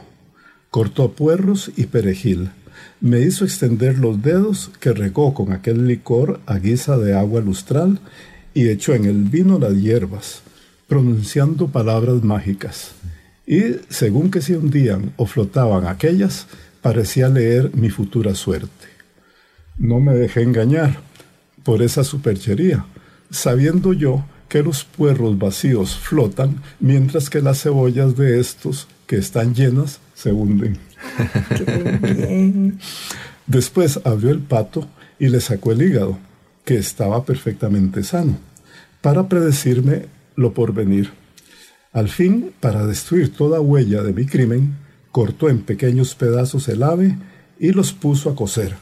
Cortó 0.70 1.12
puerros 1.12 1.70
y 1.76 1.88
perejil. 1.88 2.52
Me 3.02 3.20
hizo 3.20 3.44
extender 3.44 4.00
los 4.00 4.22
dedos 4.22 4.72
que 4.80 4.94
regó 4.94 5.34
con 5.34 5.52
aquel 5.52 5.88
licor 5.88 6.40
a 6.46 6.58
guisa 6.58 6.98
de 6.98 7.14
agua 7.14 7.42
lustral 7.42 8.00
y 8.54 8.70
echó 8.70 8.94
en 8.94 9.04
el 9.04 9.24
vino 9.26 9.60
las 9.60 9.74
hierbas, 9.74 10.42
pronunciando 10.88 11.68
palabras 11.68 12.24
mágicas. 12.24 12.92
Y 13.46 13.62
según 13.90 14.32
que 14.32 14.42
se 14.42 14.58
hundían 14.58 15.12
o 15.18 15.26
flotaban 15.26 15.88
aquellas, 15.88 16.48
parecía 16.82 17.28
leer 17.28 17.76
mi 17.76 17.90
futura 17.90 18.36
suerte. 18.36 18.88
No 19.78 20.00
me 20.00 20.14
dejé 20.14 20.44
engañar 20.44 21.02
por 21.64 21.82
esa 21.82 22.06
superchería, 22.06 22.86
sabiendo 23.30 23.92
yo 23.92 24.24
que 24.48 24.64
los 24.64 24.84
puerros 24.84 25.38
vacíos 25.38 25.96
flotan, 25.96 26.62
mientras 26.80 27.30
que 27.30 27.42
las 27.42 27.62
cebollas 27.62 28.16
de 28.16 28.40
estos, 28.40 28.88
que 29.08 29.18
están 29.18 29.54
llenas, 29.54 30.00
se 30.14 30.32
hunden. 30.32 30.78
Después 33.48 34.00
abrió 34.04 34.32
el 34.32 34.40
pato 34.40 34.88
y 35.20 35.28
le 35.28 35.40
sacó 35.40 35.72
el 35.72 35.82
hígado, 35.82 36.18
que 36.64 36.78
estaba 36.78 37.24
perfectamente 37.24 38.04
sano, 38.04 38.38
para 39.02 39.28
predecirme 39.30 40.08
lo 40.36 40.54
por 40.54 40.74
venir. 40.74 41.12
Al 41.94 42.10
fin, 42.10 42.52
para 42.60 42.86
destruir 42.86 43.34
toda 43.34 43.62
huella 43.62 44.02
de 44.04 44.14
mi 44.14 44.26
crimen, 44.26 44.76
cortó 45.12 45.50
en 45.50 45.62
pequeños 45.62 46.16
pedazos 46.16 46.68
el 46.68 46.84
ave 46.84 47.18
y 47.60 47.72
los 47.72 47.94
puso 47.94 48.30
a 48.30 48.36
cocer. 48.36 48.76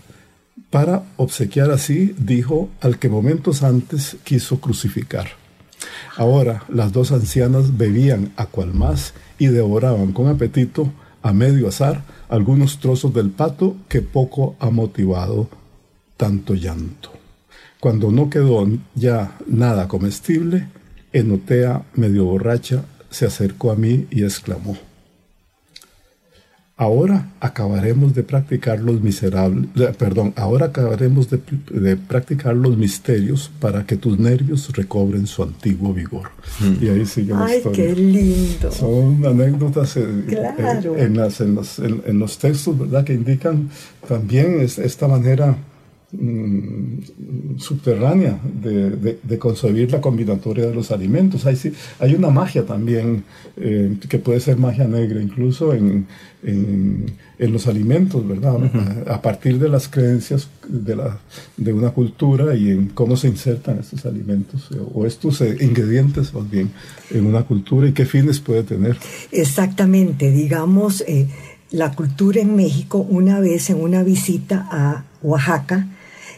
Para 0.70 1.04
obsequiar 1.18 1.70
así, 1.70 2.16
dijo 2.18 2.72
al 2.82 2.98
que 2.98 3.10
momentos 3.10 3.62
antes 3.62 4.18
quiso 4.24 4.60
crucificar. 4.60 5.43
Ahora 6.16 6.64
las 6.70 6.92
dos 6.92 7.12
ancianas 7.12 7.78
bebían 7.78 8.34
a 8.36 8.46
cual 8.46 8.74
más 8.74 9.14
y 9.38 9.48
devoraban 9.48 10.12
con 10.14 10.28
apetito, 10.28 10.92
a 11.22 11.32
medio 11.32 11.70
azar, 11.70 12.04
algunos 12.28 12.80
trozos 12.80 13.14
del 13.14 13.30
pato 13.30 13.78
que 13.88 14.02
poco 14.02 14.56
ha 14.60 14.70
motivado 14.70 15.48
tanto 16.18 16.54
llanto. 16.54 17.12
Cuando 17.80 18.12
no 18.12 18.30
quedó 18.30 18.68
ya 18.96 19.38
nada 19.48 19.88
comestible, 19.88 20.68
Enotea, 21.14 21.84
medio 21.94 22.26
borracha, 22.26 22.86
se 23.10 23.26
acercó 23.26 23.72
a 23.72 23.76
mí 23.76 24.08
y 24.10 24.24
exclamó, 24.24 24.78
Ahora 26.84 27.30
acabaremos 27.40 28.14
de 28.14 28.24
practicar 28.24 28.82
los 28.82 29.00
miserables, 29.00 29.96
perdón, 29.96 30.34
ahora 30.36 30.66
acabaremos 30.66 31.30
de, 31.30 31.96
practicar 31.96 32.58
los 32.58 32.76
misterios 32.76 33.50
para 33.62 33.86
que 33.86 33.96
tus 33.96 34.20
nervios 34.20 34.70
recobren 34.74 35.26
su 35.26 35.44
antiguo 35.44 35.94
vigor. 35.94 36.32
Mm. 36.60 36.84
Y 36.84 36.90
ahí 36.90 37.06
sigue 37.06 37.32
la 37.32 37.46
Ay, 37.46 37.62
qué 37.72 37.96
lindo. 37.96 38.70
Son 38.70 39.26
anécdotas 39.26 39.96
eh, 39.96 40.02
eh, 40.28 40.96
en, 40.98 41.16
las, 41.16 41.40
en, 41.40 41.56
los, 41.56 41.80
en, 41.80 42.20
los, 42.20 42.38
textos, 42.38 42.78
¿verdad? 42.78 43.06
Que 43.06 43.14
indican 43.14 43.70
también 44.06 44.60
esta 44.60 45.08
manera 45.08 45.56
Mm, 46.16 47.58
subterránea 47.58 48.40
de, 48.44 49.40
concebir 49.40 49.92
la 49.92 50.00
combinatoria 50.00 50.68
de 50.68 50.76
los 50.76 50.92
alimentos. 50.92 51.48
Hay, 51.48 51.58
hay 52.00 52.14
una 52.14 52.30
magia 52.30 52.66
también, 52.66 53.24
eh, 53.58 53.96
que 54.08 54.20
puede 54.20 54.40
ser 54.40 54.58
magia 54.58 54.88
negra, 54.88 55.20
incluso 55.20 55.74
en, 55.74 56.06
los 57.40 57.68
alimentos, 57.68 58.28
¿verdad? 58.28 58.58
a, 59.08 59.22
partir 59.22 59.58
de 59.58 59.70
las 59.70 59.88
creencias 59.88 60.50
de, 60.68 60.96
la, 60.96 61.20
de 61.58 61.74
una 61.74 61.90
cultura 61.90 62.56
y 62.56 62.70
en 62.70 62.90
cómo 62.90 63.18
se 63.18 63.28
insertan 63.28 63.80
estos 63.80 64.06
alimentos 64.06 64.70
eh, 64.72 64.78
o 64.94 65.08
estos 65.08 65.42
eh, 65.42 65.58
ingredientes, 65.62 66.34
más 66.34 66.50
bien, 66.50 66.70
en 67.10 67.26
una 67.26 67.44
cultura 67.44 67.88
y 67.88 67.94
qué 67.94 68.06
fines 68.06 68.40
puede 68.40 68.64
tener. 68.64 68.98
Exactamente, 69.32 70.32
digamos, 70.32 71.04
la 71.72 71.92
cultura 71.92 72.40
en 72.40 72.56
México, 72.56 73.00
una 73.00 73.40
vez 73.40 73.72
en 73.72 73.82
una 73.82 74.04
visita 74.04 74.68
a 74.72 75.06
Oaxaca, 75.24 75.88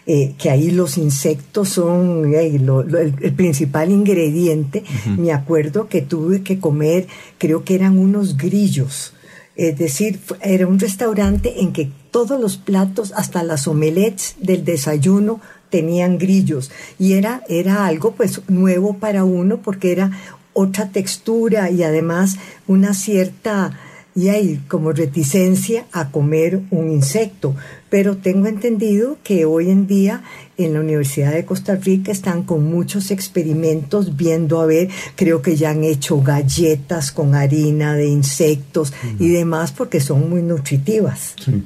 eh, 0.08 0.36
que 0.38 0.52
ahí 0.52 0.70
los 0.70 0.98
insectos 0.98 1.70
son 1.70 2.34
el, 2.36 3.34
principal 3.36 3.92
ingrediente. 3.92 4.84
Me 5.18 5.32
acuerdo 5.32 5.88
que 5.90 6.02
tuve 6.02 6.44
que 6.44 6.60
comer, 6.60 7.08
creo 7.38 7.64
que 7.64 7.76
eran 7.76 7.98
unos 7.98 8.38
grillos. 8.38 9.14
Es 9.56 9.78
decir, 9.78 10.20
era 10.42 10.68
un 10.68 10.80
restaurante 10.80 11.62
en 11.62 11.74
que 11.74 11.90
todos 12.12 12.40
los 12.40 12.58
platos, 12.58 13.14
hasta 13.16 13.42
las 13.42 13.68
omelets 13.68 14.36
del 14.40 14.64
desayuno, 14.64 15.42
tenían 15.70 16.18
grillos. 16.18 16.72
Y 17.00 17.14
era, 17.14 17.42
era 17.50 17.86
algo 17.86 18.12
pues 18.12 18.42
nuevo 18.48 18.98
para 18.98 19.24
uno 19.24 19.62
porque 19.62 19.92
era 19.92 20.12
otra 20.54 20.90
textura 20.90 21.70
y 21.72 21.84
además 21.84 22.38
una 22.68 22.94
cierta 22.94 23.78
y 24.16 24.30
hay 24.30 24.62
como 24.70 24.94
reticencia 24.94 25.86
a 25.92 26.10
comer 26.10 26.62
un 26.72 26.90
insecto. 26.90 27.54
Pero 27.90 28.18
tengo 28.18 28.48
entendido 28.48 29.18
que 29.24 29.46
hoy 29.46 29.70
en 29.70 29.88
día 29.88 30.24
en 30.58 30.74
la 30.74 30.80
Universidad 30.80 31.34
de 31.34 31.46
Costa 31.46 31.76
Rica 31.76 32.12
están 32.12 32.44
con 32.44 32.64
muchos 32.64 33.12
experimentos 33.12 34.16
viendo 34.16 34.62
a 34.62 34.66
ver, 34.66 34.90
creo 35.16 35.42
que 35.42 35.58
ya 35.58 35.72
han 35.72 35.84
hecho 35.84 36.22
galletas 36.22 37.12
con 37.12 37.36
harina 37.36 37.94
de 37.96 38.08
insectos 38.08 38.94
y 39.20 39.30
demás 39.30 39.74
porque 39.74 40.00
son 40.00 40.30
muy 40.30 40.42
nutritivas. 40.42 41.36
Sí, 41.44 41.64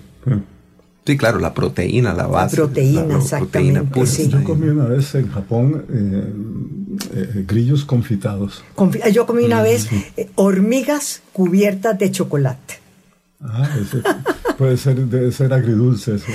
Sí, 1.10 1.18
claro, 1.18 1.39
la 1.39 1.55
proteína, 1.55 2.14
la 2.14 2.28
base. 2.28 2.55
La 2.55 2.66
proteína, 2.66 3.18
exactamente. 3.18 4.05
sí. 4.05 4.30
Yo 4.30 4.43
comí 4.43 4.68
una 4.68 4.86
vez 4.86 5.16
en 5.16 5.28
Japón 5.32 5.84
eh, 5.89 6.34
eh, 7.16 7.45
grillos 7.47 7.84
confitados. 7.84 8.64
yo 9.12 9.26
comí 9.26 9.43
una 9.43 9.64
vez 9.64 9.88
eh, 10.18 10.30
hormigas 10.36 11.24
cubiertas 11.34 11.97
de 11.97 12.12
chocolate. 12.12 12.76
Ah, 13.41 13.68
puede 14.60 14.78
ser, 14.78 14.97
debe 14.97 15.32
ser 15.32 15.51
agridulce 15.51 16.18
eso. 16.18 16.28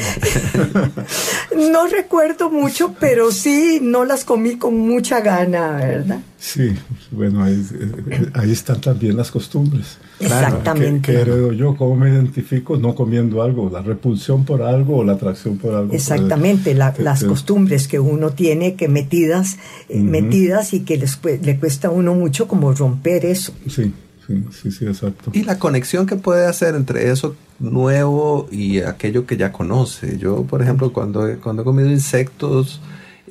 no 1.70 1.86
recuerdo 1.86 2.50
mucho, 2.50 2.96
pero 2.98 3.30
sí, 3.30 3.78
no 3.80 4.04
las 4.04 4.24
comí 4.24 4.56
con 4.56 4.76
mucha 4.76 5.20
gana, 5.20 5.76
¿verdad? 5.76 6.18
Sí, 6.36 6.74
bueno, 7.12 7.44
ahí, 7.44 8.50
están 8.50 8.80
también 8.80 9.16
las 9.16 9.30
costumbres. 9.30 9.98
Exactamente. 10.20 11.12
¿Qué, 11.12 11.20
heredo 11.20 11.52
yo? 11.52 11.76
¿Cómo 11.76 11.96
me 11.96 12.10
identifico 12.10 12.76
no 12.76 12.94
comiendo 12.94 13.42
algo? 13.42 13.68
¿La 13.70 13.82
repulsión 13.82 14.44
por 14.44 14.62
algo 14.62 14.98
o 14.98 15.04
la 15.04 15.14
atracción 15.14 15.58
por 15.58 15.74
algo? 15.74 15.92
Exactamente, 15.92 16.74
las 16.74 17.24
costumbres 17.24 17.88
que 17.88 17.98
uno 17.98 18.30
tiene 18.30 18.74
que 18.74 18.88
metidas, 18.88 19.58
eh, 19.88 19.98
metidas 20.00 20.72
y 20.72 20.80
que 20.80 20.96
les, 20.96 21.18
le 21.24 21.58
cuesta 21.58 21.88
a 21.88 21.90
uno 21.90 22.14
mucho 22.14 22.48
como 22.48 22.72
romper 22.72 23.24
eso. 23.26 23.52
Sí. 23.68 23.92
Sí, 24.26 24.70
sí, 24.70 24.86
exacto. 24.86 25.30
Y 25.34 25.42
la 25.42 25.58
conexión 25.58 26.06
que 26.06 26.16
puede 26.16 26.46
hacer 26.46 26.74
entre 26.74 27.10
eso 27.10 27.36
nuevo 27.58 28.48
y 28.50 28.80
aquello 28.80 29.26
que 29.26 29.36
ya 29.36 29.52
conoce. 29.52 30.16
Yo, 30.18 30.44
por 30.44 30.62
ejemplo, 30.62 30.94
cuando, 30.94 31.28
cuando 31.42 31.60
he 31.60 31.64
comido 31.64 31.90
insectos 31.90 32.80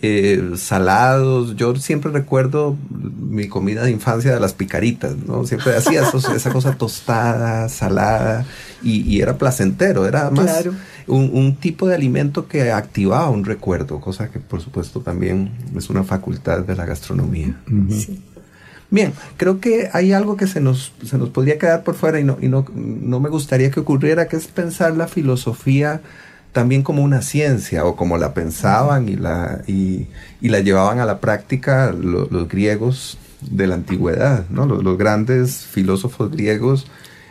eh, 0.05 0.57
salados, 0.57 1.55
yo 1.55 1.73
siempre 1.77 2.11
recuerdo 2.11 2.75
mi 2.89 3.47
comida 3.47 3.83
de 3.83 3.91
infancia 3.91 4.33
de 4.33 4.39
las 4.41 4.51
picaritas, 4.51 5.15
¿no? 5.15 5.45
Siempre 5.47 5.73
hacía 5.77 6.03
esa 6.35 6.51
cosa 6.51 6.75
tostada, 6.75 7.69
salada, 7.69 8.45
y, 8.83 9.21
era 9.21 9.37
placentero, 9.37 10.05
era 10.05 10.29
más 10.29 10.67
un, 11.07 11.55
tipo 11.55 11.87
de 11.87 11.95
alimento 11.95 12.49
que 12.49 12.73
activaba 12.73 13.29
un 13.29 13.45
recuerdo, 13.45 14.01
cosa 14.01 14.29
que 14.29 14.39
por 14.39 14.59
supuesto 14.59 14.99
también 14.99 15.53
es 15.77 15.89
una 15.89 16.03
facultad 16.03 16.59
de 16.63 16.75
la 16.75 16.85
gastronomía. 16.85 17.55
sí. 17.89 18.21
Bien, 18.89 19.13
creo 19.37 19.61
que 19.61 19.89
hay 19.91 20.11
algo 20.11 20.35
que 20.37 20.45
se 20.45 20.59
nos, 20.59 20.91
se 21.03 21.17
nos 21.17 21.29
podría 21.29 21.57
quedar 21.57 21.83
por 21.83 21.95
fuera 21.95 22.19
y, 22.19 22.23
no, 22.25 22.37
y 22.41 22.47
no, 22.47 22.63
no 22.75 23.19
me 23.19 23.29
gustaría 23.29 23.71
que 23.71 23.79
ocurriera, 23.79 24.27
que 24.27 24.35
es 24.35 24.47
pensar 24.47 24.95
la 24.95 25.07
filosofía 25.07 26.01
también 26.53 26.83
como 26.83 27.03
una 27.03 27.21
ciencia 27.21 27.83
o 27.83 27.95
como 27.95 28.17
la 28.17 28.33
pensaban 28.33 29.09
y 29.09 29.15
la, 29.15 29.63
y, 29.67 30.07
la 30.39 30.59
llevaban 30.59 30.99
a 30.99 31.05
la 31.05 31.19
práctica 31.19 31.91
los 31.91 32.47
griegos 32.47 33.17
de 33.41 33.67
la 33.67 33.75
antigüedad. 33.75 34.45
¿no? 34.49 34.65
Los, 34.65 34.97
grandes 34.97 35.65
filósofos 35.65 36.31
griegos 36.31 36.87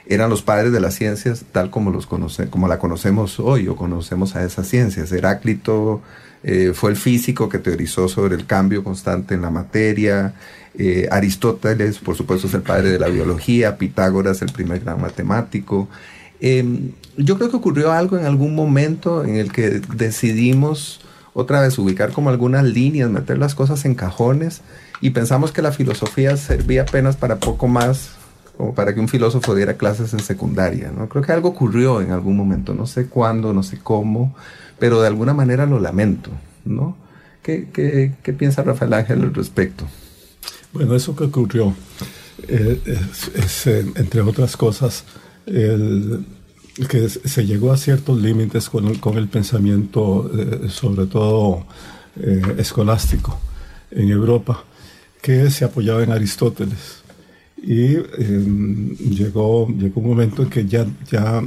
eran 0.07 0.29
los 0.29 0.43
padres 0.43 0.73
de 0.73 0.81
las 0.81 0.95
ciencias 0.95 1.45
tal 1.53 1.71
como, 1.71 1.91
los 1.91 2.07
conoce, 2.07 2.49
como 2.49 2.69
la 2.69 2.79
conocemos 2.79 3.39
hoy 3.39 3.69
o 3.69 3.77
conocemos 3.77 4.35
a 4.35 4.45
esas 4.45 4.67
ciencias. 4.67 5.13
Heráclito 5.13 6.03
eh, 6.43 6.73
fue 6.75 6.91
el 6.91 6.97
físico 6.97 7.49
que 7.49 7.59
teorizó 7.59 8.09
sobre 8.09 8.35
el 8.35 8.47
cambio 8.47 8.83
constante 8.83 9.35
en 9.35 9.43
la 9.43 9.51
materia. 9.51 10.35
Eh, 10.77 11.07
Aristóteles, 11.11 11.99
por 11.99 12.17
supuesto, 12.17 12.49
es 12.49 12.55
el 12.55 12.63
padre 12.63 12.91
de 12.91 12.99
la 12.99 13.09
biología, 13.09 13.79
Pitágoras, 13.79 14.43
el 14.43 14.51
primer 14.51 14.81
gran 14.81 15.01
matemático. 15.01 15.89
Em, 16.45 16.91
yo 17.17 17.39
creo 17.39 17.51
que 17.51 17.57
ocurrió 17.57 17.93
algo 17.93 18.19
en 18.19 18.27
algún 18.27 18.57
momento 18.57 19.25
en 19.25 19.37
el 19.37 19.53
que 19.53 19.81
decidimos 19.95 21.01
otra 21.35 21.61
vez 21.61 21.79
ubicar 21.79 22.11
como 22.11 22.31
algunas 22.31 22.65
líneas, 22.65 23.09
meter 23.11 23.39
las 23.39 23.55
cosas 23.55 23.85
en 23.85 23.95
cajones 23.95 24.61
y 25.01 25.11
pensamos 25.11 25.53
que 25.53 25.63
la 25.63 25.71
filosofía 25.71 26.37
servía 26.37 26.83
apenas 26.83 27.17
para 27.17 27.39
poco 27.39 27.69
más 27.69 28.11
como 28.57 28.75
para 28.75 28.93
que 28.93 28.99
un 29.01 29.09
filósofo 29.09 29.55
diera 29.55 29.75
clases 29.75 30.13
en 30.15 30.21
secundaria. 30.21 30.91
¿no? 30.91 31.09
Creo 31.09 31.23
que 31.23 31.31
algo 31.31 31.51
ocurrió 31.51 32.01
en 32.01 32.11
algún 32.11 32.37
momento, 32.37 32.75
no 32.75 32.89
sé 32.89 33.07
cuándo, 33.07 33.53
no 33.53 33.63
sé 33.63 33.79
cómo, 33.79 34.35
pero 34.81 35.01
de 35.01 35.07
alguna 35.07 35.33
manera 35.33 35.65
lo 35.65 35.79
lamento. 35.79 36.31
¿no? 36.65 36.97
¿Qué, 37.43 37.69
qué, 37.73 38.15
qué 38.21 38.33
piensa 38.33 38.63
Rafael 38.63 38.93
Ángel 38.95 39.23
al 39.23 39.33
respecto? 39.33 39.87
Bueno, 40.73 40.97
eso 40.97 41.15
que 41.15 41.25
ocurrió 41.25 41.73
eh, 42.49 42.81
es, 43.35 43.67
eh, 43.69 43.87
entre 43.95 44.23
otras 44.23 44.57
cosas, 44.57 45.05
el, 45.47 46.25
que 46.89 47.09
se 47.09 47.47
llegó 47.47 47.73
a 47.73 47.77
ciertos 47.77 48.21
límites 48.21 48.69
con 48.69 48.87
el, 48.87 49.01
con 49.01 49.19
el 49.19 49.29
pensamiento, 49.29 50.31
eh, 50.37 50.69
sobre 50.69 51.07
todo 51.07 51.67
escolástico, 52.59 53.39
en 53.91 54.11
Europa, 54.11 54.65
que 55.23 55.51
se 55.51 55.65
apoyaba 55.65 56.03
en 56.03 56.13
Aristóteles 56.13 57.03
y 57.63 57.95
em, 57.95 58.97
llegó, 58.97 59.69
llegó 59.69 60.01
un 60.01 60.09
momento 60.09 60.43
en 60.43 60.51
que 60.51 60.67
ya, 60.67 60.85
ya 61.11 61.41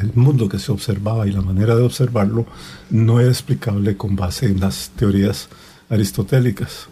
el 0.00 0.12
mundo 0.14 0.48
que 0.48 0.58
se 0.58 0.70
observaba 0.70 1.26
y 1.26 1.32
la 1.32 1.42
manera 1.42 1.74
de 1.74 1.82
observarlo 1.82 2.46
no 2.90 3.18
era 3.20 3.28
explicable 3.28 3.96
con 3.96 4.14
base 4.14 4.46
en 4.46 4.60
las 4.60 4.90
teorías 4.90 5.48
aristotélicas. 5.88 6.88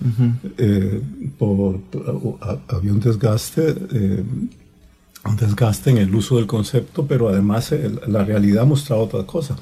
Eh, 0.58 1.00
por, 1.38 1.80
había 2.68 2.92
un 2.92 3.00
desgaste, 3.00 3.74
eh, 3.92 4.24
desgaste 5.38 5.90
en 5.90 5.98
el 5.98 6.14
uso 6.14 6.36
del 6.36 6.46
concepto, 6.46 7.06
pero 7.06 7.28
además 7.28 7.74
la 8.06 8.24
realidad 8.24 8.66
mostraba 8.66 9.02
otra 9.02 9.24
cosa, 9.24 9.56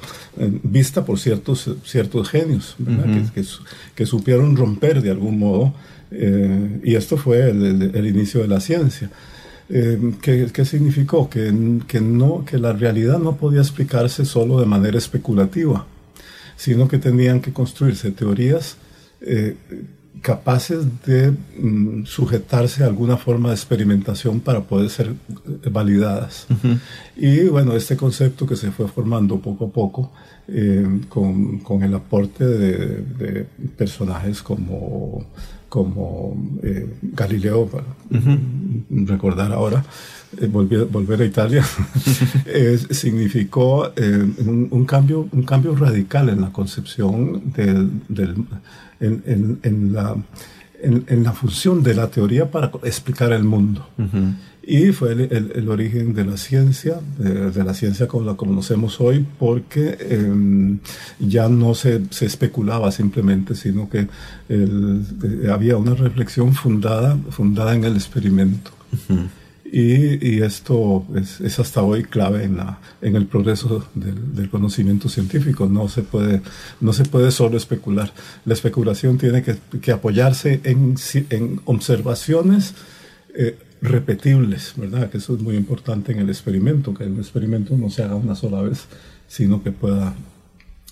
vista 0.63 1.05
por 1.05 1.19
ciertos, 1.19 1.69
ciertos 1.83 2.29
genios 2.29 2.75
que, 3.33 3.43
que, 3.95 4.05
supieron 4.05 4.55
romper 4.55 5.01
de 5.01 5.11
algún 5.11 5.39
modo 5.39 5.73
eh, 6.15 6.79
y 6.83 6.95
esto 6.95 7.17
fue 7.17 7.49
el, 7.49 8.07
inicio 8.07 8.41
de 8.41 8.47
la 8.47 8.59
ciencia. 8.59 9.09
Eh, 9.69 10.13
¿qué, 10.21 10.65
significó? 10.65 11.29
Que, 11.29 11.79
que, 11.87 12.01
no, 12.01 12.45
que 12.45 12.57
la 12.57 12.73
realidad 12.73 13.19
no 13.19 13.37
podía 13.37 13.61
explicarse 13.61 14.25
solo 14.25 14.59
de 14.59 14.65
manera 14.65 14.97
especulativa, 14.97 15.87
sino 16.55 16.87
que 16.87 16.99
tenían 16.99 17.41
que 17.41 17.53
construirse 17.53 18.11
teorías 18.11 18.77
eh, 19.21 19.55
capaces 20.21 20.85
de 21.05 21.31
mm, 21.31 22.05
sujetarse 22.05 22.83
a 22.83 22.87
alguna 22.87 23.17
forma 23.17 23.49
de 23.49 23.55
experimentación 23.55 24.39
para 24.39 24.61
poder 24.61 24.89
ser 24.89 25.13
validadas. 25.69 26.47
Y 27.15 27.45
bueno, 27.45 27.75
este 27.75 27.97
concepto 27.97 28.45
que 28.47 28.55
se 28.55 28.71
fue 28.71 28.87
formando 28.87 29.39
poco 29.39 29.65
a 29.65 29.69
poco, 29.69 30.11
con, 31.09 31.59
con, 31.59 31.83
el 31.83 31.93
aporte 31.93 32.45
de, 32.45 33.01
de 33.01 33.47
personajes 33.77 34.41
como 34.41 35.25
como 35.73 36.37
eh, 36.61 36.87
Galileo, 37.01 37.65
para 37.65 37.83
recordar 38.91 39.51
ahora, 39.51 39.83
eh, 40.39 40.45
volver, 40.45 40.85
volver, 40.85 41.19
a 41.23 41.25
Italia, 41.25 41.65
significó 42.91 43.91
eh, 43.95 44.23
un, 44.69 44.85
cambio, 44.85 45.27
un 45.31 45.41
cambio 45.41 45.75
radical 45.75 46.29
en 46.29 46.41
la 46.41 46.51
concepción 46.51 47.41
del, 47.55 47.89
en, 48.99 49.59
en, 49.63 49.93
la, 49.93 50.15
en, 50.79 51.23
la 51.23 51.31
función 51.31 51.81
de 51.81 51.95
la 51.95 52.07
teoría 52.07 52.51
para 52.51 52.69
explicar 52.83 53.33
el 53.33 53.43
mundo. 53.43 53.83
Y 54.65 54.93
fue 54.93 55.11
el, 55.11 55.51
el, 55.53 55.69
origen 55.69 56.13
de 56.13 56.23
la 56.23 56.37
ciencia, 56.37 56.99
de, 57.17 57.63
la 57.63 57.73
ciencia 57.73 58.07
como 58.07 58.25
la 58.25 58.35
conocemos 58.35 59.01
hoy, 59.01 59.25
porque 59.37 59.97
em, 60.09 60.79
ya 61.19 61.49
no 61.49 61.75
se, 61.75 62.03
se, 62.11 62.25
especulaba 62.25 62.89
simplemente, 62.93 63.55
sino 63.55 63.89
que 63.89 64.07
eh, 64.47 65.47
había 65.51 65.75
una 65.75 65.95
reflexión 65.95 66.53
fundada, 66.53 67.17
fundada 67.29 67.75
en 67.75 67.83
el 67.83 67.95
experimento. 67.95 68.71
y, 69.65 70.25
y, 70.25 70.41
esto 70.41 71.05
es, 71.13 71.41
es, 71.41 71.59
hasta 71.59 71.83
hoy 71.83 72.03
clave 72.03 72.45
en, 72.45 72.55
la, 72.55 72.79
en 73.01 73.17
el 73.17 73.25
progreso 73.25 73.85
del, 73.93 74.33
del, 74.33 74.49
conocimiento 74.49 75.09
científico. 75.09 75.67
No 75.67 75.89
se, 75.89 76.03
puede, 76.03 76.41
no 76.79 76.93
se 76.93 77.03
puede 77.03 77.31
solo 77.31 77.57
especular. 77.57 78.13
La 78.45 78.53
especulación 78.53 79.17
tiene 79.17 79.43
que, 79.43 79.57
que 79.81 79.91
apoyarse 79.91 80.61
en, 80.63 80.95
en 81.31 81.59
observaciones. 81.65 82.75
Eh, 83.35 83.57
repetibles, 83.83 84.73
¿verdad? 84.77 85.09
Que 85.09 85.17
eso 85.17 85.35
es 85.35 85.41
muy 85.41 85.55
importante 85.55 86.13
en 86.13 86.19
el 86.19 86.29
experimento, 86.29 86.93
que 86.93 87.03
el 87.03 87.17
experimento 87.17 87.75
no 87.77 87.89
se 87.89 88.01
haga 88.01 88.15
una 88.15 88.33
sola 88.33 88.61
vez, 88.61 88.87
sino 89.27 89.61
que 89.61 89.71
pueda 89.71 90.15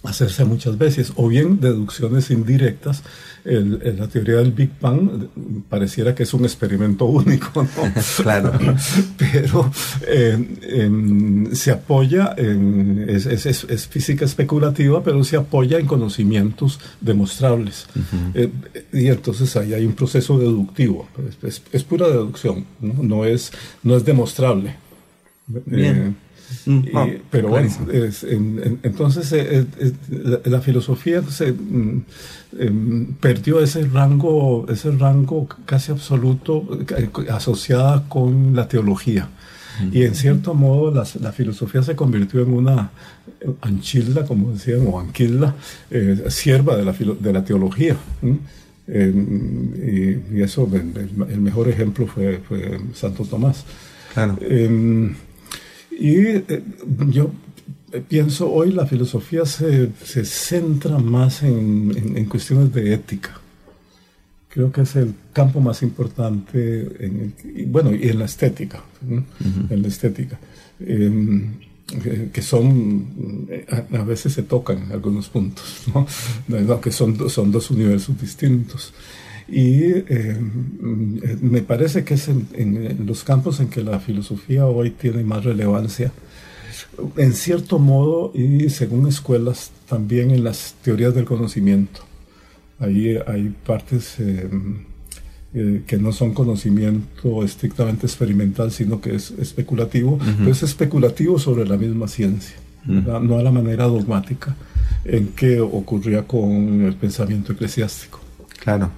hacerse 0.04 0.46
muchas 0.46 0.78
veces, 0.78 1.14
o 1.16 1.28
bien 1.28 1.60
deducciones 1.60 2.32
indirectas. 2.32 3.04
El, 3.44 3.98
la 3.98 4.08
teoría 4.08 4.36
del 4.38 4.52
Big 4.52 4.72
Bang 4.80 5.28
pareciera 5.68 6.14
que 6.14 6.24
es 6.24 6.34
un 6.34 6.44
experimento 6.44 7.06
único, 7.06 7.64
¿no? 7.64 7.70
claro. 8.24 8.52
Pero 9.18 9.72
eh, 10.08 11.50
se 11.54 11.72
apoya 11.72 12.34
en, 12.38 13.06
es, 13.08 13.26
es, 13.26 13.46
es, 13.46 13.88
física 13.88 14.26
especulativa, 14.26 15.04
pero 15.04 15.24
se 15.24 15.38
apoya 15.38 15.80
en 15.80 15.88
conocimientos 15.88 16.80
demostrables. 17.00 17.88
Eh, 18.34 18.50
y 18.94 19.08
entonces 19.08 19.56
ahí 19.56 19.74
hay 19.74 19.86
un 19.86 19.94
proceso 19.94 20.38
deductivo, 20.38 21.08
es, 21.42 21.84
pura 21.84 22.08
deducción, 22.08 22.66
¿no? 22.80 22.94
No, 23.02 23.26
es, 23.26 23.52
no 23.84 23.96
es 23.96 24.06
demostrable. 24.06 24.76
Bien. 25.48 26.16
Eh, 26.68 26.72
Mm. 26.72 26.82
Ah, 26.94 27.08
pero 27.30 27.50
bueno, 27.50 27.70
entonces 28.84 29.32
eh, 29.34 29.66
eh, 29.80 29.94
la, 30.46 30.62
filosofía 30.62 31.24
se, 31.24 31.52
mm, 31.52 32.04
em, 32.60 33.14
perdió 33.16 33.62
ese 33.62 33.84
rango, 33.88 34.66
ese 34.70 34.92
rango 34.92 35.48
casi 35.66 35.92
absoluto 35.92 36.68
eh, 36.98 37.10
asociada 37.32 38.08
con 38.08 38.56
la 38.56 38.68
teología. 38.68 39.30
Y 39.92 40.04
en 40.04 40.14
cierto 40.14 40.54
modo 40.54 40.92
la, 40.92 41.32
filosofía 41.32 41.82
se 41.82 41.96
convirtió 41.96 42.42
en 42.42 42.54
una 42.54 42.92
anchilda, 43.62 44.26
como 44.28 44.52
decían, 44.52 44.86
o 44.86 45.00
anquilda, 45.00 45.56
sierva 46.28 46.76
de 46.78 46.86
la, 46.86 46.92
de 46.92 47.34
la 47.34 47.44
teología. 47.44 47.96
Em, 48.88 49.74
y, 50.36 50.42
eso, 50.42 50.70
el, 50.72 51.42
mejor 51.42 51.68
ejemplo 51.68 52.06
fue, 52.06 52.42
fue 52.48 52.80
Santo 52.94 53.24
Tomás. 53.26 53.66
Claro. 54.14 54.38
Em, 54.42 55.16
y 55.92 56.16
eh, 56.18 56.64
yo 57.10 57.32
pienso 58.08 58.52
hoy 58.52 58.72
la 58.72 58.86
filosofía 58.86 59.46
se, 59.46 59.90
se 60.04 60.26
centra 60.26 60.98
más 60.98 61.44
en, 61.44 62.14
en, 62.16 62.26
cuestiones 62.26 62.74
de 62.74 62.94
ética. 62.94 63.40
Creo 64.50 64.72
que 64.72 64.82
es 64.82 64.96
el 64.96 65.14
campo 65.34 65.60
más 65.60 65.82
importante, 65.82 66.82
en 67.00 67.34
y 67.44 67.66
bueno, 67.66 67.94
y 67.94 68.10
en 68.10 68.20
la 68.20 68.26
estética, 68.26 68.84
en 69.70 69.82
la 69.82 69.88
estética, 69.88 70.40
em, 70.80 71.54
que 72.34 72.42
son, 72.42 73.48
a, 73.70 74.04
veces 74.04 74.34
se 74.34 74.44
tocan 74.44 74.84
en 74.84 74.92
algunos 74.92 75.30
puntos, 75.30 75.84
¿no? 76.48 76.82
que 76.82 76.92
son, 76.92 77.30
son 77.30 77.52
dos 77.52 77.72
universos 77.72 78.20
distintos. 78.20 78.94
Y 79.52 79.84
em, 80.08 81.20
me 81.42 81.62
parece 81.62 82.06
que 82.06 82.14
es 82.14 82.30
en, 82.30 83.06
los 83.06 83.26
campos 83.26 83.60
en 83.60 83.68
que 83.68 83.84
la 83.84 84.00
filosofía 84.00 84.66
hoy 84.66 84.92
tiene 84.92 85.24
más 85.24 85.44
relevancia, 85.44 86.12
en 87.18 87.34
cierto 87.34 87.78
modo 87.78 88.32
y 88.34 88.70
según 88.70 89.08
escuelas, 89.08 89.72
también 89.90 90.32
en 90.32 90.46
las 90.46 90.76
teorías 90.82 91.14
del 91.14 91.26
conocimiento. 91.26 92.00
Ahí 92.80 93.18
hay 93.28 93.54
partes 93.66 94.20
em, 94.20 94.86
eh, 95.54 95.84
que 95.86 95.98
no 95.98 96.14
son 96.14 96.34
conocimiento 96.34 97.44
estrictamente 97.44 98.06
experimental, 98.06 98.72
sino 98.72 99.02
que 99.02 99.16
es 99.16 99.32
especulativo, 99.32 100.18
pero 100.38 100.50
es 100.50 100.64
especulativo 100.64 101.40
sobre 101.40 101.68
la 101.68 101.76
misma 101.76 102.08
ciencia, 102.08 102.56
no 102.86 103.38
a 103.38 103.44
la 103.44 103.52
manera 103.52 103.84
dogmática 103.84 104.56
en 105.04 105.28
que 105.30 105.60
ocurría 105.60 106.24
con 106.24 106.84
el 106.86 106.96
pensamiento 106.96 107.52
eclesiástico. 107.52 108.22
Claro. 108.60 108.92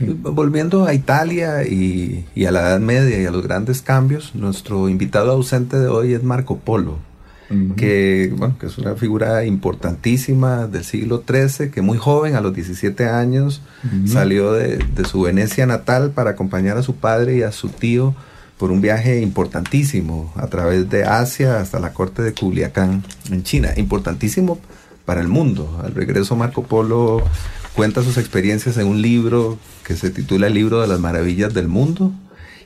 Volviendo 0.00 0.86
a 0.86 0.94
Italia 0.94 1.64
y, 1.64 2.26
a 2.46 2.50
la 2.50 2.60
Edad 2.60 2.80
Media 2.80 3.20
y 3.20 3.26
a 3.26 3.30
los 3.30 3.42
grandes 3.42 3.82
cambios, 3.82 4.34
nuestro 4.34 4.88
invitado 4.88 5.32
ausente 5.32 5.78
de 5.78 5.88
hoy 5.88 6.14
es 6.14 6.22
Marco 6.22 6.58
Polo, 6.58 6.98
que, 7.76 8.32
bueno, 8.36 8.56
que 8.58 8.66
es 8.66 8.78
una 8.78 8.96
figura 8.96 9.44
importantísima 9.44 10.66
del 10.66 10.82
siglo 10.84 11.22
XIII, 11.26 11.70
que 11.70 11.82
muy 11.82 11.98
joven, 11.98 12.34
a 12.34 12.40
los 12.40 12.54
17 12.54 13.08
años, 13.08 13.62
salió 14.06 14.52
de, 14.52 14.84
su 15.04 15.22
Venecia 15.22 15.66
natal 15.66 16.10
para 16.10 16.30
acompañar 16.30 16.76
a 16.76 16.82
su 16.82 16.96
padre 16.96 17.36
y 17.36 17.42
a 17.42 17.52
su 17.52 17.68
tío 17.68 18.14
por 18.58 18.70
un 18.70 18.80
viaje 18.80 19.20
importantísimo 19.20 20.32
a 20.36 20.46
través 20.46 20.88
de 20.88 21.04
Asia 21.04 21.60
hasta 21.60 21.80
la 21.80 21.92
corte 21.92 22.22
de 22.22 22.32
Culiacán 22.32 23.04
en 23.30 23.42
China. 23.42 23.70
Importantísimo 23.76 24.58
para 25.04 25.20
el 25.20 25.28
mundo. 25.28 25.80
Al 25.84 25.94
regreso 25.94 26.36
Marco 26.36 26.62
Polo 26.62 27.22
cuenta 27.74 28.02
sus 28.02 28.18
experiencias 28.18 28.76
en 28.78 28.86
un 28.86 29.02
libro 29.02 29.58
que 29.84 29.96
se 29.96 30.10
titula 30.10 30.46
El 30.46 30.54
libro 30.54 30.80
de 30.80 30.88
las 30.88 31.00
maravillas 31.00 31.52
del 31.52 31.68
mundo. 31.68 32.12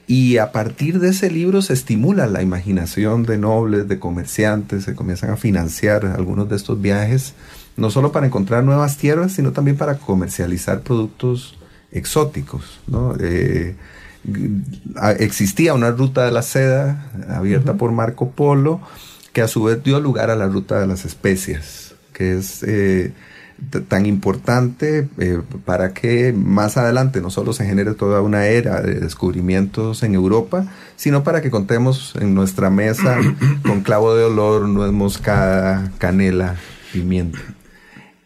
Y 0.06 0.38
a 0.38 0.52
partir 0.52 1.00
de 1.00 1.11
ese 1.11 1.30
libro 1.30 1.61
se 1.61 1.74
estimula 1.74 2.26
la 2.26 2.42
imaginación 2.42 3.24
de 3.24 3.36
nobles, 3.36 3.88
de 3.88 3.98
comerciantes, 3.98 4.84
se 4.84 4.94
comienzan 4.94 5.30
a 5.30 5.36
financiar 5.36 6.06
algunos 6.06 6.48
de 6.48 6.56
estos 6.56 6.80
viajes, 6.80 7.34
no 7.76 7.90
solo 7.90 8.11
para 8.11 8.26
encontrar 8.26 8.64
nuevas 8.64 8.96
tierras, 8.96 9.32
sino 9.32 9.52
también 9.52 9.76
para 9.76 9.98
comercializar 9.98 10.80
productos 10.80 11.59
exóticos. 11.92 12.80
¿no? 12.86 13.14
Eh, 13.20 13.76
existía 15.18 15.74
una 15.74 15.90
ruta 15.90 16.24
de 16.24 16.32
la 16.32 16.42
seda 16.42 17.11
abierta 17.28 17.74
por 17.74 17.92
Marco 17.92 18.30
Polo, 18.30 18.80
que 19.34 19.42
a 19.42 19.48
su 19.48 19.62
vez 19.64 19.82
dio 19.82 20.00
lugar 20.00 20.30
a 20.30 20.36
la 20.36 20.48
ruta 20.48 20.80
de 20.80 20.86
las 20.86 21.04
especias, 21.04 21.94
que 22.14 22.38
es 22.38 22.62
eh, 22.62 23.12
tan 23.88 24.06
importante 24.06 25.09
eh, 25.18 25.40
para 25.64 25.92
que 25.92 26.32
más 26.32 26.76
adelante 26.76 27.20
no 27.20 27.30
solo 27.30 27.52
se 27.52 27.66
genere 27.66 27.94
toda 27.94 28.20
una 28.22 28.46
era 28.46 28.80
de 28.80 29.00
descubrimientos 29.00 30.02
en 30.02 30.14
Europa, 30.14 30.66
sino 30.96 31.24
para 31.24 31.42
que 31.42 31.50
contemos 31.50 32.14
en 32.20 32.34
nuestra 32.34 32.70
mesa 32.70 33.18
con 33.66 33.82
clavo 33.82 34.14
de 34.14 34.24
olor, 34.24 34.68
nuez 34.68 34.92
moscada, 34.92 35.92
canela, 35.98 36.56
pimienta. 36.92 37.40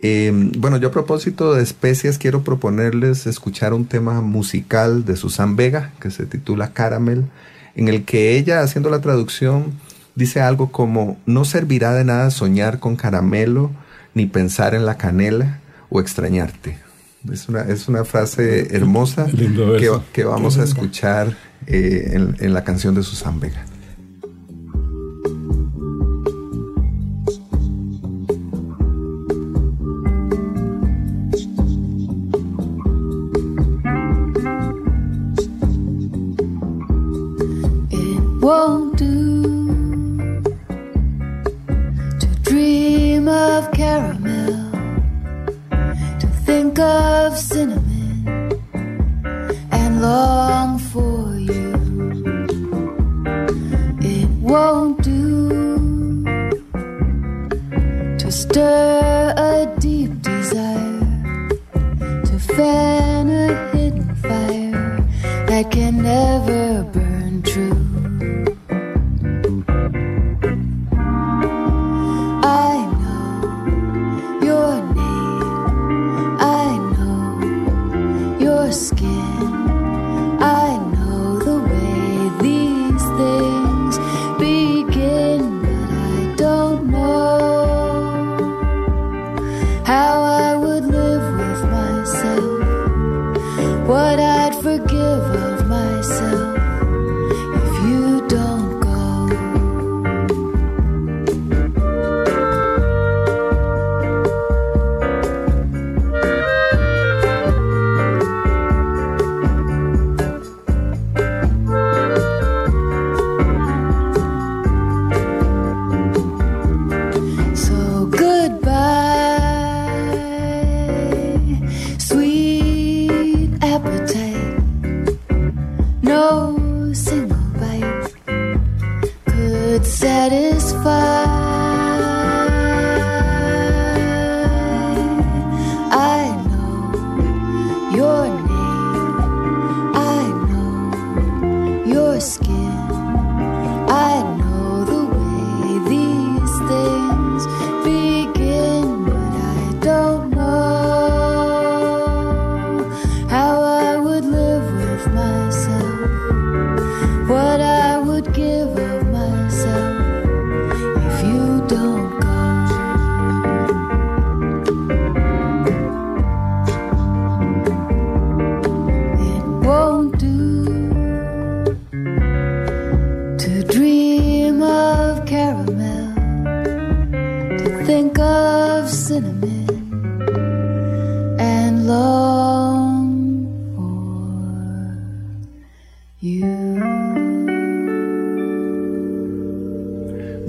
Em, 0.01 0.51
bueno, 0.59 0.79
yo 0.79 0.89
a 0.89 0.91
propósito 0.91 1.55
de 1.55 1.63
especias 1.63 2.19
quiero 2.19 2.43
proponerles 2.43 3.27
escuchar 3.27 3.73
un 3.73 3.87
tema 3.87 4.21
musical 4.21 5.05
de 5.05 5.17
Susan 5.17 5.55
Vega 5.55 5.93
que 6.01 6.11
se 6.11 6.27
titula 6.27 6.73
Caramel, 6.73 7.27
en 7.75 7.89
el 7.89 8.05
que 8.05 8.37
ella, 8.37 8.61
haciendo 8.61 8.91
la 8.91 9.01
traducción, 9.01 9.73
dice 10.15 10.41
algo 10.41 10.73
como, 10.73 11.19
no 11.25 11.45
servirá 11.45 11.95
de 11.95 12.05
nada 12.05 12.31
soñar 12.31 12.81
con 12.81 12.97
caramelo, 12.97 13.71
ni 14.15 14.27
pensar 14.27 14.75
en 14.75 14.87
la 14.87 14.97
canela 14.97 15.61
o 15.91 16.01
extrañarte. 16.01 16.79
Es 17.31 17.49
una, 17.49 17.63
es 17.63 17.89
una 17.89 18.05
frase 18.05 18.75
hermosa 18.75 19.27
que, 19.27 19.91
que, 20.13 20.25
vamos 20.25 20.59
a 20.59 20.65
escuchar 20.65 21.37
eh, 21.67 22.11
en, 22.15 22.37
en 22.41 22.53
la 22.53 22.65
canción 22.65 22.95
de 22.95 23.03
Susan 23.03 23.39
Vega. 23.39 23.65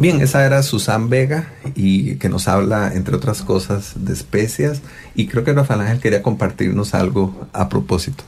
Bien, 0.04 0.20
esa 0.20 0.45
era 0.45 0.62
Susan 0.64 1.10
Vega 1.10 1.47
y 1.76 2.16
que 2.16 2.28
nos 2.28 2.49
habla, 2.49 2.93
entre 2.93 3.16
otras 3.16 3.41
cosas, 3.41 3.93
de 3.95 4.12
especias. 4.12 4.82
Y 5.16 5.28
creo 5.28 5.45
que 5.45 5.54
Rafael 5.54 5.80
Ángel 5.80 6.01
quería 6.01 6.22
compartirnos 6.22 6.93
algo 6.93 7.47
a 7.54 7.70
propósito. 7.70 8.26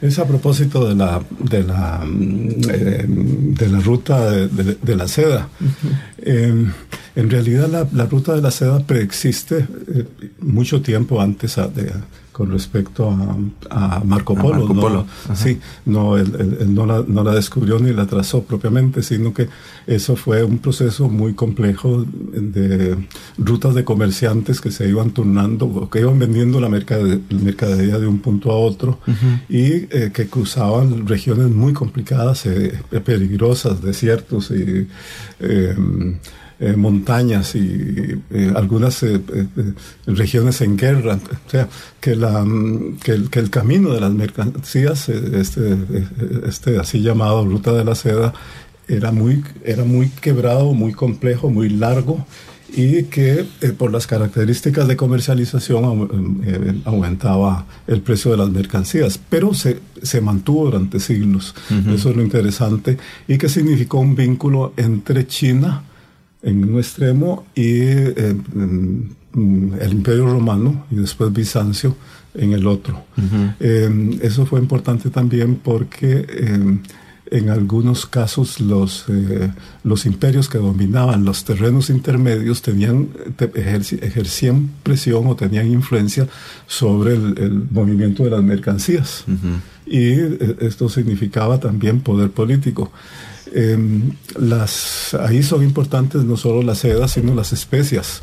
Es 0.00 0.18
a 0.18 0.26
propósito 0.26 0.88
de 0.88 0.94
la, 0.94 1.22
de 1.38 1.64
la, 1.64 2.02
eh, 2.06 3.04
de 3.06 3.68
la 3.68 3.80
ruta 3.80 4.30
de, 4.30 4.96
la 4.96 5.06
seda. 5.06 5.50
Eh, 6.16 6.66
en 7.14 7.30
realidad 7.30 7.68
la, 7.68 7.86
la, 7.92 8.06
ruta 8.06 8.34
de 8.34 8.40
la 8.40 8.50
seda 8.50 8.80
preexiste 8.80 9.66
eh, 9.94 10.06
mucho 10.42 10.82
tiempo 10.82 11.20
antes 11.20 11.56
de, 11.56 11.92
con 12.32 12.50
respecto 12.50 13.10
a, 13.70 14.02
Marco 14.04 14.34
Polo. 14.34 14.66
no, 14.74 15.06
sí, 15.36 15.58
no, 15.84 16.16
él, 16.16 16.74
no, 16.74 16.86
la, 16.86 17.04
no, 17.06 17.22
la, 17.22 17.34
descubrió 17.34 17.78
ni 17.78 17.92
la 17.92 18.06
trazó 18.06 18.42
propiamente, 18.42 19.02
sino 19.02 19.34
que 19.34 19.48
eso 19.86 20.16
fue 20.16 20.42
un 20.42 20.58
proceso 20.58 21.08
muy 21.08 21.34
complejo 21.34 22.04
de 22.06 22.96
rutas 23.36 23.74
de 23.74 23.84
comerciantes 23.84 24.60
que 24.60 24.70
se 24.70 24.88
iban 24.88 25.10
turnando, 25.10 25.88
que 25.90 26.00
iban 26.00 26.18
vendiendo 26.18 26.58
la 26.58 26.70
mercadería 26.70 27.98
de 27.98 28.06
un 28.06 28.18
punto 28.18 28.50
a 28.50 28.56
otro 28.56 28.98
y 29.48 29.86
eh, 29.90 30.10
que 30.12 30.26
cruzaban 30.28 31.06
regiones 31.06 31.50
muy 31.50 31.74
complicadas, 31.74 32.46
eh, 32.46 32.80
peligrosas, 33.04 33.82
desiertos 33.82 34.50
y... 34.50 34.88
Eh, 35.40 35.76
eh, 36.60 36.76
montañas 36.76 37.54
y 37.54 38.20
eh, 38.30 38.52
algunas 38.54 39.02
eh, 39.02 39.20
regiones 40.06 40.60
en 40.60 40.76
guerra. 40.76 41.18
O 41.46 41.50
sea, 41.50 41.68
que, 42.00 42.14
la, 42.14 42.44
mm, 42.44 42.98
que, 43.02 43.12
el, 43.12 43.30
que 43.30 43.40
el 43.40 43.50
camino 43.50 43.92
de 43.92 44.00
las 44.00 44.12
mercancías, 44.12 45.08
este, 45.08 45.76
este 46.46 46.78
así 46.78 47.00
llamado 47.00 47.44
Ruta 47.44 47.72
de 47.72 47.84
la 47.84 47.94
Seda, 47.94 48.32
era 48.86 49.10
muy, 49.10 49.42
era 49.64 49.84
muy 49.84 50.08
quebrado, 50.08 50.72
muy 50.72 50.92
complejo, 50.92 51.50
muy 51.50 51.68
largo 51.68 52.26
y 52.74 53.04
que 53.04 53.44
por 53.76 53.92
las 53.92 54.06
características 54.06 54.88
de 54.88 54.96
comercialización 54.96 56.82
aumentaba 56.84 57.66
el 57.86 58.00
precio 58.00 58.30
de 58.30 58.38
las 58.38 58.50
mercancías, 58.50 59.20
pero 59.28 59.52
se, 59.52 59.80
se 60.02 60.20
mantuvo 60.20 60.66
durante 60.66 60.98
siglos. 60.98 61.54
Eso 61.92 62.10
es 62.10 62.16
lo 62.16 62.22
interesante 62.22 62.96
y 63.28 63.36
que 63.36 63.48
significó 63.48 63.98
un 63.98 64.14
vínculo 64.14 64.72
entre 64.76 65.26
China, 65.26 65.82
en 66.42 66.64
un 66.64 66.78
extremo 66.78 67.44
y 67.54 67.80
eh, 67.80 68.36
el 69.34 69.92
Imperio 69.92 70.26
Romano 70.26 70.84
y 70.90 70.96
después 70.96 71.32
Bizancio 71.32 71.96
en 72.34 72.52
el 72.52 72.66
otro. 72.66 73.04
Eh, 73.60 74.18
eso 74.22 74.46
fue 74.46 74.60
importante 74.60 75.10
también 75.10 75.56
porque 75.56 76.26
eh, 76.28 76.78
en 77.30 77.48
algunos 77.48 78.04
casos 78.04 78.60
los, 78.60 79.06
los 79.84 80.04
imperios 80.04 80.48
que 80.48 80.58
dominaban 80.58 81.24
los 81.24 81.44
terrenos 81.44 81.88
intermedios 81.88 82.60
tenían, 82.60 83.08
ejercían 83.54 84.70
presión 84.82 85.26
o 85.26 85.36
tenían 85.36 85.70
influencia 85.70 86.26
sobre 86.66 87.14
el, 87.14 87.68
movimiento 87.70 88.24
de 88.24 88.30
las 88.30 88.42
mercancías. 88.42 89.24
Y 89.86 90.12
esto 90.60 90.88
significaba 90.90 91.58
también 91.58 92.00
poder 92.00 92.30
político. 92.30 92.92
Em, 93.54 94.12
las, 94.38 95.14
ahí 95.14 95.42
son 95.42 95.62
importantes 95.62 96.24
no 96.24 96.36
solo 96.36 96.62
las 96.62 96.78
sedas, 96.78 97.12
sino 97.12 97.34
las 97.34 97.52
especias. 97.52 98.22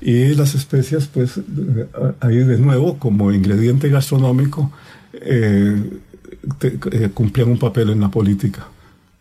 Y 0.00 0.34
las 0.34 0.54
especias, 0.54 1.08
pues, 1.08 1.38
eh, 1.38 1.86
ahí 2.20 2.36
de 2.36 2.58
nuevo, 2.58 2.98
como 2.98 3.32
ingrediente 3.32 3.88
gastronómico, 3.88 4.70
eh, 5.12 5.90
cumplían 7.12 7.50
un 7.50 7.58
papel 7.58 7.90
en 7.90 8.00
la 8.00 8.10
política. 8.10 8.68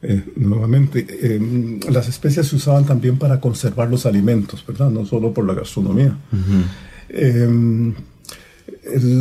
Eh, 0.01 0.23
nuevamente, 0.37 1.05
eh, 1.09 1.79
las 1.89 2.07
especias 2.07 2.47
se 2.47 2.55
usaban 2.55 2.85
también 2.85 3.17
para 3.17 3.41
conservar 3.41 3.89
los 3.89 4.05
alimentos, 4.05 4.63
¿verdad? 4.65 4.89
No 4.89 5.05
solo 5.05 5.33
por 5.33 5.45
la 5.45 5.53
gastronomía. 5.53 6.17
en, 7.09 7.95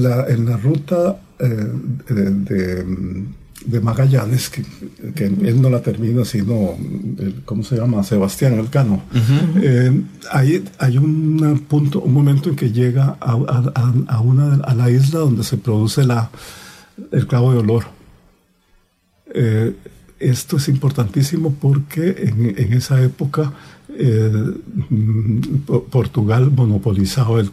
la, 0.02 0.56
ruta 0.56 1.20
de, 1.38 3.24
de, 3.66 3.80
Magallanes, 3.80 4.50
que, 4.50 4.62
él 5.24 5.60
no 5.60 5.70
la 5.70 5.82
termina, 5.82 6.24
sino, 6.24 6.76
¿cómo 7.44 7.62
se 7.62 7.76
llama? 7.76 8.02
Sebastián 8.02 8.58
Elcano. 8.58 9.02
ahí 10.30 10.64
hay 10.78 10.98
un 10.98 11.64
punto, 11.68 12.00
un 12.00 12.12
momento 12.12 12.50
en 12.50 12.56
que 12.56 12.72
llega 12.72 13.16
a, 13.20 13.32
a, 14.08 14.20
una, 14.20 14.54
a 14.64 14.74
la 14.74 14.90
isla 14.90 15.20
donde 15.20 15.44
se 15.44 15.56
produce 15.56 16.04
la, 16.04 16.30
el 17.12 17.26
clavo 17.26 17.52
de 17.52 17.58
olor. 17.58 17.84
Eh, 19.34 19.74
esto 20.18 20.56
es 20.56 20.68
importantísimo 20.68 21.54
porque 21.54 22.32
en, 22.56 22.72
esa 22.72 23.00
época 23.02 23.52
eh, 23.96 24.32
Portugal 25.90 26.50
monopolizaba 26.50 27.40
el, 27.40 27.52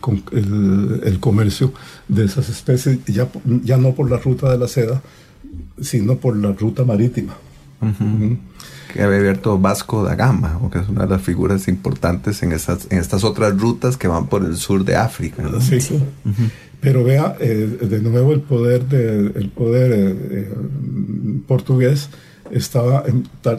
el, 1.04 1.20
comercio 1.20 1.74
de 2.08 2.26
esas 2.26 2.50
especies, 2.50 3.00
ya, 3.06 3.30
ya 3.64 3.78
no 3.78 3.94
por 3.94 4.10
la 4.10 4.18
ruta 4.18 4.52
de 4.52 4.58
la 4.58 4.68
seda, 4.68 5.02
sino 5.82 6.16
por 6.18 6.36
la 6.36 6.52
ruta 6.52 6.84
marítima. 6.84 7.36
Que 8.94 9.04
había 9.04 9.18
abierto 9.18 9.60
Vasco 9.60 10.04
da 10.04 10.16
Gama, 10.16 10.60
que 10.72 10.80
es 10.80 10.90
una 10.90 11.04
de 11.04 11.10
las 11.10 11.22
figuras 11.22 11.68
importantes 11.68 12.42
en, 12.44 12.54
esas, 12.54 12.88
en 12.90 12.98
estas 12.98 13.24
otras 13.24 13.60
rutas 13.60 13.98
que 13.98 14.08
van 14.08 14.28
por 14.28 14.44
el 14.44 14.56
sur 14.56 14.84
de 14.84 14.96
África. 14.96 15.44
Sí. 15.60 16.00
Pero 16.82 17.04
vea, 17.04 17.36
eh, 17.40 17.78
de 17.82 18.00
nuevo 18.00 18.32
el 18.32 18.42
poder, 18.42 18.86
de, 18.86 19.40
el 19.40 19.50
poder 19.50 19.92
eh, 19.92 20.16
eh, 20.32 20.54
portugués 21.48 22.10
estaba 22.52 23.04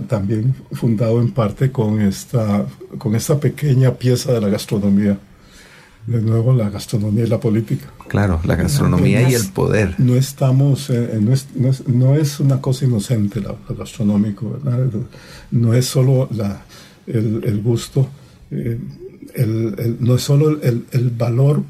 también 0.08 0.54
fundado 0.72 1.20
en 1.20 1.32
parte 1.32 1.72
con 1.72 2.00
esta, 2.00 2.66
con 2.98 3.16
esta 3.16 3.38
pequeña 3.40 3.94
pieza 3.94 4.32
de 4.32 4.40
la 4.40 4.48
gastronomía. 4.48 5.18
De 6.06 6.20
nuevo, 6.22 6.52
la 6.52 6.70
gastronomía 6.70 7.24
y 7.24 7.28
la 7.28 7.40
política. 7.40 7.86
Claro, 8.08 8.40
la 8.44 8.54
gastronomía 8.54 9.28
y 9.28 9.34
el 9.34 9.48
poder. 9.48 9.94
No 9.98 10.14
estamos, 10.14 10.90
no, 10.90 11.32
es, 11.32 11.48
no, 11.86 12.14
es, 12.14 12.38
una 12.40 12.60
cosa 12.60 12.84
inocente 12.84 13.40
lo, 13.40 13.58
gastronómico, 13.76 14.50
¿verdad? 14.50 14.86
No 15.50 15.74
es 15.74 15.86
solo 15.86 16.28
la, 16.30 16.62
el, 17.06 17.60
gusto, 17.62 18.08
el, 18.50 19.96
no 19.98 20.14
es 20.14 20.22
solo 20.22 20.62
el, 20.62 20.86
el 20.92 21.10
valor 21.10 21.62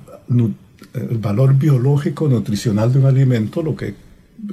el 0.96 1.18
valor 1.18 1.54
biológico 1.54 2.28
nutricional 2.28 2.92
de 2.92 2.98
un 2.98 3.06
alimento, 3.06 3.62
lo 3.62 3.76
que 3.76 3.94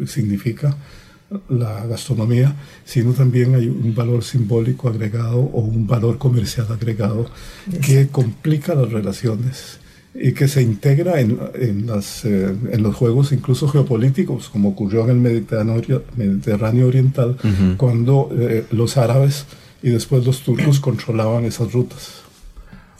significa 0.05 0.75
la 1.49 1.85
gastronomía, 1.85 2.55
sino 2.85 3.13
también 3.13 3.55
hay 3.55 3.67
un 3.67 3.93
valor 3.95 4.23
simbólico 4.23 4.89
agregado 4.89 5.39
o 5.39 5.61
un 5.61 5.87
valor 5.87 6.17
comercial 6.17 6.67
agregado 6.69 7.27
que 7.85 8.07
complica 8.07 8.75
las 8.75 8.91
relaciones 8.91 9.79
y 10.15 10.33
que 10.33 10.47
se 10.47 10.61
integra 10.61 11.19
en, 11.19 11.39
en, 11.55 11.87
las, 11.87 12.23
eh, 12.25 12.55
en 12.71 12.83
los 12.83 12.95
juegos 12.95 13.31
incluso 13.31 13.67
geopolíticos, 13.67 14.49
como 14.49 14.69
ocurrió 14.69 15.03
en 15.05 15.09
el 15.09 15.17
Mediterráneo, 15.17 16.03
Mediterráneo 16.15 16.87
Oriental, 16.87 17.37
cuando 17.77 18.29
eh, 18.31 18.65
los 18.71 18.97
árabes 18.97 19.45
y 19.81 19.89
después 19.89 20.25
los 20.25 20.41
turcos 20.41 20.79
controlaban 20.79 21.45
esas 21.45 21.73
rutas. 21.73 22.21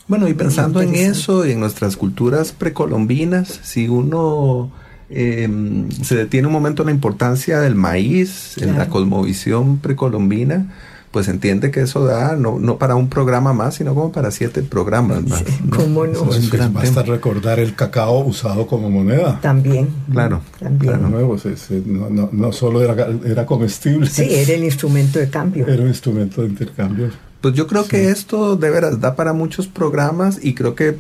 Bueno, 0.08 0.28
y 0.28 0.34
pensando 0.34 0.82
en 0.82 0.96
eso 0.96 1.46
y 1.46 1.52
en 1.52 1.60
nuestras 1.62 1.96
culturas 1.96 2.52
precolombinas, 2.52 3.62
si 3.64 3.88
uno 3.88 4.72
em, 5.14 5.90
se 5.92 6.16
detiene 6.16 6.48
un 6.48 6.54
momento 6.54 6.84
en 6.84 6.88
la 6.88 6.94
importancia 6.94 7.60
del 7.60 7.76
maíz, 7.76 8.58
en 8.58 8.78
la 8.78 8.90
cosmovisión 8.90 9.78
precolombina, 9.78 10.68
pues 11.14 11.28
entiende 11.28 11.70
que 11.70 11.82
eso 11.82 12.04
da 12.04 12.36
no, 12.36 12.58
no 12.60 12.80
para 12.80 12.96
un 12.96 13.08
programa 13.08 13.54
más, 13.54 13.76
sino 13.76 13.94
como 13.94 14.12
para 14.12 14.32
siete 14.32 14.64
programas 14.64 15.24
más. 15.24 15.44
¿Cómo 15.70 16.08
no? 16.08 16.34
Es 16.34 16.74
basta 16.74 17.04
recordar 17.04 17.60
el 17.60 17.76
cacao 17.76 18.26
usado 18.26 18.66
como 18.66 18.90
moneda. 18.90 19.40
También. 19.40 19.90
Claro. 20.12 20.42
También. 20.60 21.00
Nuevo, 21.12 21.38
no, 21.86 22.10
no, 22.10 22.30
no, 22.32 22.52
solo 22.52 22.82
era, 22.82 23.08
era 23.26 23.46
comestible. 23.46 24.10
Sí, 24.10 24.26
era 24.28 24.54
el 24.54 24.64
instrumento 24.64 25.20
de 25.20 25.30
cambio. 25.30 25.68
Era 25.68 25.84
un 25.84 25.90
instrumento 25.90 26.42
de 26.42 26.48
intercambio. 26.48 27.12
Pues 27.42 27.54
yo 27.54 27.68
creo 27.68 27.86
que 27.86 28.10
esto 28.10 28.56
de 28.56 28.72
veras 28.72 29.00
da 29.00 29.16
para 29.16 29.34
muchos 29.34 29.68
programas 29.68 30.40
y 30.42 30.56
creo 30.56 30.74
que 30.74 30.98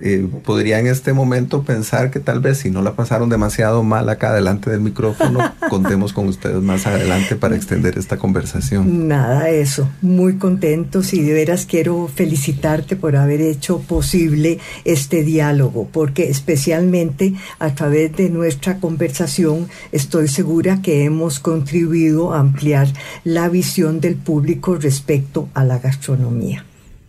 eh, 0.00 0.28
podría 0.44 0.80
en 0.80 0.88
este 0.88 1.12
momento 1.12 1.62
pensar 1.62 2.10
que 2.10 2.18
tal 2.18 2.40
vez 2.40 2.58
si 2.58 2.70
no 2.70 2.82
la 2.82 2.94
pasaron 2.94 3.28
demasiado 3.28 3.82
mal 3.82 4.08
acá 4.08 4.34
delante 4.34 4.70
del 4.70 4.80
micrófono, 4.80 5.54
contemos 5.70 6.12
con 6.12 6.26
ustedes 6.28 6.60
más 6.62 6.86
adelante 6.86 7.36
para 7.36 7.54
extender 7.54 7.96
esta 7.96 8.16
conversación. 8.16 9.08
Nada, 9.08 9.50
eso. 9.50 9.88
Muy 10.02 10.36
contentos 10.36 11.14
y 11.14 11.22
de 11.22 11.32
veras 11.32 11.66
quiero 11.66 12.08
felicitarte 12.12 12.96
por 12.96 13.16
haber 13.16 13.40
hecho 13.40 13.80
posible 13.80 14.58
este 14.84 15.22
diálogo, 15.22 15.88
porque 15.92 16.28
especialmente 16.28 17.34
a 17.58 17.74
través 17.74 18.16
de 18.16 18.30
nuestra 18.30 18.78
conversación 18.78 19.68
estoy 19.92 20.28
segura 20.28 20.82
que 20.82 21.04
hemos 21.04 21.38
contribuido 21.38 22.34
a 22.34 22.40
ampliar 22.40 22.88
la 23.22 23.48
visión 23.48 24.00
del 24.00 24.16
público 24.16 24.74
respecto 24.74 25.48
a 25.54 25.64
la 25.64 25.78
gastronomía. 25.78 26.64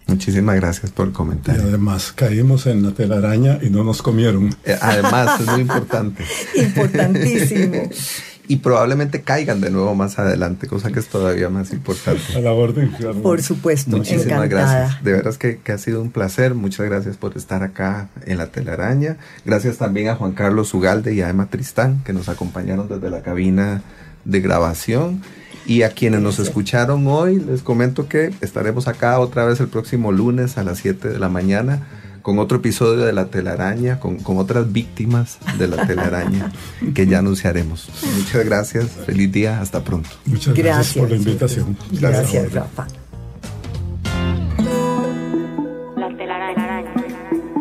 Muchísimas 0.07 0.55
gracias 0.55 0.91
por 0.91 1.07
el 1.07 1.13
comentario. 1.13 1.63
Y 1.63 1.67
además 1.69 2.11
caímos 2.13 2.67
en 2.67 2.83
la 2.83 2.91
telaraña 2.91 3.59
y 3.61 3.69
no 3.69 3.83
nos 3.83 4.01
comieron. 4.01 4.55
Eh, 4.63 4.77
además, 4.79 5.39
es 5.41 5.47
muy 5.47 5.61
importante. 5.61 6.23
Importantísimo. 6.55 7.89
y 8.47 8.57
probablemente 8.57 9.21
caigan 9.21 9.61
de 9.61 9.71
nuevo 9.71 9.95
más 9.95 10.19
adelante, 10.19 10.67
cosa 10.67 10.91
que 10.91 10.99
es 10.99 11.07
todavía 11.07 11.49
más 11.49 11.71
importante. 11.73 12.21
A 12.35 12.39
la 12.39 12.51
orden. 12.51 12.95
Por 13.23 13.41
supuesto. 13.41 13.97
Muchísimas 13.97 14.47
gracias. 14.47 15.03
De 15.03 15.13
veras 15.13 15.37
que, 15.37 15.57
que, 15.57 15.71
ha 15.71 15.77
sido 15.77 16.01
un 16.01 16.11
placer. 16.11 16.53
Muchas 16.53 16.85
gracias 16.85 17.17
por 17.17 17.35
estar 17.35 17.63
acá 17.63 18.09
en 18.25 18.37
la 18.37 18.47
telaraña. 18.47 19.17
Gracias 19.45 19.77
también 19.77 20.09
a 20.09 20.15
Juan 20.15 20.33
Carlos 20.33 20.73
Ugalde 20.73 21.13
y 21.13 21.21
a 21.21 21.29
Emma 21.29 21.47
Tristán, 21.47 22.03
que 22.03 22.13
nos 22.13 22.29
acompañaron 22.29 22.87
desde 22.87 23.09
la 23.09 23.21
cabina 23.23 23.81
de 24.23 24.41
grabación. 24.41 25.21
Y 25.65 25.81
a 25.81 25.89
quienes 25.89 26.21
nos 26.21 26.39
escucharon 26.39 27.07
hoy, 27.07 27.39
les 27.39 27.61
comento 27.61 28.07
que 28.07 28.33
estaremos 28.41 28.87
acá 28.87 29.19
otra 29.19 29.45
vez 29.45 29.59
el 29.59 29.67
próximo 29.67 30.11
lunes 30.11 30.57
a 30.57 30.63
las 30.63 30.79
7 30.79 31.09
de 31.09 31.19
la 31.19 31.29
mañana 31.29 31.87
con 32.25 32.39
otro 32.39 32.57
episodio 32.57 33.05
de 33.05 33.13
La 33.13 33.27
Telaraña, 33.27 33.99
con, 33.99 34.17
con 34.17 34.39
otras 34.39 34.73
víctimas 34.73 35.37
de 35.59 35.67
La 35.67 35.85
Telaraña 35.85 36.51
que 36.95 37.05
ya 37.05 37.19
anunciaremos. 37.19 37.87
Muchas 38.17 38.43
gracias, 38.43 38.85
feliz 39.05 39.31
día, 39.31 39.61
hasta 39.61 39.83
pronto. 39.83 40.09
Muchas 40.25 40.55
gracias, 40.55 40.97
por 40.97 41.11
la 41.11 41.17
invitación. 41.17 41.77
Gracias, 41.91 42.51
Rafa. 42.51 42.87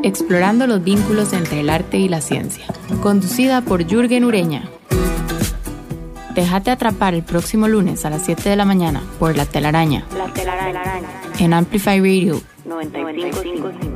Explorando 0.02 0.66
los 0.66 0.82
vínculos 0.82 1.34
entre 1.34 1.60
el 1.60 1.68
arte 1.68 1.98
y 1.98 2.08
la 2.08 2.22
ciencia. 2.22 2.64
Conducida 3.02 3.60
por 3.60 3.86
Jürgen 3.86 4.24
Ureña. 4.24 4.70
Déjate 6.34 6.70
atrapar 6.70 7.14
el 7.14 7.22
próximo 7.22 7.68
lunes 7.68 8.04
a 8.04 8.10
las 8.10 8.24
7 8.24 8.48
de 8.48 8.56
la 8.56 8.64
mañana 8.64 9.02
por 9.18 9.36
La 9.36 9.46
Telaraña. 9.46 10.04
La 10.16 10.32
Telaraña. 10.32 10.82
En 11.38 11.52
Amplify 11.52 12.00
Radio 12.00 12.40
95.5. 12.66 13.93